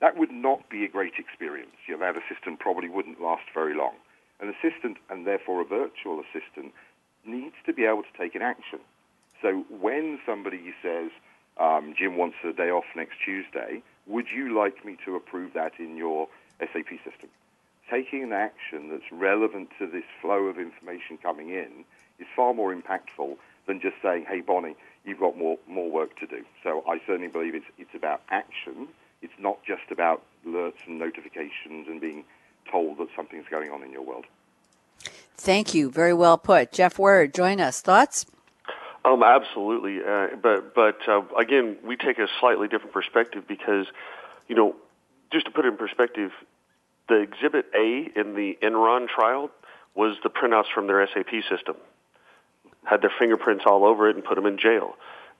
that 0.00 0.16
would 0.16 0.30
not 0.30 0.68
be 0.68 0.84
a 0.84 0.88
great 0.88 1.14
experience. 1.18 1.76
You 1.86 1.96
know, 1.96 2.12
that 2.12 2.16
assistant 2.16 2.60
probably 2.60 2.88
wouldn't 2.88 3.20
last 3.20 3.44
very 3.54 3.74
long. 3.74 3.94
An 4.40 4.52
assistant, 4.52 4.98
and 5.08 5.26
therefore 5.26 5.62
a 5.62 5.64
virtual 5.64 6.20
assistant, 6.20 6.72
needs 7.24 7.54
to 7.66 7.72
be 7.72 7.84
able 7.84 8.02
to 8.02 8.18
take 8.18 8.34
an 8.34 8.42
action. 8.42 8.80
So 9.40 9.64
when 9.70 10.18
somebody 10.26 10.74
says, 10.82 11.10
um, 11.58 11.94
Jim 11.96 12.16
wants 12.16 12.36
a 12.44 12.52
day 12.52 12.70
off 12.70 12.84
next 12.96 13.16
Tuesday, 13.24 13.82
would 14.06 14.26
you 14.34 14.56
like 14.58 14.84
me 14.84 14.96
to 15.04 15.16
approve 15.16 15.52
that 15.54 15.72
in 15.78 15.96
your 15.96 16.28
SAP 16.58 16.98
system? 17.04 17.30
Taking 17.90 18.22
an 18.24 18.32
action 18.32 18.90
that's 18.90 19.10
relevant 19.12 19.68
to 19.78 19.86
this 19.86 20.04
flow 20.20 20.44
of 20.46 20.58
information 20.58 21.18
coming 21.22 21.50
in 21.50 21.84
is 22.18 22.26
far 22.34 22.54
more 22.54 22.74
impactful 22.74 23.36
than 23.66 23.80
just 23.80 23.96
saying, 24.02 24.26
hey, 24.28 24.40
Bonnie, 24.40 24.76
you've 25.04 25.20
got 25.20 25.36
more, 25.36 25.58
more 25.68 25.90
work 25.90 26.18
to 26.18 26.26
do. 26.26 26.44
So 26.62 26.82
I 26.88 26.98
certainly 27.06 27.28
believe 27.28 27.54
it's, 27.54 27.66
it's 27.78 27.94
about 27.94 28.22
action 28.30 28.88
it's 29.24 29.32
not 29.38 29.58
just 29.64 29.90
about 29.90 30.22
alerts 30.46 30.86
and 30.86 30.98
notifications 30.98 31.88
and 31.88 32.00
being 32.00 32.24
told 32.70 32.98
that 32.98 33.08
something's 33.16 33.46
going 33.50 33.70
on 33.70 33.82
in 33.82 33.90
your 33.90 34.02
world. 34.02 34.26
Thank 35.36 35.74
you. 35.74 35.90
Very 35.90 36.14
well 36.14 36.38
put. 36.38 36.72
Jeff 36.72 36.98
Word, 36.98 37.34
join 37.34 37.60
us. 37.60 37.80
Thoughts? 37.80 38.26
Um, 39.04 39.22
absolutely. 39.22 39.98
Uh, 40.02 40.36
but 40.40 40.74
but 40.74 40.98
uh, 41.08 41.22
again, 41.38 41.76
we 41.84 41.96
take 41.96 42.18
a 42.18 42.28
slightly 42.40 42.68
different 42.68 42.92
perspective 42.92 43.44
because, 43.46 43.86
you 44.48 44.54
know, 44.54 44.76
just 45.32 45.46
to 45.46 45.50
put 45.50 45.64
it 45.64 45.68
in 45.68 45.76
perspective, 45.76 46.30
the 47.08 47.20
Exhibit 47.20 47.66
A 47.74 48.08
in 48.16 48.34
the 48.34 48.56
Enron 48.62 49.08
trial 49.08 49.50
was 49.94 50.16
the 50.22 50.30
printouts 50.30 50.72
from 50.74 50.86
their 50.86 51.06
SAP 51.06 51.30
system. 51.50 51.76
Had 52.84 53.02
their 53.02 53.12
fingerprints 53.18 53.64
all 53.66 53.84
over 53.84 54.08
it 54.08 54.16
and 54.16 54.24
put 54.24 54.36
them 54.36 54.46
in 54.46 54.58
jail. 54.58 54.94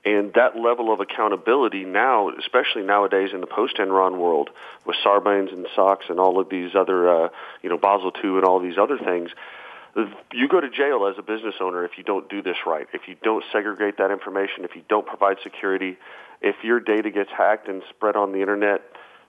And 0.05 0.35
that 0.35 0.57
level 0.57 0.93
of 0.93 1.01
accountability 1.01 1.85
now, 1.85 2.31
especially 2.39 2.83
nowadays 2.83 3.31
in 3.33 3.41
the 3.41 3.47
post-Enron 3.47 4.19
world, 4.19 4.51
with 4.85 4.97
Sarbanes 5.05 5.53
and 5.53 5.67
SOX 5.75 6.07
and 6.11 6.21
all 6.21 6.39
of 6.39 6.51
these 6.51 6.75
other, 6.75 7.09
uh, 7.09 7.29
you 7.63 7.71
know, 7.71 7.79
Basel 7.79 8.13
II 8.23 8.37
and 8.37 8.45
all 8.45 8.61
these 8.61 8.77
other 8.77 8.99
things, 8.99 9.31
you 10.33 10.49
go 10.49 10.61
to 10.61 10.69
jail 10.69 11.07
as 11.11 11.17
a 11.19 11.23
business 11.23 11.55
owner 11.61 11.85
if 11.85 11.93
you 11.97 12.05
don't 12.05 12.29
do 12.29 12.43
this 12.43 12.57
right. 12.67 12.87
If 12.93 13.03
you 13.07 13.17
don't 13.23 13.45
segregate 13.53 13.97
that 13.99 14.11
information, 14.11 14.65
if 14.65 14.75
you 14.75 14.83
don't 14.89 15.07
provide 15.07 15.37
security, 15.43 15.97
if 16.43 16.57
your 16.63 16.81
data 16.81 17.11
gets 17.11 17.31
hacked 17.31 17.69
and 17.69 17.83
spread 17.91 18.17
on 18.17 18.33
the 18.33 18.41
internet, 18.41 18.83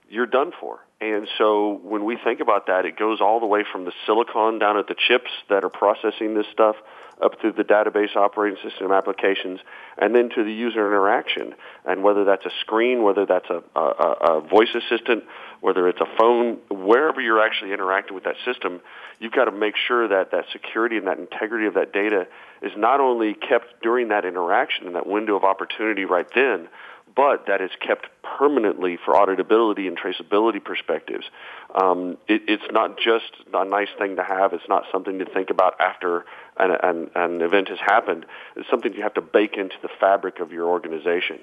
you're 0.10 0.26
done 0.26 0.52
for. 0.60 0.80
And 1.02 1.28
so 1.38 1.80
when 1.84 2.06
we 2.06 2.18
think 2.24 2.40
about 2.40 2.68
that, 2.68 2.86
it 2.86 2.98
goes 2.98 3.20
all 3.22 3.40
the 3.40 3.46
way 3.46 3.64
from 3.70 3.86
the 3.86 3.92
silicon 4.06 4.60
down 4.60 4.78
at 4.78 4.88
the 4.88 4.96
chips 4.96 5.30
that 5.50 5.64
are 5.64 5.70
processing 5.70 6.36
this 6.36 6.46
stuff 6.52 6.76
up 7.22 7.40
through 7.40 7.54
the 7.54 7.64
database 7.64 8.16
operating 8.16 8.58
system 8.62 8.92
applications, 8.92 9.60
and 9.98 10.14
then 10.14 10.30
to 10.30 10.44
the 10.44 10.52
user 10.52 10.86
interaction. 10.86 11.54
And 11.86 12.04
whether 12.04 12.26
that's 12.26 12.46
a 12.46 12.52
screen, 12.62 13.04
whether 13.04 13.26
that's 13.26 13.50
a, 13.50 13.64
a, 13.76 13.82
a 13.82 14.42
voice 14.42 14.74
assistant, 14.76 15.24
whether 15.62 15.88
it's 15.88 16.02
a 16.02 16.18
phone, 16.18 16.58
wherever 16.70 17.22
you're 17.22 17.42
actually 17.42 17.72
interacting 17.72 18.16
with 18.16 18.26
that 18.26 18.36
system, 18.44 18.82
you've 19.20 19.32
got 19.32 19.46
to 19.46 19.52
make 19.52 19.76
sure 19.88 20.08
that 20.10 20.32
that 20.32 20.46
security 20.52 20.98
and 20.98 21.08
that 21.08 21.18
integrity 21.18 21.68
of 21.68 21.76
that 21.76 21.94
data 21.94 22.28
is 22.62 22.74
not 22.76 23.00
only 23.00 23.34
kept 23.34 23.82
during 23.82 24.10
that 24.10 24.26
interaction 24.26 24.88
and 24.88 24.96
that 24.96 25.08
window 25.08 25.36
of 25.36 25.44
opportunity 25.44 26.04
right 26.04 26.28
then, 26.36 26.68
but 27.16 27.48
that 27.48 27.62
is 27.62 27.72
kept 27.80 28.08
permanently 28.38 28.98
for 29.04 29.14
auditability 29.14 29.88
and 29.88 29.98
traceability 29.98 30.64
perspectives. 30.64 31.26
Um, 31.74 32.18
it, 32.28 32.42
it's 32.48 32.64
not 32.72 32.98
just 32.98 33.32
a 33.54 33.66
nice 33.66 33.88
thing 33.98 34.18
to 34.18 34.24
have. 34.24 34.54
It's 34.54 34.68
not 34.68 34.84
something 34.92 35.20
to 35.20 35.26
think 35.26 35.50
about 35.50 35.80
after 35.80 36.26
an, 36.58 36.72
an, 36.84 37.12
an 37.16 37.42
event 37.42 37.70
has 37.70 37.80
happened. 37.80 38.26
It's 38.56 38.70
something 38.70 38.94
you 38.94 39.04
have 39.04 39.14
to 39.16 39.22
bake 39.22 39.56
into 39.58 39.76
the 39.82 39.90
fabric 40.00 40.40
of 40.40 40.52
your 40.52 40.68
organization. 40.68 41.40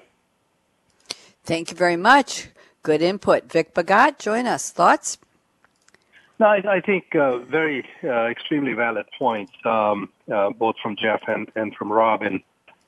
Thank 1.45 1.71
you 1.71 1.77
very 1.77 1.97
much. 1.97 2.49
Good 2.83 3.03
input. 3.03 3.51
Vic 3.51 3.75
Bhagat, 3.75 4.19
join 4.19 4.47
us. 4.47 4.71
Thoughts? 4.71 5.19
No, 6.39 6.47
I, 6.47 6.77
I 6.77 6.81
think 6.81 7.15
uh, 7.15 7.39
very 7.39 7.87
uh, 8.03 8.27
extremely 8.27 8.73
valid 8.73 9.07
points, 9.19 9.53
um, 9.65 10.09
uh, 10.33 10.51
both 10.51 10.75
from 10.83 10.97
Jeff 10.97 11.21
and, 11.29 11.51
and 11.55 11.75
from 11.77 11.93
Robin. 11.93 12.43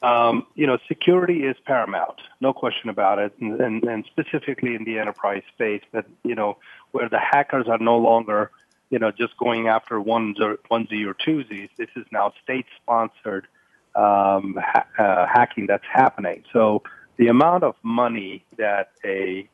Um, 0.04 0.46
you 0.54 0.66
know, 0.66 0.76
security 0.86 1.38
is 1.44 1.56
paramount, 1.64 2.18
no 2.40 2.52
question 2.52 2.90
about 2.90 3.18
it, 3.18 3.32
and, 3.40 3.58
and, 3.58 3.84
and 3.84 4.04
specifically 4.04 4.74
in 4.74 4.84
the 4.84 4.98
enterprise 4.98 5.42
space, 5.54 5.82
that 5.92 6.06
you 6.22 6.34
know 6.34 6.58
where 6.92 7.08
the 7.08 7.18
hackers 7.18 7.66
are 7.68 7.78
no 7.78 7.96
longer, 7.96 8.50
you 8.90 8.98
know, 8.98 9.10
just 9.10 9.34
going 9.38 9.66
after 9.66 9.98
ones 9.98 10.36
or 10.40 10.58
onesie 10.70 11.06
or 11.06 11.14
twosies. 11.14 11.70
This 11.78 11.88
is 11.96 12.04
now 12.12 12.34
state-sponsored 12.42 13.46
um, 13.94 14.58
ha- 14.60 14.86
uh, 14.98 15.26
hacking 15.26 15.66
that's 15.66 15.88
happening. 15.90 16.44
So 16.52 16.82
the 17.16 17.28
amount 17.28 17.64
of 17.64 17.74
money 17.82 18.44
that 18.58 18.90
a 19.04 19.48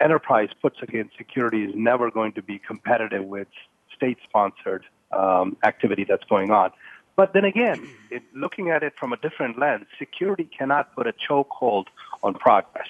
enterprise 0.00 0.48
puts 0.60 0.78
against 0.82 1.16
security 1.16 1.62
is 1.62 1.74
never 1.76 2.10
going 2.10 2.32
to 2.32 2.42
be 2.42 2.58
competitive 2.58 3.24
with 3.24 3.48
state-sponsored 3.94 4.84
um, 5.12 5.56
activity 5.64 6.04
that's 6.08 6.24
going 6.24 6.50
on. 6.50 6.72
But 7.16 7.34
then 7.34 7.44
again, 7.44 7.88
it, 8.10 8.22
looking 8.34 8.70
at 8.70 8.82
it 8.82 8.94
from 8.98 9.12
a 9.12 9.16
different 9.16 9.58
lens, 9.58 9.86
security 9.98 10.48
cannot 10.56 10.94
put 10.94 11.06
a 11.06 11.12
chokehold 11.12 11.86
on 12.22 12.34
progress. 12.34 12.88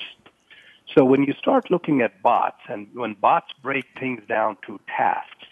So 0.95 1.05
when 1.05 1.25
you 1.25 1.33
start 1.35 1.71
looking 1.71 2.03
at 2.03 2.23
bots 2.23 2.61
and 2.69 2.89
when 2.95 3.15
bots 3.15 3.53
break 3.63 3.87
things 3.99 4.23
down 4.29 4.59
to 4.67 4.79
tasks, 4.87 5.47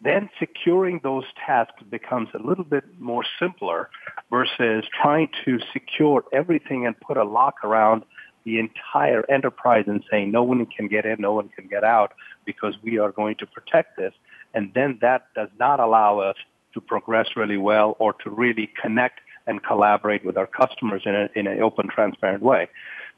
then 0.00 0.28
securing 0.38 1.00
those 1.02 1.24
tasks 1.46 1.82
becomes 1.90 2.28
a 2.34 2.38
little 2.38 2.64
bit 2.64 2.84
more 3.00 3.24
simpler 3.38 3.88
versus 4.30 4.84
trying 5.02 5.30
to 5.44 5.58
secure 5.72 6.24
everything 6.32 6.86
and 6.86 6.98
put 7.00 7.16
a 7.16 7.24
lock 7.24 7.64
around 7.64 8.04
the 8.44 8.58
entire 8.58 9.24
enterprise 9.30 9.84
and 9.86 10.04
saying 10.10 10.30
no 10.30 10.42
one 10.42 10.66
can 10.66 10.88
get 10.88 11.06
in, 11.06 11.16
no 11.18 11.32
one 11.32 11.48
can 11.48 11.66
get 11.66 11.82
out 11.82 12.12
because 12.44 12.74
we 12.82 12.98
are 12.98 13.10
going 13.10 13.34
to 13.36 13.46
protect 13.46 13.96
this. 13.96 14.12
And 14.52 14.70
then 14.74 14.98
that 15.00 15.28
does 15.34 15.48
not 15.58 15.80
allow 15.80 16.18
us 16.18 16.36
to 16.74 16.80
progress 16.80 17.28
really 17.36 17.56
well 17.56 17.96
or 17.98 18.12
to 18.12 18.30
really 18.30 18.70
connect 18.80 19.20
and 19.46 19.62
collaborate 19.62 20.24
with 20.24 20.36
our 20.36 20.46
customers 20.46 21.02
in, 21.04 21.14
a, 21.14 21.28
in 21.34 21.46
an 21.46 21.60
open, 21.62 21.88
transparent 21.88 22.42
way. 22.42 22.68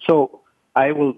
So 0.06 0.40
I 0.74 0.92
will 0.92 1.14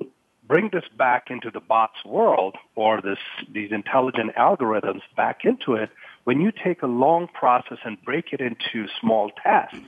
bring 0.46 0.70
this 0.72 0.84
back 0.96 1.30
into 1.30 1.50
the 1.50 1.60
bots 1.60 2.04
world 2.04 2.56
or 2.74 3.00
this, 3.02 3.18
these 3.52 3.70
intelligent 3.70 4.34
algorithms 4.36 5.02
back 5.16 5.44
into 5.44 5.74
it. 5.74 5.90
When 6.24 6.40
you 6.40 6.52
take 6.52 6.82
a 6.82 6.86
long 6.86 7.28
process 7.28 7.78
and 7.84 8.02
break 8.02 8.32
it 8.32 8.40
into 8.40 8.88
small 9.00 9.30
tasks, 9.42 9.78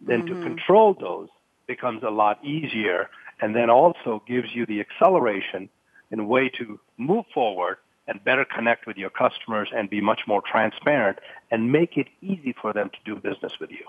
then 0.00 0.22
mm-hmm. 0.22 0.40
to 0.40 0.42
control 0.42 0.94
those 0.94 1.28
becomes 1.66 2.02
a 2.02 2.10
lot 2.10 2.44
easier 2.44 3.08
and 3.40 3.54
then 3.54 3.70
also 3.70 4.22
gives 4.26 4.54
you 4.54 4.66
the 4.66 4.80
acceleration 4.80 5.68
and 6.10 6.28
way 6.28 6.48
to 6.48 6.78
move 6.98 7.24
forward 7.32 7.78
and 8.08 8.22
better 8.24 8.44
connect 8.44 8.86
with 8.86 8.96
your 8.96 9.10
customers 9.10 9.68
and 9.74 9.88
be 9.88 10.00
much 10.00 10.22
more 10.26 10.42
transparent 10.42 11.18
and 11.50 11.70
make 11.70 11.96
it 11.96 12.08
easy 12.20 12.54
for 12.60 12.72
them 12.72 12.90
to 12.90 12.98
do 13.04 13.16
business 13.16 13.52
with 13.60 13.70
you. 13.70 13.86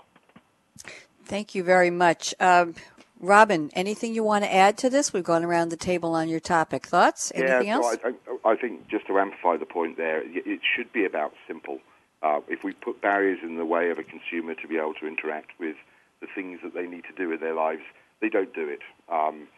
Thank 1.24 1.54
you 1.54 1.64
very 1.64 1.90
much. 1.90 2.34
Um, 2.38 2.74
Robin, 3.20 3.70
anything 3.74 4.14
you 4.14 4.22
want 4.22 4.44
to 4.44 4.52
add 4.52 4.76
to 4.78 4.90
this? 4.90 5.12
We've 5.12 5.24
gone 5.24 5.44
around 5.44 5.70
the 5.70 5.76
table 5.76 6.14
on 6.14 6.28
your 6.28 6.40
topic. 6.40 6.86
Thoughts? 6.86 7.32
Anything 7.34 7.68
yeah, 7.68 7.74
else? 7.74 7.96
So 8.02 8.14
I, 8.44 8.50
I, 8.50 8.56
think 8.56 8.86
just 8.88 9.06
to 9.06 9.18
amplify 9.18 9.56
the 9.56 9.66
point 9.66 9.96
there, 9.96 10.22
it 10.22 10.60
should 10.62 10.92
be 10.92 11.04
about 11.04 11.32
simple. 11.46 11.78
Uh, 12.22 12.40
if 12.48 12.64
we 12.64 12.72
put 12.72 13.00
barriers 13.00 13.38
in 13.42 13.56
the 13.56 13.64
way 13.64 13.90
of 13.90 13.98
a 13.98 14.02
consumer 14.02 14.54
to 14.54 14.68
be 14.68 14.76
able 14.76 14.94
to 14.94 15.06
interact 15.06 15.52
with 15.58 15.76
the 16.20 16.26
things 16.34 16.60
that 16.62 16.74
they 16.74 16.86
need 16.86 17.04
to 17.04 17.12
do 17.16 17.32
in 17.32 17.40
their 17.40 17.54
lives, 17.54 17.82
they 18.20 18.28
don't 18.28 18.54
do 18.54 18.68
it. 18.68 18.80
Um, 19.10 19.48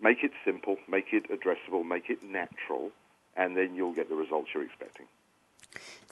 make 0.00 0.22
it 0.22 0.32
simple, 0.44 0.76
make 0.88 1.12
it 1.12 1.24
addressable, 1.30 1.84
make 1.84 2.08
it 2.08 2.22
natural, 2.22 2.90
and 3.40 3.56
then 3.56 3.74
you'll 3.74 3.94
get 3.94 4.08
the 4.08 4.14
results 4.14 4.50
you're 4.54 4.64
expecting. 4.64 5.06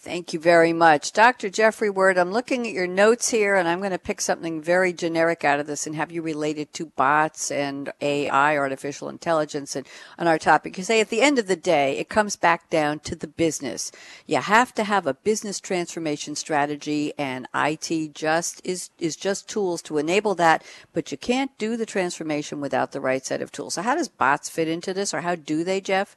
Thank 0.01 0.33
you 0.33 0.39
very 0.39 0.72
much. 0.72 1.12
Dr. 1.12 1.51
Jeffrey 1.51 1.91
Word, 1.91 2.16
I'm 2.16 2.31
looking 2.31 2.66
at 2.66 2.72
your 2.72 2.87
notes 2.87 3.31
here 3.31 3.57
and 3.57 3.68
I'm 3.68 3.81
going 3.81 3.91
to 3.91 3.99
pick 3.99 4.20
something 4.20 4.62
very 4.62 4.93
generic 4.93 5.45
out 5.45 5.59
of 5.59 5.66
this 5.66 5.87
and 5.89 5.97
have 5.97 6.12
you 6.12 6.22
related 6.22 6.72
to 6.74 6.87
bots 6.87 7.51
and 7.51 7.93
AI, 8.01 8.57
artificial 8.57 9.09
intelligence, 9.09 9.74
and 9.74 9.87
on 10.16 10.29
our 10.29 10.39
topic. 10.39 10.79
You 10.79 10.85
say 10.85 11.01
at 11.01 11.11
the 11.11 11.20
end 11.20 11.39
of 11.39 11.49
the 11.49 11.57
day, 11.57 11.99
it 11.99 12.09
comes 12.09 12.37
back 12.37 12.70
down 12.70 13.01
to 13.01 13.16
the 13.16 13.26
business. 13.26 13.91
You 14.24 14.37
have 14.37 14.72
to 14.76 14.85
have 14.85 15.07
a 15.07 15.14
business 15.14 15.59
transformation 15.59 16.37
strategy 16.37 17.12
and 17.18 17.49
IT 17.53 18.14
just 18.14 18.62
is, 18.64 18.91
is 19.01 19.16
just 19.16 19.49
tools 19.49 19.83
to 19.83 19.99
enable 19.99 20.37
that, 20.37 20.64
but 20.93 21.11
you 21.11 21.18
can't 21.18 21.59
do 21.59 21.76
the 21.76 21.87
transformation 21.87 22.61
without 22.61 22.93
the 22.93 23.01
right 23.01 23.26
set 23.26 23.43
of 23.43 23.51
tools. 23.51 23.74
So 23.74 23.83
how 23.83 23.97
does 23.97 24.09
bots 24.09 24.49
fit 24.49 24.68
into 24.68 24.95
this 24.95 25.12
or 25.12 25.22
how 25.22 25.35
do 25.35 25.64
they, 25.64 25.81
Jeff? 25.81 26.16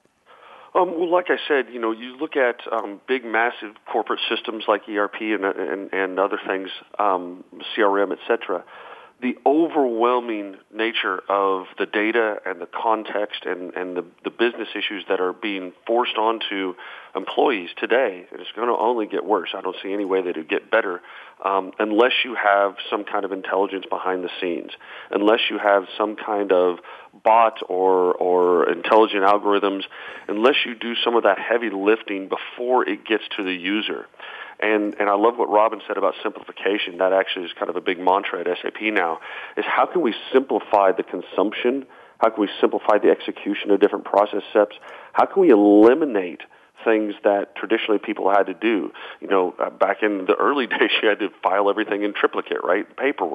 Um, 0.74 0.97
well, 0.97 1.11
like 1.11 1.26
I 1.30 1.38
said, 1.47 1.65
you 1.74 1.80
know, 1.80 1.91
you 1.91 2.17
look 2.17 2.38
at 2.38 2.61
um, 2.72 3.01
big, 3.07 3.26
massive 3.26 3.76
corporate 3.91 4.22
systems 4.30 4.63
like 4.67 4.88
ERP 4.88 5.15
and 5.22 5.43
and, 5.43 5.93
and 5.93 6.19
other 6.19 6.39
things, 6.47 6.69
um, 6.97 7.43
CRM, 7.76 8.11
et 8.11 8.19
cetera 8.28 8.63
the 9.22 9.38
overwhelming 9.45 10.55
nature 10.74 11.22
of 11.30 11.65
the 11.78 11.86
data 11.86 12.38
and 12.45 12.59
the 12.59 12.67
context 12.67 13.45
and, 13.45 13.74
and 13.76 13.95
the, 13.95 14.05
the 14.24 14.32
business 14.32 14.69
issues 14.76 15.05
that 15.09 15.22
are 15.22 15.34
being 15.34 15.74
forced 15.86 16.17
onto 16.17 16.74
employees 17.15 17.69
today, 17.78 18.26
it's 18.32 18.51
going 18.55 18.67
to 18.67 18.76
only 18.76 19.05
get 19.05 19.24
worse. 19.24 19.49
I 19.55 19.61
don't 19.61 19.76
see 19.84 19.93
any 19.93 20.05
way 20.05 20.22
that 20.22 20.30
it 20.30 20.38
would 20.38 20.49
get 20.49 20.72
better 20.72 21.01
um, 21.43 21.72
unless 21.78 22.13
you 22.24 22.36
have 22.36 22.76
some 22.89 23.03
kind 23.03 23.26
of 23.26 23.32
intelligence 23.32 23.86
behind 23.89 24.24
the 24.24 24.30
scenes, 24.39 24.72
unless 25.11 25.39
you 25.49 25.57
have 25.59 25.84
some 25.97 26.15
kind 26.15 26.51
of 26.51 26.80
bot 27.24 27.59
or, 27.67 28.13
or 28.13 28.72
intelligent 28.72 29.24
algorithms, 29.24 29.84
unless 30.28 30.55
you 30.65 30.76
do 30.76 30.95
some 31.03 31.15
of 31.15 31.24
that 31.24 31.38
heavy 31.38 31.69
lifting 31.69 32.30
before 32.30 32.88
it 32.88 33.05
gets 33.05 33.24
to 33.38 33.43
the 33.43 33.53
user. 33.53 34.07
And 34.62 34.95
and 34.99 35.09
I 35.09 35.16
love 35.16 35.38
what 35.38 35.49
Robin 35.49 35.82
said 35.88 35.97
about 35.97 36.14
simplification. 36.22 36.97
That 36.99 37.14
actually 37.14 37.45
is 37.45 37.53
kind 37.53 37.70
of 37.70 37.76
a 37.76 37.82
big 37.82 37.99
mantra 37.99 38.41
at 38.41 38.47
SAP 38.62 38.82
now. 38.82 39.20
Is 39.57 39.66
how 39.66 39.86
can 39.86 40.01
we 40.01 40.14
simplify 40.32 40.91
the 40.91 41.03
consumption? 41.03 41.86
How 42.20 42.30
can 42.30 42.41
we 42.41 42.49
simplify 42.59 42.99
the 42.99 43.09
execution 43.09 43.72
of 43.72 43.80
different 43.80 44.05
process 44.05 44.43
steps? 44.51 44.76
How 45.14 45.26
can 45.26 45.41
we 45.41 45.49
eliminate 45.49 46.41
things 46.84 47.14
that 47.24 47.56
traditionally 47.56 48.00
people 48.00 48.30
had 48.30 48.44
to 48.44 48.54
do. 48.54 48.92
You 49.20 49.28
know, 49.28 49.56
uh, 49.60 49.70
back 49.70 50.04
in 50.04 50.26
the 50.26 50.36
early 50.36 50.68
days, 50.68 50.92
you 51.02 51.10
had 51.10 51.20
to 51.20 51.30
file 51.44 51.70
everything 51.70 52.04
in 52.04 52.14
triplicate, 52.14 52.64
right? 52.64 52.86
Paper. 52.98 53.30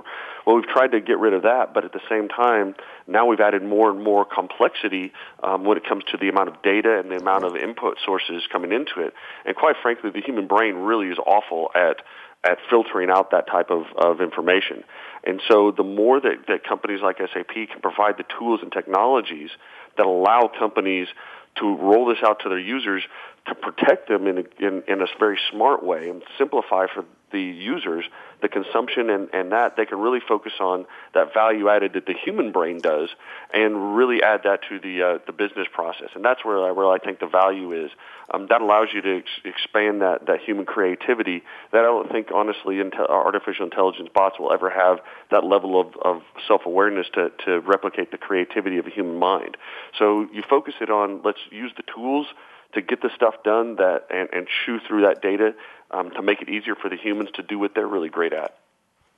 Well, 0.46 0.56
we've 0.56 0.66
tried 0.66 0.92
to 0.92 1.00
get 1.00 1.18
rid 1.18 1.34
of 1.34 1.42
that, 1.42 1.74
but 1.74 1.84
at 1.84 1.92
the 1.92 2.00
same 2.08 2.28
time, 2.28 2.74
now 3.06 3.26
we've 3.26 3.40
added 3.40 3.62
more 3.62 3.90
and 3.90 4.02
more 4.02 4.24
complexity 4.24 5.12
um, 5.42 5.64
when 5.64 5.76
it 5.76 5.84
comes 5.88 6.04
to 6.12 6.16
the 6.16 6.28
amount 6.28 6.48
of 6.48 6.62
data 6.62 6.98
and 6.98 7.10
the 7.10 7.16
amount 7.16 7.44
of 7.44 7.56
input 7.56 7.98
sources 8.04 8.42
coming 8.50 8.72
into 8.72 9.00
it. 9.00 9.14
And 9.44 9.56
quite 9.56 9.76
frankly, 9.82 10.10
the 10.10 10.20
human 10.20 10.46
brain 10.46 10.76
really 10.76 11.08
is 11.08 11.18
awful 11.18 11.70
at 11.74 12.02
at 12.44 12.58
filtering 12.70 13.10
out 13.10 13.32
that 13.32 13.46
type 13.48 13.70
of, 13.70 13.84
of 13.96 14.20
information. 14.20 14.84
And 15.24 15.40
so 15.48 15.72
the 15.76 15.82
more 15.82 16.20
that, 16.20 16.46
that 16.46 16.64
companies 16.64 17.00
like 17.02 17.18
SAP 17.18 17.52
can 17.54 17.80
provide 17.82 18.16
the 18.18 18.24
tools 18.38 18.60
and 18.62 18.70
technologies 18.70 19.50
that 19.96 20.06
allow 20.06 20.48
companies 20.56 21.08
to 21.56 21.76
roll 21.76 22.06
this 22.06 22.18
out 22.24 22.40
to 22.42 22.48
their 22.48 22.58
users 22.58 23.02
to 23.48 23.54
protect 23.54 24.08
them 24.08 24.26
in 24.26 24.38
a, 24.38 24.64
in, 24.66 24.82
in 24.88 25.00
a 25.00 25.06
very 25.18 25.38
smart 25.50 25.84
way 25.84 26.08
and 26.08 26.22
simplify 26.38 26.86
for 26.92 27.04
the 27.32 27.40
users 27.40 28.04
the 28.40 28.48
consumption 28.48 29.10
and, 29.10 29.28
and 29.32 29.52
that 29.52 29.76
they 29.76 29.84
can 29.84 29.98
really 29.98 30.20
focus 30.20 30.52
on 30.60 30.86
that 31.14 31.32
value 31.32 31.68
added 31.68 31.94
that 31.94 32.06
the 32.06 32.12
human 32.12 32.52
brain 32.52 32.78
does 32.78 33.08
and 33.52 33.96
really 33.96 34.22
add 34.22 34.42
that 34.44 34.60
to 34.68 34.78
the 34.78 35.02
uh, 35.02 35.18
the 35.26 35.32
business 35.32 35.66
process. 35.72 36.08
And 36.14 36.24
that's 36.24 36.44
where 36.44 36.62
I, 36.62 36.70
where 36.70 36.86
I 36.90 36.98
think 36.98 37.18
the 37.18 37.26
value 37.26 37.72
is. 37.72 37.90
Um, 38.32 38.46
that 38.50 38.60
allows 38.60 38.88
you 38.92 39.00
to 39.02 39.18
ex- 39.18 39.40
expand 39.44 40.02
that, 40.02 40.26
that 40.26 40.40
human 40.40 40.66
creativity 40.66 41.42
that 41.72 41.78
I 41.78 41.82
don't 41.82 42.10
think 42.10 42.28
honestly 42.34 42.76
inte- 42.76 43.08
artificial 43.08 43.64
intelligence 43.64 44.08
bots 44.12 44.38
will 44.38 44.52
ever 44.52 44.68
have 44.68 44.98
that 45.30 45.44
level 45.44 45.80
of, 45.80 45.94
of 46.02 46.22
self-awareness 46.46 47.06
to, 47.14 47.30
to 47.46 47.60
replicate 47.60 48.10
the 48.10 48.18
creativity 48.18 48.78
of 48.78 48.86
a 48.86 48.90
human 48.90 49.16
mind. 49.16 49.56
So 49.98 50.26
you 50.32 50.42
focus 50.48 50.74
it 50.80 50.90
on 50.90 51.22
let's 51.24 51.38
use 51.50 51.72
the 51.76 51.84
tools 51.94 52.26
to 52.76 52.82
get 52.82 53.02
the 53.02 53.10
stuff 53.14 53.34
done 53.42 53.76
that 53.76 54.06
and, 54.10 54.28
and 54.32 54.46
chew 54.46 54.78
through 54.86 55.02
that 55.02 55.20
data 55.20 55.54
um, 55.90 56.10
to 56.12 56.22
make 56.22 56.40
it 56.40 56.48
easier 56.48 56.74
for 56.74 56.88
the 56.88 56.96
humans 56.96 57.30
to 57.34 57.42
do 57.42 57.58
what 57.58 57.74
they're 57.74 57.88
really 57.88 58.08
great 58.08 58.32
at. 58.32 58.56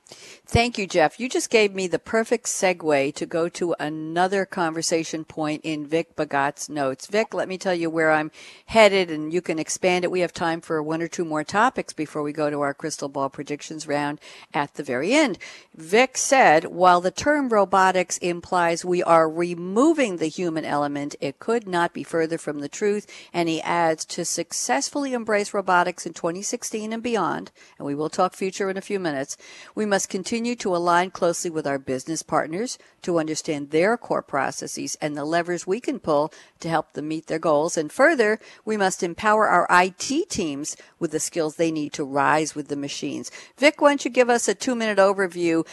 Thank 0.09 0.77
you, 0.77 0.87
Jeff. 0.87 1.19
You 1.19 1.29
just 1.29 1.49
gave 1.49 1.73
me 1.73 1.87
the 1.87 1.99
perfect 1.99 2.47
segue 2.47 3.13
to 3.13 3.25
go 3.25 3.49
to 3.49 3.75
another 3.79 4.45
conversation 4.45 5.23
point 5.23 5.61
in 5.63 5.85
Vic 5.85 6.15
Bhagat's 6.15 6.69
notes. 6.69 7.05
Vic, 7.05 7.33
let 7.33 7.47
me 7.47 7.57
tell 7.57 7.75
you 7.75 7.89
where 7.89 8.11
I'm 8.11 8.31
headed 8.65 9.11
and 9.11 9.31
you 9.31 9.41
can 9.41 9.59
expand 9.59 10.03
it. 10.03 10.11
We 10.11 10.21
have 10.21 10.33
time 10.33 10.61
for 10.61 10.81
one 10.81 11.01
or 11.01 11.07
two 11.07 11.25
more 11.25 11.43
topics 11.43 11.93
before 11.93 12.23
we 12.23 12.33
go 12.33 12.49
to 12.49 12.61
our 12.61 12.73
crystal 12.73 13.09
ball 13.09 13.29
predictions 13.29 13.87
round 13.87 14.19
at 14.53 14.73
the 14.73 14.83
very 14.83 15.13
end. 15.13 15.37
Vic 15.75 16.17
said, 16.17 16.65
while 16.65 17.01
the 17.01 17.11
term 17.11 17.49
robotics 17.49 18.17
implies 18.17 18.83
we 18.83 19.03
are 19.03 19.29
removing 19.29 20.17
the 20.17 20.27
human 20.27 20.65
element, 20.65 21.15
it 21.19 21.39
could 21.39 21.67
not 21.67 21.93
be 21.93 22.03
further 22.03 22.37
from 22.37 22.59
the 22.59 22.69
truth. 22.69 23.05
And 23.33 23.49
he 23.49 23.61
adds, 23.61 24.05
to 24.05 24.25
successfully 24.25 25.13
embrace 25.13 25.53
robotics 25.53 26.05
in 26.05 26.13
2016 26.13 26.93
and 26.93 27.03
beyond, 27.03 27.51
and 27.77 27.85
we 27.85 27.93
will 27.93 28.09
talk 28.09 28.33
future 28.33 28.69
in 28.69 28.77
a 28.77 28.81
few 28.81 28.99
minutes, 28.99 29.37
we 29.75 29.85
must 29.85 29.98
continue 30.05 30.55
to 30.55 30.75
align 30.75 31.11
closely 31.11 31.49
with 31.49 31.65
our 31.65 31.79
business 31.79 32.23
partners 32.23 32.77
to 33.01 33.19
understand 33.19 33.71
their 33.71 33.97
core 33.97 34.21
processes 34.21 34.97
and 35.01 35.15
the 35.15 35.25
levers 35.25 35.65
we 35.65 35.79
can 35.79 35.99
pull 35.99 36.33
to 36.59 36.69
help 36.69 36.93
them 36.93 37.07
meet 37.07 37.27
their 37.27 37.39
goals. 37.39 37.77
And 37.77 37.91
further, 37.91 38.39
we 38.65 38.77
must 38.77 39.03
empower 39.03 39.47
our 39.47 39.67
IT 39.69 40.29
teams 40.29 40.77
with 40.99 41.11
the 41.11 41.19
skills 41.19 41.55
they 41.55 41.71
need 41.71 41.93
to 41.93 42.03
rise 42.03 42.55
with 42.55 42.67
the 42.67 42.75
machines. 42.75 43.31
Vic, 43.57 43.81
why 43.81 43.89
don't 43.89 44.05
you 44.05 44.11
give 44.11 44.29
us 44.29 44.47
a 44.47 44.55
two 44.55 44.75
minute 44.75 44.97
overview? 44.97 45.65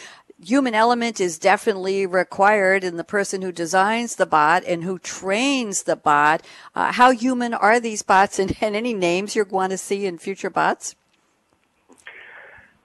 Human 0.43 0.75
element 0.75 1.19
is 1.19 1.39
definitely 1.39 2.05
required 2.05 2.83
in 2.83 2.97
the 2.97 3.03
person 3.03 3.41
who 3.41 3.51
designs 3.51 4.15
the 4.15 4.27
bot 4.27 4.63
and 4.65 4.83
who 4.83 4.99
trains 4.99 5.83
the 5.83 5.95
bot. 5.95 6.43
Uh, 6.75 6.91
how 6.91 7.09
human 7.09 7.55
are 7.55 7.79
these 7.79 8.03
bots 8.03 8.37
and, 8.37 8.55
and 8.61 8.75
any 8.75 8.93
names 8.93 9.35
you 9.35 9.43
want 9.49 9.71
to 9.71 9.77
see 9.77 10.05
in 10.05 10.19
future 10.19 10.51
bots? 10.51 10.95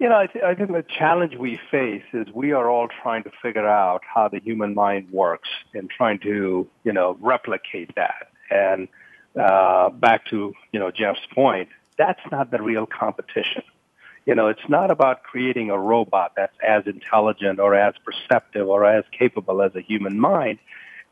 You 0.02 0.08
know, 0.08 0.18
I, 0.18 0.26
th- 0.26 0.44
I 0.44 0.56
think 0.56 0.72
the 0.72 0.82
challenge 0.82 1.36
we 1.36 1.60
face 1.70 2.02
is 2.12 2.26
we 2.34 2.50
are 2.50 2.68
all 2.68 2.88
trying 2.88 3.22
to 3.22 3.30
figure 3.40 3.68
out 3.68 4.02
how 4.04 4.26
the 4.26 4.40
human 4.40 4.74
mind 4.74 5.08
works 5.12 5.48
and 5.74 5.88
trying 5.88 6.18
to, 6.24 6.66
you 6.82 6.92
know, 6.92 7.16
replicate 7.20 7.94
that. 7.94 8.32
And 8.50 8.88
uh, 9.40 9.90
back 9.90 10.26
to, 10.26 10.54
you 10.72 10.80
know, 10.80 10.90
Jeff's 10.90 11.24
point, 11.32 11.68
that's 11.96 12.18
not 12.32 12.50
the 12.50 12.60
real 12.60 12.84
competition. 12.84 13.62
You 14.26 14.34
know, 14.34 14.48
it's 14.48 14.68
not 14.68 14.90
about 14.90 15.22
creating 15.22 15.70
a 15.70 15.78
robot 15.78 16.32
that's 16.36 16.58
as 16.66 16.84
intelligent 16.88 17.60
or 17.60 17.76
as 17.76 17.94
perceptive 18.04 18.66
or 18.66 18.84
as 18.84 19.04
capable 19.16 19.62
as 19.62 19.76
a 19.76 19.80
human 19.80 20.18
mind. 20.18 20.58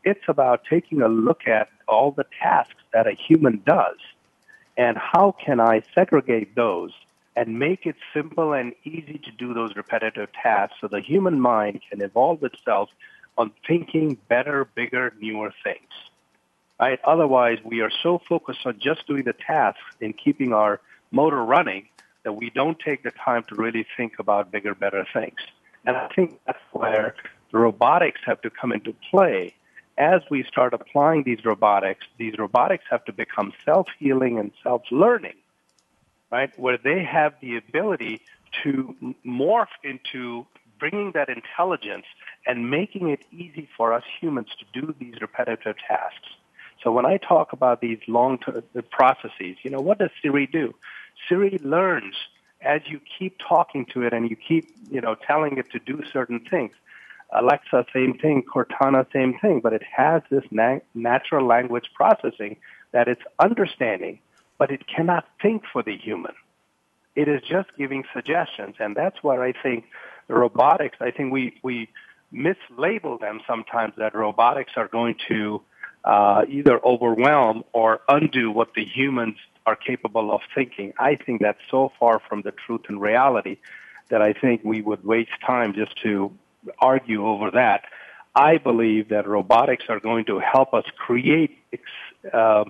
It's 0.03 0.27
about 0.27 0.65
taking 0.69 1.01
a 1.01 1.07
look 1.07 1.47
at 1.47 1.69
all 1.87 2.11
the 2.11 2.25
tasks 2.43 2.83
that 2.91 3.07
a 3.07 3.13
human 3.13 3.63
does 3.65 3.99
and 4.75 4.97
how 4.97 5.33
can 5.45 5.61
I 5.61 5.83
segregate 5.95 6.55
those 6.55 6.91
and 7.35 7.59
make 7.59 7.85
it 7.85 7.95
simple 8.13 8.53
and 8.53 8.73
easy 8.83 9.19
to 9.23 9.31
do 9.31 9.53
those 9.53 9.75
repetitive 9.75 10.29
tasks 10.33 10.75
so 10.81 10.87
the 10.87 10.99
human 10.99 11.39
mind 11.39 11.81
can 11.89 12.01
evolve 12.01 12.43
itself 12.43 12.89
on 13.37 13.51
thinking 13.65 14.17
better, 14.27 14.65
bigger, 14.75 15.13
newer 15.19 15.53
things. 15.63 15.89
Right? 16.79 16.99
Otherwise, 17.03 17.59
we 17.63 17.81
are 17.81 17.91
so 18.03 18.19
focused 18.27 18.65
on 18.65 18.79
just 18.79 19.07
doing 19.07 19.23
the 19.23 19.33
tasks 19.33 19.81
and 20.01 20.17
keeping 20.17 20.51
our 20.51 20.81
motor 21.11 21.43
running 21.43 21.87
that 22.23 22.33
we 22.33 22.49
don't 22.49 22.77
take 22.79 23.03
the 23.03 23.11
time 23.11 23.43
to 23.49 23.55
really 23.55 23.85
think 23.95 24.19
about 24.19 24.51
bigger, 24.51 24.75
better 24.75 25.05
things. 25.13 25.39
And 25.85 25.95
I 25.95 26.07
think 26.09 26.39
that's 26.45 26.59
where 26.71 27.15
the 27.51 27.59
robotics 27.59 28.21
have 28.25 28.41
to 28.41 28.49
come 28.49 28.71
into 28.71 28.93
play. 29.09 29.55
As 29.97 30.21
we 30.29 30.43
start 30.43 30.73
applying 30.73 31.23
these 31.23 31.43
robotics, 31.45 32.05
these 32.17 32.37
robotics 32.37 32.85
have 32.89 33.05
to 33.05 33.13
become 33.13 33.53
self-healing 33.65 34.39
and 34.39 34.51
self-learning 34.63 35.35
right, 36.31 36.57
where 36.59 36.77
they 36.77 37.03
have 37.03 37.33
the 37.41 37.57
ability 37.57 38.21
to 38.63 38.95
morph 39.25 39.67
into 39.83 40.45
bringing 40.79 41.11
that 41.11 41.29
intelligence 41.29 42.05
and 42.47 42.71
making 42.71 43.09
it 43.09 43.21
easy 43.31 43.69
for 43.77 43.93
us 43.93 44.03
humans 44.19 44.47
to 44.59 44.81
do 44.81 44.95
these 44.99 45.15
repetitive 45.21 45.75
tasks. 45.87 46.29
So 46.83 46.91
when 46.91 47.05
I 47.05 47.17
talk 47.17 47.53
about 47.53 47.81
these 47.81 47.99
long-term 48.07 48.63
uh, 48.75 48.81
processes, 48.89 49.57
you 49.61 49.69
know, 49.69 49.79
what 49.79 49.99
does 49.99 50.09
Siri 50.21 50.47
do? 50.47 50.73
Siri 51.29 51.59
learns 51.63 52.15
as 52.61 52.81
you 52.87 52.99
keep 53.17 53.37
talking 53.47 53.85
to 53.93 54.01
it 54.01 54.13
and 54.13 54.29
you 54.29 54.35
keep, 54.35 54.73
you 54.89 55.01
know, 55.01 55.15
telling 55.15 55.57
it 55.57 55.71
to 55.71 55.79
do 55.79 56.01
certain 56.11 56.39
things. 56.39 56.73
Alexa, 57.31 57.85
same 57.93 58.17
thing. 58.17 58.43
Cortana, 58.43 59.05
same 59.13 59.37
thing. 59.39 59.59
But 59.61 59.73
it 59.73 59.83
has 59.95 60.21
this 60.29 60.43
na- 60.51 60.79
natural 60.95 61.45
language 61.45 61.91
processing 61.93 62.57
that 62.91 63.07
it's 63.07 63.21
understanding, 63.39 64.19
but 64.61 64.69
it 64.69 64.85
cannot 64.85 65.25
think 65.41 65.63
for 65.73 65.81
the 65.81 65.97
human. 65.97 66.33
It 67.15 67.27
is 67.27 67.41
just 67.41 67.69
giving 67.79 68.03
suggestions, 68.13 68.75
and 68.77 68.95
that's 68.95 69.23
where 69.23 69.41
I 69.43 69.53
think 69.53 69.85
robotics. 70.27 70.97
I 71.01 71.09
think 71.09 71.33
we 71.33 71.59
we 71.63 71.89
mislabel 72.31 73.19
them 73.19 73.41
sometimes 73.47 73.93
that 73.97 74.13
robotics 74.13 74.73
are 74.75 74.87
going 74.87 75.15
to 75.29 75.63
uh, 76.05 76.43
either 76.47 76.79
overwhelm 76.85 77.63
or 77.73 78.01
undo 78.07 78.51
what 78.51 78.75
the 78.75 78.85
humans 78.85 79.37
are 79.65 79.75
capable 79.75 80.31
of 80.31 80.41
thinking. 80.53 80.93
I 80.99 81.15
think 81.15 81.41
that's 81.41 81.63
so 81.71 81.91
far 81.99 82.21
from 82.29 82.43
the 82.43 82.51
truth 82.51 82.81
and 82.87 83.01
reality 83.01 83.57
that 84.11 84.21
I 84.21 84.31
think 84.33 84.61
we 84.63 84.83
would 84.83 85.03
waste 85.03 85.37
time 85.43 85.73
just 85.73 85.99
to 86.03 86.31
argue 86.77 87.25
over 87.25 87.49
that. 87.49 87.85
I 88.35 88.59
believe 88.59 89.09
that 89.09 89.27
robotics 89.27 89.85
are 89.89 89.99
going 89.99 90.25
to 90.25 90.37
help 90.37 90.75
us 90.75 90.85
create 90.95 91.57
ex- 91.73 92.31
uh, 92.31 92.65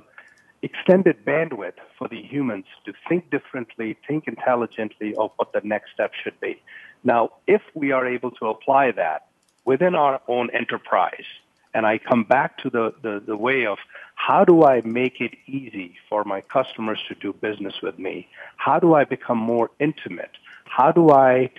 extended 0.62 1.26
bandwidth 1.26 1.80
for 1.98 2.08
the 2.08 2.22
humans 2.22 2.66
to 2.86 2.94
think 3.10 3.30
differently, 3.32 3.98
think 4.08 4.28
intelligently 4.28 5.16
of 5.16 5.32
what 5.38 5.54
the 5.54 5.62
next 5.64 5.92
step 5.94 6.14
should 6.14 6.40
be. 6.40 6.62
Now, 7.04 7.32
if 7.48 7.62
we 7.74 7.92
are 7.92 8.08
able 8.08 8.32
to 8.32 8.48
apply 8.48 8.92
that 8.92 9.28
within 9.66 9.96
our 9.96 10.22
own 10.28 10.50
enterprise, 10.52 11.26
and 11.74 11.86
I 11.86 11.98
come 11.98 12.24
back 12.24 12.58
to 12.60 12.70
the, 12.70 12.94
the, 13.02 13.24
the 13.26 13.38
way 13.38 13.66
of 13.66 13.78
how 14.16 14.44
do 14.46 14.64
I 14.64 14.82
make 14.82 15.22
it 15.22 15.34
easy 15.48 15.96
for 16.10 16.24
my 16.24 16.42
customers 16.42 17.00
to 17.08 17.16
do 17.16 17.34
business 17.34 17.82
with 17.82 17.98
me? 17.98 18.28
How 18.58 18.80
do 18.80 18.94
I 18.94 19.06
become 19.06 19.38
more 19.38 19.72
intimate? 19.80 20.32
How 20.66 20.92
do 20.92 21.12
I 21.12 21.50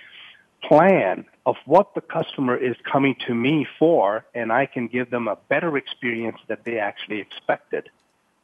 plan 0.63 1.25
of 1.45 1.57
what 1.65 1.93
the 1.93 2.01
customer 2.01 2.55
is 2.55 2.75
coming 2.89 3.15
to 3.27 3.33
me 3.33 3.67
for 3.77 4.23
and 4.33 4.51
I 4.51 4.65
can 4.65 4.87
give 4.87 5.09
them 5.09 5.27
a 5.27 5.37
better 5.49 5.75
experience 5.77 6.37
that 6.47 6.63
they 6.63 6.79
actually 6.79 7.19
expected? 7.19 7.89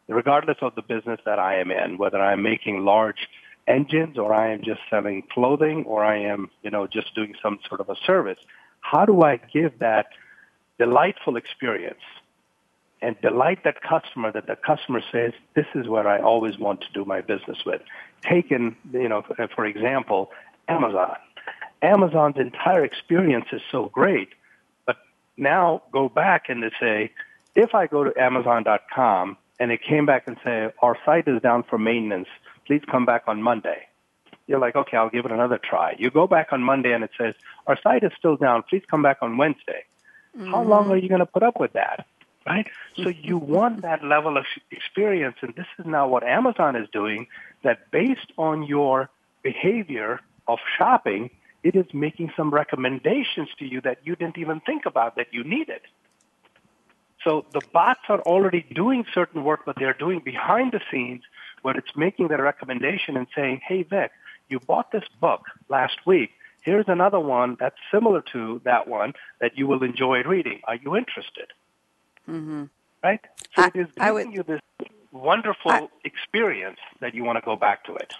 Regardless 0.10 0.57
of 0.62 0.76
the 0.76 0.82
business 0.82 1.20
that 1.26 1.39
I 1.39 1.60
am 1.60 1.72
in, 1.72 1.97
whether 1.97 2.20
I'm 2.20 2.41
making 2.41 2.84
large 2.84 3.28
engines 3.68 4.18
or 4.18 4.34
I 4.34 4.51
am 4.51 4.64
just 4.64 4.82
selling 4.89 5.24
clothing 5.32 5.86
or 5.86 6.03
I 6.03 6.18
am, 6.18 6.49
you 6.64 6.72
know, 6.72 6.88
just 6.88 7.14
doing 7.14 7.36
some 7.41 7.60
sort 7.68 7.80
of 7.80 7.89
a 7.89 7.95
service, 8.05 8.39
how 8.82 9.05
do 9.05 9.22
I 9.22 9.38
give 9.38 9.80
that 9.80 10.07
delightful 10.80 11.36
experience 11.36 12.01
and 13.01 13.20
delight 13.22 13.64
that 13.64 13.82
customer 13.82 14.32
that 14.32 14.47
the 14.47 14.55
customer 14.55 15.01
says, 15.12 15.34
this 15.55 15.68
is 15.76 15.88
where 15.88 16.07
I 16.07 16.20
always 16.20 16.57
want 16.57 16.82
to 16.82 16.88
do 16.93 17.05
my 17.05 17.22
business 17.22 17.60
with. 17.66 17.82
Taken, 18.22 18.76
you 18.91 19.07
know, 19.07 19.24
for 19.55 19.66
example, 19.66 20.32
Amazon. 20.68 21.16
Amazon's 21.82 22.38
entire 22.38 22.84
experience 22.84 23.45
is 23.53 23.62
so 23.72 23.86
great, 23.86 24.30
but 24.86 24.97
now 25.38 25.82
go 25.93 26.10
back 26.10 26.49
and 26.49 26.62
to 26.62 26.72
say, 26.80 27.12
if 27.55 27.74
I 27.74 27.88
go 27.88 28.03
to 28.03 28.22
Amazon.com 28.22 29.38
and 29.60 29.72
it 29.72 29.82
came 29.82 30.05
back 30.05 30.24
and 30.28 30.38
say, 30.43 30.72
our 30.82 30.97
site 31.05 31.28
is 31.28 31.41
down 31.41 31.64
for 31.64 31.78
maintenance, 31.78 32.28
please 32.66 32.82
come 32.89 33.05
back 33.05 33.24
on 33.28 33.41
Monday. 33.41 33.88
You're 34.47 34.60
like, 34.60 34.76
okay, 34.76 34.97
I'll 34.97 35.10
give 35.10 35.26
it 35.26 35.32
another 35.32 35.60
try. 35.62 35.95
You 35.99 36.10
go 36.10 36.26
back 36.26 36.47
on 36.51 36.64
Monday 36.64 36.93
and 36.93 37.03
it 37.03 37.12
says, 37.18 37.36
our 37.68 37.78
site 37.82 38.03
is 38.03 38.12
still 38.18 38.36
down, 38.36 38.64
please 38.68 38.84
come 38.89 39.03
back 39.03 39.18
on 39.22 39.38
Wednesday. 39.38 39.84
Mm-hmm. 40.36 40.51
How 40.51 40.64
long 40.64 40.89
are 40.91 40.97
you 40.97 41.10
going 41.10 41.20
to 41.20 41.26
put 41.26 41.43
up 41.43 41.60
with 41.60 41.74
that? 41.74 42.05
Right? 42.47 42.68
So 42.95 43.10
you 43.10 43.38
want 43.38 43.84
that 43.84 44.03
level 44.03 44.38
of 44.38 44.45
experience, 44.72 45.36
and 45.41 45.53
this 45.55 45.68
is 45.78 45.86
now 45.86 46.07
what 46.07 46.24
Amazon 46.24 46.76
is 46.76 46.88
doing, 46.91 47.28
that 47.64 47.91
based 47.91 48.32
on 48.38 48.64
your 48.64 49.10
behavior 49.43 50.20
of 50.47 50.57
shopping, 50.78 51.30
it 51.62 51.76
is 51.76 51.86
making 51.93 52.32
some 52.36 52.49
recommendations 52.49 53.49
to 53.60 53.66
you 53.66 53.82
that 53.82 53.99
you 54.03 54.16
didn't 54.16 54.39
even 54.39 54.62
think 54.62 54.88
about 54.88 55.18
that 55.18 55.28
you 55.32 55.43
needed. 55.43 55.82
So 57.24 57.45
the 57.51 57.61
bots 57.74 58.01
are 58.09 58.22
already 58.22 58.65
doing 58.74 59.05
certain 59.13 59.43
work, 59.43 59.61
but 59.65 59.76
they're 59.78 59.93
doing 59.93 60.20
behind 60.20 60.72
the 60.72 60.82
scenes 60.91 61.24
where 61.61 61.76
it's 61.76 61.95
making 61.95 62.30
the 62.30 62.41
recommendation 62.41 63.17
and 63.17 63.28
saying, 63.36 63.61
hey, 63.67 63.84
Vic, 63.84 64.11
you 64.47 64.59
bought 64.59 64.91
this 64.91 65.03
book 65.20 65.41
last 65.67 66.05
week. 66.05 66.32
Here's 66.61 66.88
another 66.88 67.20
one 67.20 67.57
that's 67.59 67.78
similar 67.91 68.22
to 68.34 68.61
that 68.63 68.88
one 68.88 69.13
that 69.39 69.57
you 69.57 69.67
will 69.67 69.84
enjoy 69.84 70.24
reading. 70.24 70.61
Are 70.65 70.76
you 70.76 70.95
interested? 70.95 71.47
Mm-hmm. 72.28 72.65
Right? 73.03 73.22
So 73.55 73.63
I, 73.63 73.67
it 73.67 73.76
is 73.76 73.88
giving 73.95 74.13
would, 74.13 74.34
you 74.34 74.43
this 74.43 74.61
wonderful 75.11 75.72
I, 75.72 75.88
experience 76.03 76.80
that 76.99 77.15
you 77.15 77.24
want 77.24 77.38
to 77.38 77.45
go 77.45 77.55
back 77.55 77.86
to 77.86 77.95
it. 77.95 78.13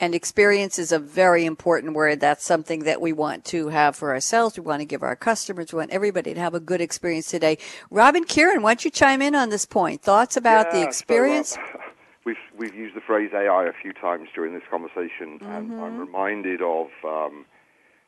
And 0.00 0.14
experience 0.14 0.78
is 0.78 0.92
a 0.92 0.98
very 0.98 1.44
important 1.44 1.92
word. 1.92 2.20
That's 2.20 2.42
something 2.42 2.84
that 2.84 3.02
we 3.02 3.12
want 3.12 3.44
to 3.46 3.68
have 3.68 3.94
for 3.94 4.14
ourselves. 4.14 4.58
We 4.58 4.64
want 4.64 4.80
to 4.80 4.86
give 4.86 5.02
our 5.02 5.14
customers. 5.14 5.74
We 5.74 5.76
want 5.76 5.90
everybody 5.90 6.32
to 6.32 6.40
have 6.40 6.54
a 6.54 6.60
good 6.60 6.80
experience 6.80 7.26
today. 7.26 7.58
Robin 7.90 8.24
Kearon, 8.24 8.62
why 8.62 8.70
don't 8.70 8.84
you 8.86 8.90
chime 8.90 9.20
in 9.20 9.34
on 9.34 9.50
this 9.50 9.66
point? 9.66 10.00
Thoughts 10.00 10.38
about 10.38 10.68
yeah, 10.68 10.80
the 10.80 10.86
experience? 10.86 11.50
So, 11.50 11.60
uh, 11.60 11.82
we've 12.24 12.36
we've 12.56 12.74
used 12.74 12.96
the 12.96 13.02
phrase 13.02 13.30
AI 13.34 13.66
a 13.66 13.74
few 13.74 13.92
times 13.92 14.30
during 14.34 14.54
this 14.54 14.62
conversation, 14.70 15.38
mm-hmm. 15.38 15.44
and 15.44 15.80
I'm 15.80 15.98
reminded 15.98 16.62
of 16.62 16.86
um, 17.04 17.44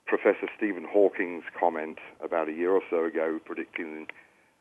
Professor 0.06 0.48
Stephen 0.56 0.86
Hawking's 0.90 1.44
comment 1.60 1.98
about 2.24 2.48
a 2.48 2.52
year 2.52 2.70
or 2.72 2.82
so 2.88 3.04
ago, 3.04 3.38
predicting 3.44 4.06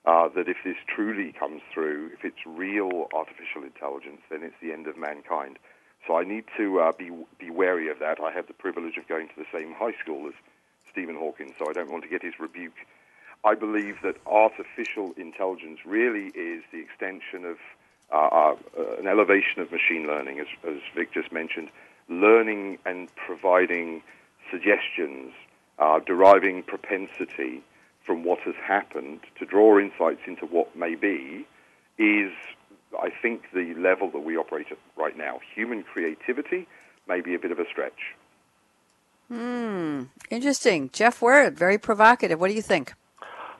uh, 0.06 0.28
that 0.36 0.50
if 0.50 0.58
this 0.66 0.78
truly 0.94 1.32
comes 1.32 1.62
through, 1.74 2.10
if 2.14 2.26
it's 2.26 2.46
real 2.46 3.08
artificial 3.14 3.64
intelligence, 3.64 4.20
then 4.30 4.44
it's 4.44 4.56
the 4.62 4.74
end 4.74 4.88
of 4.88 4.98
mankind. 4.98 5.60
So 6.08 6.18
I 6.18 6.24
need 6.24 6.46
to 6.58 6.80
uh, 6.80 6.92
be 6.98 7.12
be 7.40 7.50
wary 7.50 7.90
of 7.90 8.00
that. 8.00 8.20
I 8.20 8.32
have 8.32 8.48
the 8.48 8.54
privilege 8.54 8.98
of 8.98 9.08
going 9.08 9.28
to 9.28 9.36
the 9.38 9.46
same 9.52 9.74
high 9.74 9.94
school 10.02 10.28
as 10.28 10.34
Stephen 10.92 11.16
Hawking, 11.16 11.54
so 11.58 11.70
I 11.70 11.74
don't 11.74 11.92
want 11.92 12.04
to 12.04 12.10
get 12.10 12.24
his 12.24 12.40
rebuke. 12.40 12.74
I 13.44 13.56
believe 13.56 13.98
that 14.04 14.18
artificial 14.26 15.14
intelligence 15.18 15.80
really 15.86 16.28
is 16.36 16.64
the 16.72 16.80
extension 16.80 17.46
of 17.46 17.58
uh, 18.12 18.18
uh, 18.18 18.56
an 19.00 19.08
elevation 19.08 19.62
of 19.62 19.72
machine 19.72 20.06
learning, 20.06 20.40
as, 20.40 20.48
as 20.68 20.78
Vic 20.96 21.14
just 21.14 21.32
mentioned, 21.32 21.70
learning 22.10 22.78
and 22.86 23.10
providing 23.16 24.04
suggestions, 24.52 25.34
uh, 25.80 26.00
deriving 26.00 26.62
propensity 26.62 27.64
from 28.06 28.24
what 28.24 28.40
has 28.40 28.56
happened 28.56 29.22
to 29.40 29.46
draw 29.46 29.80
insights 29.80 30.22
into 30.28 30.46
what 30.46 30.76
may 30.76 30.96
be, 30.96 31.48
is 31.98 32.32
I 33.00 33.10
think 33.22 33.44
the 33.54 33.74
level 33.76 34.10
that 34.12 34.20
we 34.20 34.38
operate 34.38 34.68
at 34.72 34.78
right 34.98 35.18
now. 35.18 35.40
Human 35.56 35.84
creativity 35.84 36.68
may 37.08 37.22
be 37.22 37.36
a 37.36 37.40
bit 37.40 37.52
of 37.52 37.60
a 37.60 37.66
stretch. 37.70 38.16
Hmm. 39.30 40.04
Interesting. 40.30 40.90
Jeff 40.92 41.22
Word, 41.22 41.58
very 41.58 41.78
provocative. 41.78 42.40
What 42.40 42.50
do 42.50 42.54
you 42.54 42.62
think? 42.62 42.94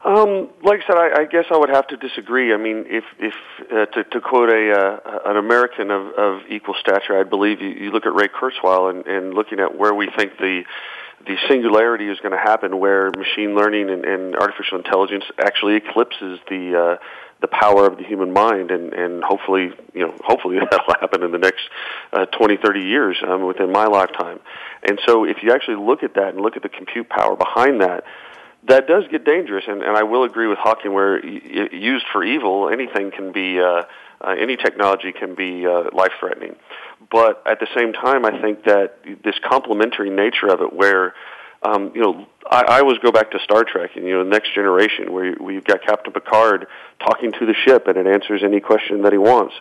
Um, 0.04 0.50
like 0.64 0.80
I 0.84 0.88
said, 0.88 0.98
I, 0.98 1.22
I 1.22 1.26
guess 1.26 1.46
I 1.52 1.58
would 1.58 1.70
have 1.70 1.88
to 1.88 1.98
disagree. 1.98 2.54
I 2.54 2.58
mean, 2.58 2.86
if 2.88 3.04
if 3.20 3.34
uh, 3.72 3.86
to, 3.86 4.04
to 4.04 4.20
quote 4.20 4.50
a 4.50 4.72
uh, 4.72 5.20
an 5.26 5.38
American 5.38 5.92
of, 5.92 6.08
of 6.18 6.42
equal 6.50 6.74
stature, 6.80 7.20
I 7.20 7.24
believe 7.24 7.62
you, 7.62 7.70
you 7.70 7.92
look 7.92 8.08
at 8.08 8.14
Ray 8.16 8.28
Kurzweil 8.28 8.90
and, 8.90 9.06
and 9.06 9.34
looking 9.34 9.60
at 9.60 9.78
where 9.78 9.94
we 9.94 10.10
think 10.18 10.38
the 10.40 10.64
the 11.28 11.38
singularity 11.48 12.08
is 12.10 12.20
going 12.20 12.32
to 12.32 12.38
happen, 12.40 12.80
where 12.80 13.12
machine 13.12 13.56
learning 13.56 13.92
and, 13.92 14.04
and 14.04 14.36
artificial 14.36 14.80
intelligence 14.80 15.24
actually 15.38 15.76
eclipses 15.76 16.40
the 16.50 16.98
uh, 17.00 17.06
the 17.42 17.48
power 17.48 17.88
of 17.88 17.98
the 17.98 18.04
human 18.04 18.32
mind, 18.32 18.72
and, 18.72 18.94
and 18.94 19.24
hopefully, 19.24 19.72
you 19.94 20.06
know, 20.06 20.14
hopefully 20.24 20.60
that'll 20.72 20.94
happen 21.00 21.24
in 21.24 21.32
the 21.32 21.38
next 21.38 21.62
uh, 22.14 22.26
20, 22.26 22.58
30 22.58 22.80
years 22.82 23.18
um, 23.28 23.46
within 23.46 23.72
my 23.72 23.86
lifetime. 23.86 24.40
And 24.88 25.00
so, 25.08 25.26
if 25.26 25.38
you 25.44 25.52
actually 25.52 25.78
look 25.78 26.04
at 26.04 26.14
that 26.16 26.34
and 26.34 26.42
look 26.42 26.56
at 26.56 26.64
the 26.64 26.70
compute 26.70 27.10
power 27.10 27.36
behind 27.36 27.82
that, 27.82 28.04
that 28.68 28.88
does 28.88 29.04
get 29.10 29.26
dangerous. 29.26 29.66
And, 29.68 29.82
and 29.82 29.98
I 29.98 30.04
will 30.04 30.24
agree 30.24 30.48
with 30.48 30.60
Hawking, 30.60 30.94
where 30.94 31.20
y- 31.24 31.70
used 31.72 32.06
for 32.12 32.24
evil, 32.24 32.70
anything 32.70 33.12
can 33.12 33.32
be, 33.32 33.60
uh, 33.60 33.84
uh, 34.22 34.36
any 34.40 34.56
technology 34.56 35.12
can 35.12 35.34
be 35.34 35.66
uh, 35.66 35.86
life 35.94 36.12
threatening. 36.20 36.56
But 37.10 37.42
at 37.48 37.60
the 37.60 37.68
same 37.76 37.94
time, 37.94 38.26
I 38.26 38.40
think 38.40 38.66
that 38.66 39.00
this 39.24 39.36
complementary 39.44 40.12
nature 40.12 40.48
of 40.48 40.62
it, 40.62 40.72
where 40.72 41.16
um, 41.64 41.92
you 41.94 42.02
know, 42.02 42.28
I, 42.50 42.64
I 42.68 42.80
always 42.80 42.98
go 43.00 43.12
back 43.12 43.32
to 43.32 43.40
Star 43.40 43.64
Trek 43.64 43.92
and 43.96 44.06
you 44.06 44.14
know, 44.14 44.24
the 44.24 44.30
Next 44.30 44.54
Generation, 44.54 45.12
where 45.12 45.36
we've 45.40 45.64
got 45.64 45.84
Captain 45.84 46.12
Picard 46.12 46.68
talking 47.00 47.32
to 47.34 47.46
the 47.46 47.54
ship 47.54 47.88
and 47.88 47.98
it 47.98 48.08
answers 48.08 48.42
any 48.44 48.60
question 48.60 49.04
that 49.04 49.12
he 49.12 49.18
wants. 49.18 49.54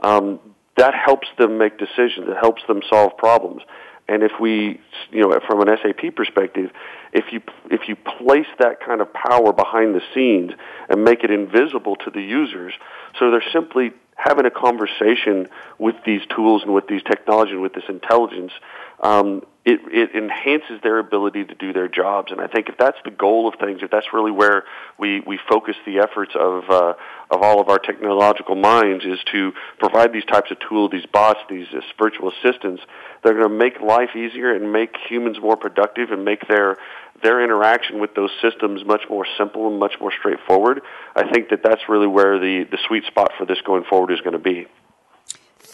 Um, 0.00 0.40
that 0.76 0.94
helps 0.94 1.28
them 1.38 1.58
make 1.58 1.78
decisions. 1.78 2.28
It 2.28 2.36
helps 2.40 2.62
them 2.66 2.82
solve 2.90 3.16
problems. 3.16 3.62
And 4.06 4.22
if 4.22 4.32
we, 4.38 4.80
you 5.10 5.20
know, 5.20 5.38
from 5.46 5.66
an 5.66 5.78
SAP 5.82 6.14
perspective, 6.14 6.70
if 7.12 7.32
you 7.32 7.40
if 7.70 7.88
you 7.88 7.96
place 7.96 8.46
that 8.58 8.80
kind 8.84 9.00
of 9.00 9.08
power 9.14 9.52
behind 9.52 9.94
the 9.94 10.02
scenes 10.12 10.52
and 10.90 11.04
make 11.04 11.24
it 11.24 11.30
invisible 11.30 11.96
to 11.96 12.10
the 12.10 12.20
users, 12.20 12.74
so 13.18 13.30
they're 13.30 13.42
simply 13.52 13.92
having 14.16 14.44
a 14.44 14.50
conversation 14.50 15.48
with 15.78 15.96
these 16.04 16.20
tools 16.34 16.62
and 16.62 16.74
with 16.74 16.86
these 16.86 17.02
technology 17.02 17.52
and 17.52 17.62
with 17.62 17.72
this 17.72 17.84
intelligence, 17.88 18.52
um, 19.00 19.42
it, 19.64 19.80
it 19.90 20.14
enhances 20.14 20.80
their 20.82 20.98
ability 20.98 21.44
to 21.44 21.54
do 21.54 21.72
their 21.72 21.88
jobs. 21.88 22.30
And 22.30 22.40
I 22.40 22.46
think 22.48 22.68
if 22.68 22.76
that's 22.76 22.98
the 23.04 23.10
goal 23.10 23.48
of 23.48 23.54
things, 23.58 23.80
if 23.82 23.90
that's 23.90 24.12
really 24.12 24.30
where 24.30 24.64
we, 24.98 25.20
we 25.20 25.38
focus 25.48 25.74
the 25.86 26.00
efforts 26.00 26.32
of, 26.34 26.64
uh, 26.68 26.94
of 27.30 27.42
all 27.42 27.60
of 27.62 27.70
our 27.70 27.78
technological 27.78 28.56
minds 28.56 29.06
is 29.06 29.18
to 29.32 29.52
provide 29.78 30.12
these 30.12 30.24
types 30.26 30.50
of 30.50 30.58
tools, 30.68 30.90
these 30.92 31.06
bots, 31.06 31.40
these 31.48 31.66
uh, 31.74 31.80
virtual 31.98 32.30
assistants, 32.30 32.82
they're 33.22 33.32
going 33.32 33.48
to 33.48 33.56
make 33.56 33.80
life 33.80 34.14
easier 34.14 34.54
and 34.54 34.70
make 34.70 34.96
humans 35.08 35.38
more 35.40 35.56
productive 35.56 36.10
and 36.10 36.26
make 36.26 36.46
their, 36.46 36.76
their 37.22 37.42
interaction 37.42 38.00
with 38.00 38.14
those 38.14 38.30
systems 38.42 38.84
much 38.84 39.02
more 39.08 39.26
simple 39.38 39.68
and 39.68 39.78
much 39.78 39.94
more 39.98 40.12
straightforward. 40.12 40.82
I 41.16 41.32
think 41.32 41.48
that 41.48 41.62
that's 41.64 41.88
really 41.88 42.06
where 42.06 42.38
the, 42.38 42.66
the 42.70 42.78
sweet 42.86 43.04
spot 43.06 43.32
for 43.38 43.46
this 43.46 43.62
going 43.62 43.84
forward 43.84 44.12
is 44.12 44.20
going 44.20 44.34
to 44.34 44.38
be. 44.38 44.66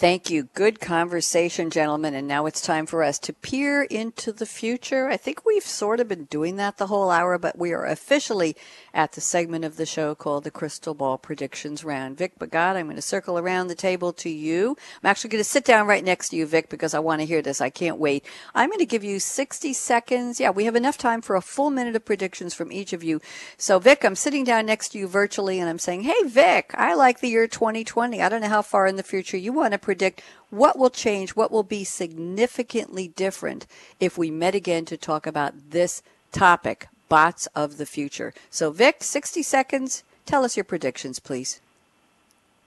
Thank 0.00 0.30
you. 0.30 0.44
Good 0.54 0.80
conversation, 0.80 1.68
gentlemen. 1.68 2.14
And 2.14 2.26
now 2.26 2.46
it's 2.46 2.62
time 2.62 2.86
for 2.86 3.02
us 3.02 3.18
to 3.18 3.34
peer 3.34 3.82
into 3.82 4.32
the 4.32 4.46
future. 4.46 5.10
I 5.10 5.18
think 5.18 5.44
we've 5.44 5.62
sort 5.62 6.00
of 6.00 6.08
been 6.08 6.24
doing 6.24 6.56
that 6.56 6.78
the 6.78 6.86
whole 6.86 7.10
hour, 7.10 7.36
but 7.36 7.58
we 7.58 7.74
are 7.74 7.84
officially 7.84 8.56
at 8.94 9.12
the 9.12 9.20
segment 9.20 9.66
of 9.66 9.76
the 9.76 9.84
show 9.84 10.14
called 10.14 10.44
the 10.44 10.50
Crystal 10.50 10.94
Ball 10.94 11.18
Predictions 11.18 11.84
Round. 11.84 12.16
Vic 12.16 12.38
Bhagat, 12.38 12.76
I'm 12.76 12.86
going 12.86 12.96
to 12.96 13.02
circle 13.02 13.38
around 13.38 13.66
the 13.66 13.74
table 13.74 14.14
to 14.14 14.30
you. 14.30 14.74
I'm 15.02 15.10
actually 15.10 15.28
going 15.28 15.44
to 15.44 15.50
sit 15.50 15.66
down 15.66 15.86
right 15.86 16.02
next 16.02 16.30
to 16.30 16.36
you, 16.36 16.46
Vic, 16.46 16.70
because 16.70 16.94
I 16.94 16.98
want 16.98 17.20
to 17.20 17.26
hear 17.26 17.42
this. 17.42 17.60
I 17.60 17.68
can't 17.68 17.98
wait. 17.98 18.24
I'm 18.54 18.70
going 18.70 18.78
to 18.78 18.86
give 18.86 19.04
you 19.04 19.20
60 19.20 19.74
seconds. 19.74 20.40
Yeah, 20.40 20.48
we 20.48 20.64
have 20.64 20.76
enough 20.76 20.96
time 20.96 21.20
for 21.20 21.36
a 21.36 21.42
full 21.42 21.68
minute 21.68 21.94
of 21.94 22.06
predictions 22.06 22.54
from 22.54 22.72
each 22.72 22.94
of 22.94 23.04
you. 23.04 23.20
So, 23.58 23.78
Vic, 23.78 24.02
I'm 24.02 24.16
sitting 24.16 24.44
down 24.44 24.64
next 24.64 24.92
to 24.92 24.98
you 24.98 25.06
virtually 25.06 25.60
and 25.60 25.68
I'm 25.68 25.78
saying, 25.78 26.04
Hey, 26.04 26.22
Vic, 26.24 26.70
I 26.72 26.94
like 26.94 27.20
the 27.20 27.28
year 27.28 27.46
2020. 27.46 28.22
I 28.22 28.30
don't 28.30 28.40
know 28.40 28.48
how 28.48 28.62
far 28.62 28.86
in 28.86 28.96
the 28.96 29.02
future 29.02 29.36
you 29.36 29.52
want 29.52 29.74
to 29.74 29.89
predict 29.90 30.22
what 30.50 30.78
will 30.78 30.88
change, 30.88 31.30
what 31.30 31.50
will 31.50 31.64
be 31.64 31.82
significantly 31.82 33.08
different 33.08 33.66
if 33.98 34.16
we 34.16 34.30
met 34.30 34.54
again 34.54 34.84
to 34.84 34.96
talk 34.96 35.26
about 35.26 35.52
this 35.70 36.00
topic 36.30 36.86
bots 37.08 37.48
of 37.56 37.76
the 37.76 37.84
future. 37.84 38.32
So, 38.50 38.70
Vic, 38.70 39.02
60 39.02 39.42
seconds. 39.42 40.04
Tell 40.26 40.44
us 40.44 40.56
your 40.56 40.62
predictions, 40.62 41.18
please. 41.18 41.60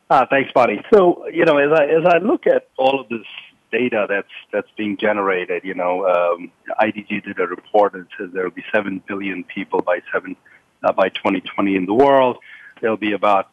Uh, 0.09 0.25
thanks, 0.29 0.51
Bonnie. 0.53 0.81
So, 0.93 1.25
you 1.29 1.45
know, 1.45 1.57
as 1.59 1.71
I 1.71 1.85
as 1.85 2.05
I 2.05 2.17
look 2.17 2.45
at 2.45 2.67
all 2.75 2.99
of 2.99 3.07
this 3.07 3.25
data 3.71 4.05
that's 4.09 4.35
that's 4.51 4.71
being 4.75 4.97
generated, 4.97 5.63
you 5.63 5.75
know, 5.75 6.05
um, 6.05 6.51
IDG 6.81 7.23
did 7.23 7.39
a 7.39 7.47
report 7.47 7.93
that 7.93 8.07
says 8.17 8.31
there 8.33 8.43
will 8.43 8.51
be 8.51 8.65
seven 8.75 9.01
billion 9.07 9.45
people 9.45 9.81
by 9.81 10.01
seven 10.11 10.35
uh, 10.83 10.91
by 10.91 11.07
2020 11.07 11.77
in 11.77 11.85
the 11.85 11.93
world. 11.93 12.37
There'll 12.81 12.97
be 12.97 13.13
about 13.13 13.47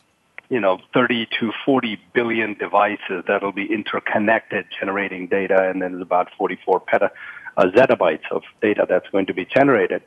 you 0.51 0.61
know 0.61 0.79
30 0.93 1.27
to 1.41 1.53
40 1.65 1.99
billion 2.13 2.55
devices 2.55 3.25
that'll 3.27 3.53
be 3.53 3.73
interconnected, 3.73 4.67
generating 4.79 5.27
data, 5.27 5.71
and 5.71 5.81
then 5.81 5.93
there's 5.93 6.03
about 6.03 6.29
44 6.37 6.81
peta 6.81 7.11
uh, 7.57 7.65
zettabytes 7.75 8.31
of 8.31 8.43
data 8.61 8.85
that's 8.89 9.09
going 9.11 9.27
to 9.27 9.35
be 9.35 9.47
generated 9.47 10.03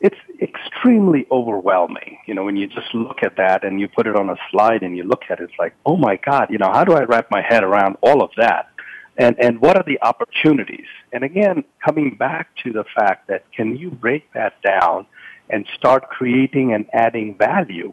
it's 0.00 0.16
extremely 0.42 1.26
overwhelming. 1.30 2.18
You 2.26 2.34
know, 2.34 2.44
when 2.44 2.56
you 2.56 2.66
just 2.66 2.94
look 2.94 3.22
at 3.22 3.36
that 3.36 3.64
and 3.64 3.80
you 3.80 3.88
put 3.88 4.06
it 4.06 4.16
on 4.16 4.28
a 4.28 4.36
slide 4.50 4.82
and 4.82 4.94
you 4.96 5.04
look 5.04 5.22
at 5.30 5.40
it, 5.40 5.44
it's 5.44 5.58
like, 5.58 5.74
oh 5.86 5.96
my 5.96 6.16
God, 6.16 6.48
you 6.50 6.58
know, 6.58 6.70
how 6.70 6.84
do 6.84 6.92
I 6.92 7.04
wrap 7.04 7.30
my 7.30 7.40
head 7.40 7.64
around 7.64 7.96
all 8.02 8.22
of 8.22 8.30
that? 8.36 8.68
And, 9.16 9.36
and 9.38 9.60
what 9.60 9.76
are 9.76 9.84
the 9.86 9.98
opportunities? 10.02 10.86
And 11.12 11.22
again, 11.22 11.64
coming 11.84 12.16
back 12.16 12.48
to 12.64 12.72
the 12.72 12.84
fact 12.94 13.28
that 13.28 13.50
can 13.52 13.76
you 13.76 13.90
break 13.90 14.30
that 14.34 14.60
down 14.60 15.06
and 15.48 15.66
start 15.74 16.08
creating 16.08 16.74
and 16.74 16.86
adding 16.92 17.36
value 17.38 17.92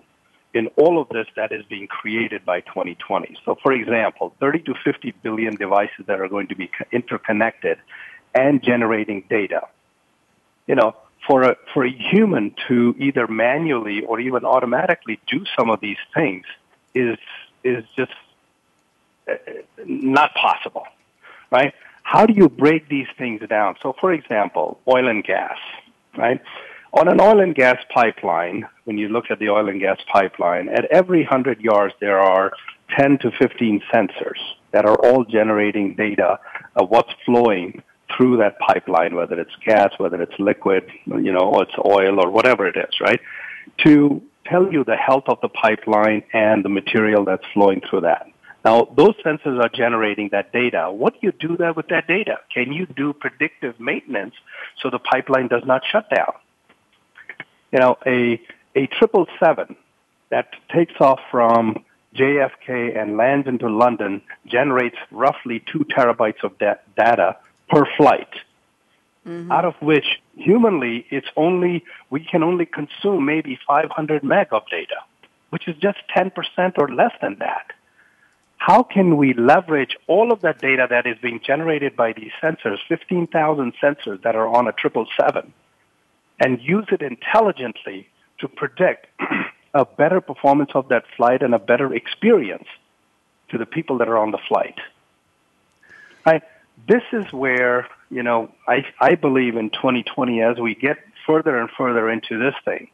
in 0.54 0.68
all 0.78 1.02
of 1.02 1.10
this 1.10 1.28
that 1.36 1.52
is 1.52 1.64
being 1.66 1.88
created 1.88 2.46
by 2.46 2.62
2020? 2.62 3.38
So 3.46 3.58
for 3.62 3.72
example, 3.74 4.34
30 4.40 4.60
to 4.64 4.74
50 4.84 5.14
billion 5.24 5.56
devices 5.56 6.06
that 6.08 6.20
are 6.20 6.28
going 6.28 6.48
to 6.48 6.56
be 6.56 6.70
interconnected 6.92 7.78
and 8.34 8.64
generating 8.64 9.24
data. 9.30 9.68
You 10.68 10.76
know, 10.76 10.96
for 11.28 11.44
a, 11.44 11.58
for 11.74 11.86
a 11.86 11.92
human 11.92 12.56
to 12.68 12.96
either 12.98 13.28
manually 13.28 14.04
or 14.04 14.20
even 14.20 14.46
automatically 14.46 15.20
do 15.28 15.44
some 15.58 15.70
of 15.70 15.80
these 15.80 15.98
things 16.14 16.46
is, 16.94 17.18
is 17.64 17.84
just 17.96 18.12
uh, 19.30 19.36
not 19.86 20.34
possible, 20.34 20.86
right? 21.52 21.74
How 22.04 22.26
do 22.26 22.34
you 22.34 22.50
break 22.50 22.90
these 22.90 23.08
things 23.18 23.42
down? 23.48 23.76
So 23.82 23.94
for 24.00 24.12
example, 24.12 24.80
oil 24.88 25.08
and 25.08 25.24
gas, 25.24 25.58
right? 26.18 26.42
On 26.94 27.08
an 27.08 27.22
oil 27.22 27.40
and 27.40 27.56
gas 27.56 27.78
pipeline, 27.90 28.68
when 28.84 28.98
you 28.98 29.08
look 29.08 29.32
at 29.32 29.40
the 29.40 29.48
oil 29.48 29.70
and 29.70 29.80
gas 29.80 29.98
pipeline, 30.12 30.68
at 30.68 30.84
every 30.92 31.22
100 31.22 31.62
yards 31.62 31.94
there 32.02 32.20
are 32.20 32.52
10 32.98 33.18
to 33.20 33.32
15 33.40 33.82
sensors 33.94 34.40
that 34.72 34.84
are 34.84 34.98
all 35.06 35.24
generating 35.24 35.96
data 35.96 36.38
of 36.76 36.90
what's 36.90 37.14
flowing 37.26 37.82
through 38.14 38.36
that 38.38 38.60
pipeline, 38.60 39.16
whether 39.16 39.40
it's 39.40 39.56
gas, 39.66 39.94
whether 40.00 40.22
it's 40.22 40.38
liquid, 40.38 40.84
you 41.06 41.32
know, 41.32 41.40
or 41.54 41.64
it's 41.64 41.78
oil 41.86 42.20
or 42.20 42.30
whatever 42.30 42.68
it 42.68 42.76
is, 42.76 43.00
right? 43.00 43.22
To 43.86 44.22
tell 44.46 44.70
you 44.70 44.84
the 44.84 44.98
health 44.98 45.26
of 45.28 45.40
the 45.42 45.48
pipeline 45.48 46.24
and 46.34 46.66
the 46.66 46.70
material 46.70 47.24
that's 47.24 47.46
flowing 47.54 47.82
through 47.90 48.02
that. 48.02 48.28
Now, 48.66 48.90
those 48.98 49.16
sensors 49.26 49.64
are 49.64 49.70
generating 49.70 50.28
that 50.34 50.52
data. 50.52 50.92
What 50.92 51.14
do 51.14 51.20
you 51.22 51.32
do 51.32 51.56
that 51.58 51.78
with 51.78 51.88
that 51.88 52.08
data? 52.08 52.40
Can 52.54 52.74
you 52.74 52.86
do 52.86 53.14
predictive 53.14 53.80
maintenance 53.80 54.36
so 54.82 54.90
the 54.90 55.00
pipeline 55.00 55.48
does 55.48 55.64
not 55.66 55.84
shut 55.90 56.10
down? 56.10 56.34
You 57.72 57.80
know, 57.80 57.98
a 58.06 58.42
a 58.76 58.88
triple 58.88 59.28
seven 59.40 59.76
that 60.30 60.50
takes 60.74 60.94
off 61.00 61.20
from 61.30 61.84
JFK 62.16 63.00
and 63.00 63.18
lands 63.18 63.48
into 63.48 63.70
London 63.70 64.22
generates 64.46 64.98
roughly 65.12 65.64
two 65.72 65.80
terabytes 65.80 66.44
of 66.44 66.58
da- 66.58 66.76
data 66.98 67.38
per 67.70 67.86
flight. 67.98 68.30
Mm-hmm. 69.26 69.52
Out 69.52 69.66
of 69.66 69.76
which 69.82 70.20
humanly 70.36 71.06
it's 71.10 71.28
only 71.38 71.84
we 72.10 72.22
can 72.22 72.44
only 72.44 72.66
consume 72.66 73.26
maybe 73.26 73.60
500 73.68 74.24
meg 74.24 74.48
of 74.52 74.64
data, 74.70 74.96
which 75.52 75.68
is 75.68 75.76
just 75.78 76.00
10% 76.16 76.32
or 76.78 76.90
less 76.90 77.14
than 77.22 77.38
that. 77.40 77.72
How 78.58 78.84
can 78.84 79.18
we 79.18 79.34
leverage 79.34 79.96
all 80.08 80.32
of 80.32 80.42
that 80.42 80.60
data 80.60 80.88
that 80.90 81.08
is 81.08 81.18
being 81.20 81.40
generated 81.44 81.96
by 81.96 82.14
these 82.14 82.32
sensors, 82.42 82.78
15,000 82.88 83.74
sensors 83.82 84.22
that 84.22 84.36
are 84.36 84.48
on 84.48 84.68
a 84.68 84.74
777, 84.82 85.54
and 86.42 86.60
use 86.62 86.88
it 86.92 87.02
intelligently 87.02 88.10
to 88.40 88.48
predict 88.48 89.08
a 89.74 89.86
better 89.86 90.20
performance 90.20 90.72
of 90.74 90.90
that 90.90 91.04
flight 91.16 91.42
and 91.42 91.54
a 91.54 91.60
better 91.60 91.94
experience 91.94 92.68
to 93.50 93.58
the 93.58 93.66
people 93.66 94.00
that 94.00 94.10
are 94.10 94.18
on 94.18 94.32
the 94.32 94.40
flight? 94.50 94.78
Right? 96.26 96.44
this 96.88 97.04
is 97.12 97.32
where, 97.32 97.88
you 98.10 98.24
know, 98.24 98.52
I, 98.68 98.86
I 99.00 99.16
believe 99.16 99.56
in 99.56 99.70
2020 99.70 100.42
as 100.42 100.58
we 100.58 100.76
get 100.76 100.98
further 101.26 101.58
and 101.58 101.70
further 101.78 102.10
into 102.10 102.40
this 102.40 102.56
thing, 102.66 102.90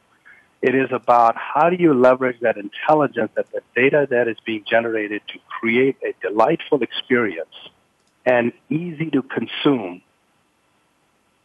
it 0.62 0.76
is 0.76 0.92
about 0.92 1.36
how 1.38 1.70
do 1.70 1.76
you 1.78 1.94
leverage 1.94 2.40
that 2.42 2.58
intelligence, 2.58 3.32
that 3.36 3.52
the 3.52 3.62
data 3.76 4.08
that 4.10 4.28
is 4.28 4.38
being 4.46 4.64
generated 4.70 5.22
to 5.28 5.40
create 5.48 5.98
a 6.04 6.14
delightful 6.28 6.82
experience 6.82 7.54
and 8.26 8.52
easy 8.70 9.10
to 9.12 9.22
consume 9.22 10.02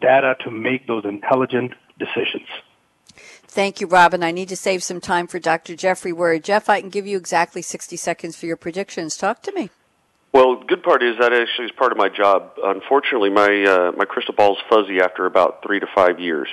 data 0.00 0.34
to 0.40 0.50
make 0.50 0.86
those 0.86 1.04
intelligent 1.04 1.72
decisions. 1.98 2.48
Thank 3.52 3.80
you, 3.80 3.86
Robin. 3.86 4.22
I 4.22 4.30
need 4.30 4.48
to 4.48 4.56
save 4.56 4.82
some 4.82 5.00
time 5.00 5.26
for 5.26 5.38
Dr. 5.38 5.76
Jeffrey 5.76 6.12
Word. 6.12 6.42
Jeff, 6.42 6.70
I 6.70 6.80
can 6.80 6.88
give 6.88 7.06
you 7.06 7.18
exactly 7.18 7.60
60 7.60 7.96
seconds 7.96 8.34
for 8.34 8.46
your 8.46 8.56
predictions. 8.56 9.16
Talk 9.16 9.42
to 9.42 9.52
me. 9.52 9.68
Well, 10.32 10.64
good 10.66 10.82
part 10.82 11.02
is 11.02 11.18
that 11.18 11.34
actually 11.34 11.66
is 11.66 11.72
part 11.72 11.92
of 11.92 11.98
my 11.98 12.08
job. 12.08 12.52
Unfortunately, 12.64 13.28
my 13.28 13.64
uh, 13.64 13.92
my 13.94 14.06
crystal 14.06 14.34
ball 14.34 14.54
is 14.54 14.62
fuzzy 14.70 15.02
after 15.02 15.26
about 15.26 15.62
three 15.62 15.78
to 15.78 15.86
five 15.94 16.18
years. 16.18 16.48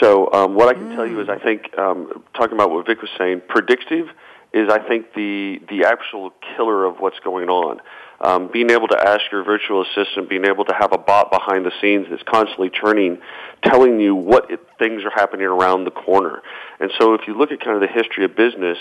So 0.00 0.32
um, 0.32 0.56
what 0.56 0.68
I 0.68 0.74
can 0.74 0.90
mm. 0.90 0.96
tell 0.96 1.06
you 1.06 1.20
is, 1.20 1.28
I 1.28 1.38
think 1.38 1.78
um, 1.78 2.24
talking 2.34 2.54
about 2.54 2.70
what 2.70 2.84
Vic 2.86 3.00
was 3.00 3.10
saying, 3.16 3.42
predictive 3.48 4.08
is 4.52 4.68
I 4.68 4.80
think 4.80 5.14
the 5.14 5.60
the 5.68 5.84
actual 5.84 6.32
killer 6.56 6.84
of 6.84 6.98
what's 6.98 7.20
going 7.20 7.48
on. 7.48 7.80
Um, 8.22 8.50
being 8.52 8.70
able 8.70 8.88
to 8.88 8.98
ask 8.98 9.20
your 9.32 9.42
virtual 9.44 9.82
assistant, 9.82 10.28
being 10.28 10.44
able 10.44 10.66
to 10.66 10.74
have 10.78 10.92
a 10.92 10.98
bot 10.98 11.30
behind 11.30 11.64
the 11.64 11.72
scenes 11.80 12.06
that's 12.10 12.22
constantly 12.22 12.70
churning, 12.70 13.18
telling 13.64 13.98
you 13.98 14.14
what 14.14 14.50
it, 14.50 14.60
things 14.78 15.02
are 15.04 15.10
happening 15.14 15.46
around 15.46 15.84
the 15.84 15.90
corner. 15.90 16.42
And 16.80 16.90
so, 17.00 17.14
if 17.14 17.22
you 17.26 17.36
look 17.36 17.50
at 17.50 17.60
kind 17.60 17.76
of 17.76 17.80
the 17.80 17.92
history 17.92 18.24
of 18.26 18.36
business, 18.36 18.76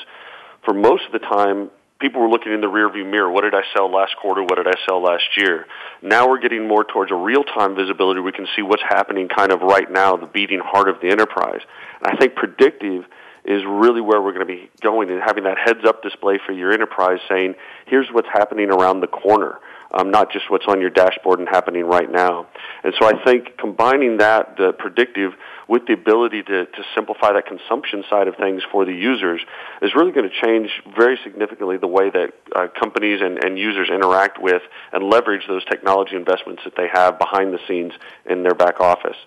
for 0.65 0.73
most 0.73 1.03
of 1.05 1.13
the 1.13 1.19
time, 1.19 1.71
people 1.99 2.21
were 2.21 2.29
looking 2.29 2.53
in 2.53 2.61
the 2.61 2.67
rearview 2.67 3.09
mirror. 3.09 3.29
What 3.29 3.43
did 3.43 3.53
I 3.53 3.61
sell 3.75 3.91
last 3.91 4.15
quarter? 4.21 4.41
What 4.41 4.55
did 4.55 4.67
I 4.67 4.75
sell 4.87 5.01
last 5.01 5.25
year? 5.37 5.65
Now 6.01 6.27
we're 6.27 6.39
getting 6.39 6.67
more 6.67 6.83
towards 6.83 7.11
a 7.11 7.15
real-time 7.15 7.75
visibility. 7.75 8.21
We 8.21 8.31
can 8.31 8.47
see 8.55 8.61
what's 8.61 8.83
happening 8.87 9.27
kind 9.27 9.51
of 9.51 9.61
right 9.61 9.89
now, 9.91 10.15
the 10.15 10.25
beating 10.25 10.61
heart 10.63 10.89
of 10.89 11.01
the 11.01 11.09
enterprise. 11.09 11.61
And 12.01 12.13
I 12.13 12.17
think 12.17 12.35
predictive 12.35 13.05
is 13.45 13.63
really 13.65 14.01
where 14.01 14.21
we're 14.21 14.33
going 14.33 14.45
to 14.45 14.53
be 14.53 14.69
going 14.81 15.09
and 15.09 15.21
having 15.21 15.43
that 15.45 15.57
heads 15.57 15.85
up 15.85 16.03
display 16.03 16.39
for 16.45 16.51
your 16.51 16.71
enterprise 16.71 17.19
saying, 17.29 17.55
here's 17.85 18.07
what's 18.11 18.27
happening 18.27 18.69
around 18.69 19.01
the 19.01 19.07
corner. 19.07 19.59
Um, 19.91 20.11
not 20.11 20.31
just 20.31 20.51
what's 20.51 20.67
on 20.67 20.81
your 20.81 20.91
dashboard 20.91 21.39
and 21.39 21.49
happening 21.49 21.83
right 21.83 22.11
now. 22.11 22.45
And 22.83 22.93
so 22.99 23.07
I 23.07 23.23
think 23.23 23.57
combining 23.57 24.17
that, 24.17 24.55
the 24.55 24.71
predictive, 24.71 25.33
with 25.67 25.87
the 25.87 25.93
ability 25.93 26.43
to, 26.43 26.65
to 26.67 26.83
simplify 26.93 27.33
that 27.33 27.47
consumption 27.47 28.03
side 28.07 28.27
of 28.27 28.35
things 28.35 28.61
for 28.71 28.85
the 28.85 28.93
users 28.93 29.41
is 29.81 29.95
really 29.95 30.11
going 30.11 30.29
to 30.29 30.45
change 30.45 30.69
very 30.95 31.17
significantly 31.23 31.77
the 31.77 31.87
way 31.87 32.11
that 32.11 32.33
uh, 32.55 32.67
companies 32.79 33.21
and, 33.21 33.43
and 33.43 33.57
users 33.57 33.89
interact 33.89 34.39
with 34.39 34.61
and 34.93 35.09
leverage 35.09 35.47
those 35.47 35.65
technology 35.65 36.15
investments 36.15 36.61
that 36.65 36.75
they 36.77 36.87
have 36.93 37.17
behind 37.17 37.51
the 37.51 37.59
scenes 37.67 37.93
in 38.29 38.43
their 38.43 38.53
back 38.53 38.79
office. 38.79 39.17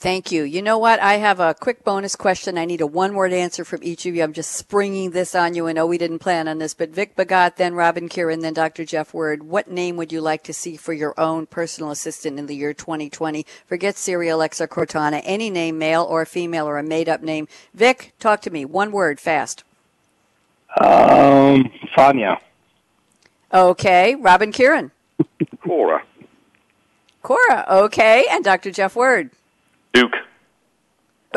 Thank 0.00 0.30
you. 0.30 0.44
You 0.44 0.62
know 0.62 0.78
what? 0.78 1.00
I 1.00 1.14
have 1.14 1.40
a 1.40 1.54
quick 1.54 1.82
bonus 1.82 2.14
question. 2.14 2.56
I 2.56 2.66
need 2.66 2.80
a 2.80 2.86
one 2.86 3.14
word 3.14 3.32
answer 3.32 3.64
from 3.64 3.80
each 3.82 4.06
of 4.06 4.14
you. 4.14 4.22
I'm 4.22 4.32
just 4.32 4.52
springing 4.52 5.10
this 5.10 5.34
on 5.34 5.56
you. 5.56 5.66
I 5.66 5.72
know 5.72 5.86
we 5.86 5.98
didn't 5.98 6.20
plan 6.20 6.46
on 6.46 6.58
this, 6.58 6.72
but 6.72 6.90
Vic 6.90 7.16
Bhagat, 7.16 7.56
then 7.56 7.74
Robin 7.74 8.08
Kearon, 8.08 8.40
then 8.40 8.54
Dr. 8.54 8.84
Jeff 8.84 9.12
Word. 9.12 9.42
What 9.42 9.68
name 9.68 9.96
would 9.96 10.12
you 10.12 10.20
like 10.20 10.44
to 10.44 10.52
see 10.52 10.76
for 10.76 10.92
your 10.92 11.18
own 11.18 11.46
personal 11.46 11.90
assistant 11.90 12.38
in 12.38 12.46
the 12.46 12.54
year 12.54 12.72
2020? 12.72 13.44
Forget 13.66 13.96
Siri, 13.96 14.28
Alexa, 14.28 14.68
Cortana, 14.68 15.20
any 15.24 15.50
name, 15.50 15.78
male 15.78 16.04
or 16.04 16.24
female 16.24 16.68
or 16.68 16.78
a 16.78 16.82
made 16.84 17.08
up 17.08 17.22
name. 17.22 17.48
Vic, 17.74 18.12
talk 18.20 18.40
to 18.42 18.50
me. 18.50 18.64
One 18.64 18.92
word, 18.92 19.18
fast. 19.18 19.64
Um, 20.80 21.72
Fania. 21.96 22.38
Okay. 23.52 24.14
Robin 24.14 24.52
Kearon. 24.52 24.92
Cora. 25.60 26.04
Cora. 27.24 27.64
Okay. 27.68 28.26
And 28.30 28.44
Dr. 28.44 28.70
Jeff 28.70 28.94
Word. 28.94 29.30
Duke. 29.92 30.16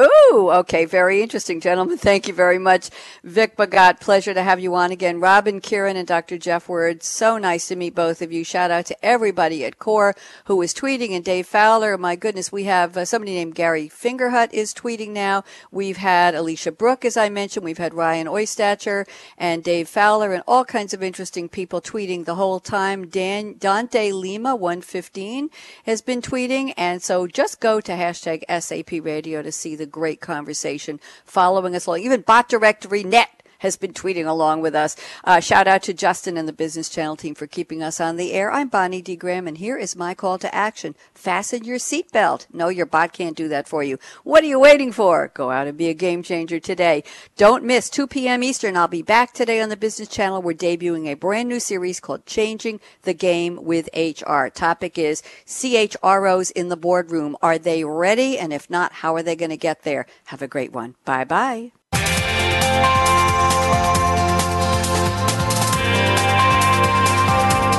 Ooh, 0.02 0.50
okay. 0.52 0.86
Very 0.86 1.22
interesting, 1.22 1.60
gentlemen. 1.60 1.98
Thank 1.98 2.28
you 2.28 2.34
very 2.34 2.58
much. 2.58 2.90
Vic 3.24 3.56
Bhagat, 3.56 4.00
pleasure 4.00 4.34
to 4.34 4.42
have 4.42 4.60
you 4.60 4.74
on 4.74 4.92
again. 4.92 5.20
Robin 5.20 5.62
Kearon 5.62 5.96
and 5.96 6.08
Dr. 6.08 6.40
Jeff 6.40 6.68
Word, 6.68 7.04
so 7.04 7.38
nice 7.38 7.68
to 7.68 7.76
meet 7.76 7.94
both 7.94 8.22
of 8.22 8.32
you. 8.32 8.44
Shout 8.44 8.72
out 8.72 8.88
to 8.88 9.06
everybody 9.06 9.64
at 9.64 9.78
KORE 9.78 10.16
who 10.46 10.56
was 10.56 10.74
tweeting 10.74 11.12
and 11.12 11.24
Dave 11.24 11.46
Fowler. 11.46 11.98
My 11.98 12.16
goodness, 12.16 12.52
we 12.52 12.64
have 12.64 12.98
uh, 12.98 13.06
somebody 13.06 13.34
named 13.34 13.54
Gary 13.54 13.90
Fingerhut 13.90 14.52
is 14.52 14.74
tweeting 14.74 15.10
now. 15.10 15.44
We've 15.72 15.98
had 15.98 16.34
Aleisha 16.34 16.76
Brook, 16.76 17.06
as 17.06 17.16
I 17.16 17.30
mentioned. 17.30 17.64
We've 17.64 17.78
had 17.78 17.94
Ryan 17.94 18.28
Oystacher 18.28 19.08
and 19.38 19.64
Dave 19.64 19.88
Fowler 19.88 20.34
and 20.34 20.44
all 20.48 20.66
kinds 20.66 20.96
of 20.96 21.04
interesting 21.04 21.48
people 21.48 21.80
tweeting 21.80 22.26
the 22.26 22.36
whole 22.36 22.60
time. 22.60 23.08
Dan, 23.08 23.56
Dante 23.60 24.12
Lima, 24.12 24.56
115, 24.56 25.52
has 25.86 26.02
been 26.02 26.22
tweeting. 26.22 26.74
And 26.76 27.04
so 27.04 27.28
just 27.28 27.60
go 27.60 27.80
to 27.82 27.92
hashtag 27.92 28.44
SAP 28.50 29.04
radio 29.06 29.44
to 29.44 29.52
see 29.52 29.76
the 29.76 29.91
great 29.92 30.22
conversation 30.22 31.00
following 31.26 31.76
us 31.76 31.86
along. 31.86 32.00
Even 32.00 32.22
Bot 32.22 32.50
Directory 32.50 33.04
Net 33.04 33.41
has 33.62 33.78
been 33.78 33.94
tweeting 33.94 34.28
along 34.28 34.62
with 34.62 34.76
us. 34.76 34.96
Uh, 35.24 35.40
shout 35.40 35.68
out 35.68 35.84
to 35.84 35.94
Justin 35.94 36.36
and 36.36 36.48
the 36.48 36.54
Business 36.54 36.90
Channel 36.90 37.16
team 37.16 37.36
for 37.36 37.48
keeping 37.48 37.82
us 37.82 38.02
on 38.02 38.18
the 38.18 38.34
air. 38.34 38.52
I'm 38.52 38.68
Bonnie 38.68 39.02
D. 39.02 39.16
Graham, 39.16 39.48
and 39.48 39.58
here 39.58 39.78
is 39.78 39.96
my 39.96 40.14
call 40.14 40.38
to 40.40 40.54
action. 40.54 40.96
Fasten 41.14 41.64
your 41.64 41.78
seatbelt. 41.78 42.48
No, 42.52 42.70
your 42.70 42.86
bot 42.86 43.14
can't 43.14 43.38
do 43.38 43.48
that 43.48 43.68
for 43.68 43.84
you. 43.84 43.98
What 44.24 44.44
are 44.44 44.48
you 44.48 44.60
waiting 44.60 44.92
for? 44.92 45.32
Go 45.34 45.52
out 45.52 45.68
and 45.68 45.78
be 45.78 45.90
a 45.90 45.94
game 45.94 46.24
changer 46.24 46.60
today. 46.60 47.04
Don't 47.38 47.64
miss 47.64 47.90
2 47.90 48.08
p.m. 48.08 48.44
Eastern. 48.44 48.76
I'll 48.76 48.88
be 48.88 49.04
back 49.04 49.34
today 49.34 49.62
on 49.62 49.70
the 49.70 49.78
Business 49.78 50.10
Channel. 50.10 50.42
We're 50.42 50.54
debuting 50.54 51.08
a 51.08 51.14
brand 51.14 51.48
new 51.48 51.60
series 51.60 52.00
called 52.00 52.26
Changing 52.26 52.80
the 53.04 53.14
Game 53.14 53.64
with 53.64 53.90
HR. 53.96 54.48
Topic 54.48 54.98
is 54.98 55.22
CHROs 55.46 56.52
in 56.52 56.70
the 56.70 56.78
boardroom. 56.78 57.38
Are 57.42 57.60
they 57.60 57.84
ready? 57.84 58.40
And 58.40 58.52
if 58.52 58.70
not, 58.70 58.92
how 58.94 59.16
are 59.16 59.24
they 59.24 59.36
going 59.36 59.52
to 59.52 59.58
get 59.58 59.84
there? 59.84 60.08
Have 60.26 60.42
a 60.42 60.48
great 60.48 60.72
one. 60.72 60.96
Bye 61.06 61.26
bye. 61.26 61.72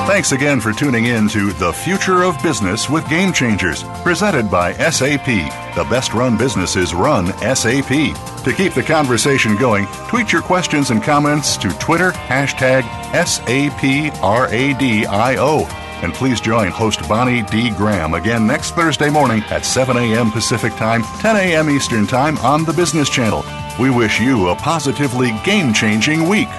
Thanks 0.05 0.33
again 0.33 0.59
for 0.59 0.73
tuning 0.73 1.05
in 1.05 1.29
to 1.29 1.53
The 1.53 1.71
Future 1.71 2.23
of 2.23 2.41
Business 2.43 2.89
with 2.89 3.07
Game 3.07 3.31
Changers, 3.31 3.83
presented 4.03 4.51
by 4.51 4.73
SAP. 4.73 5.25
The 5.25 5.87
best 5.89 6.13
run 6.13 6.37
businesses 6.37 6.93
run 6.93 7.27
SAP. 7.55 7.87
To 8.43 8.53
keep 8.55 8.73
the 8.73 8.83
conversation 8.83 9.55
going, 9.55 9.87
tweet 10.09 10.31
your 10.33 10.41
questions 10.41 10.91
and 10.91 11.01
comments 11.01 11.55
to 11.57 11.69
Twitter 11.79 12.11
hashtag 12.11 12.83
SAPRADIO. 13.13 14.13
And 16.03 16.13
please 16.13 16.41
join 16.41 16.69
host 16.69 17.07
Bonnie 17.07 17.41
D. 17.43 17.71
Graham 17.71 18.13
again 18.13 18.45
next 18.45 18.71
Thursday 18.71 19.09
morning 19.09 19.41
at 19.49 19.65
7 19.65 19.95
a.m. 19.95 20.31
Pacific 20.31 20.73
Time, 20.73 21.03
10 21.21 21.37
a.m. 21.37 21.69
Eastern 21.69 22.05
Time 22.05 22.37
on 22.39 22.65
the 22.65 22.73
Business 22.73 23.09
Channel. 23.09 23.45
We 23.79 23.89
wish 23.89 24.19
you 24.19 24.49
a 24.49 24.55
positively 24.55 25.31
game 25.45 25.73
changing 25.73 26.27
week. 26.27 26.49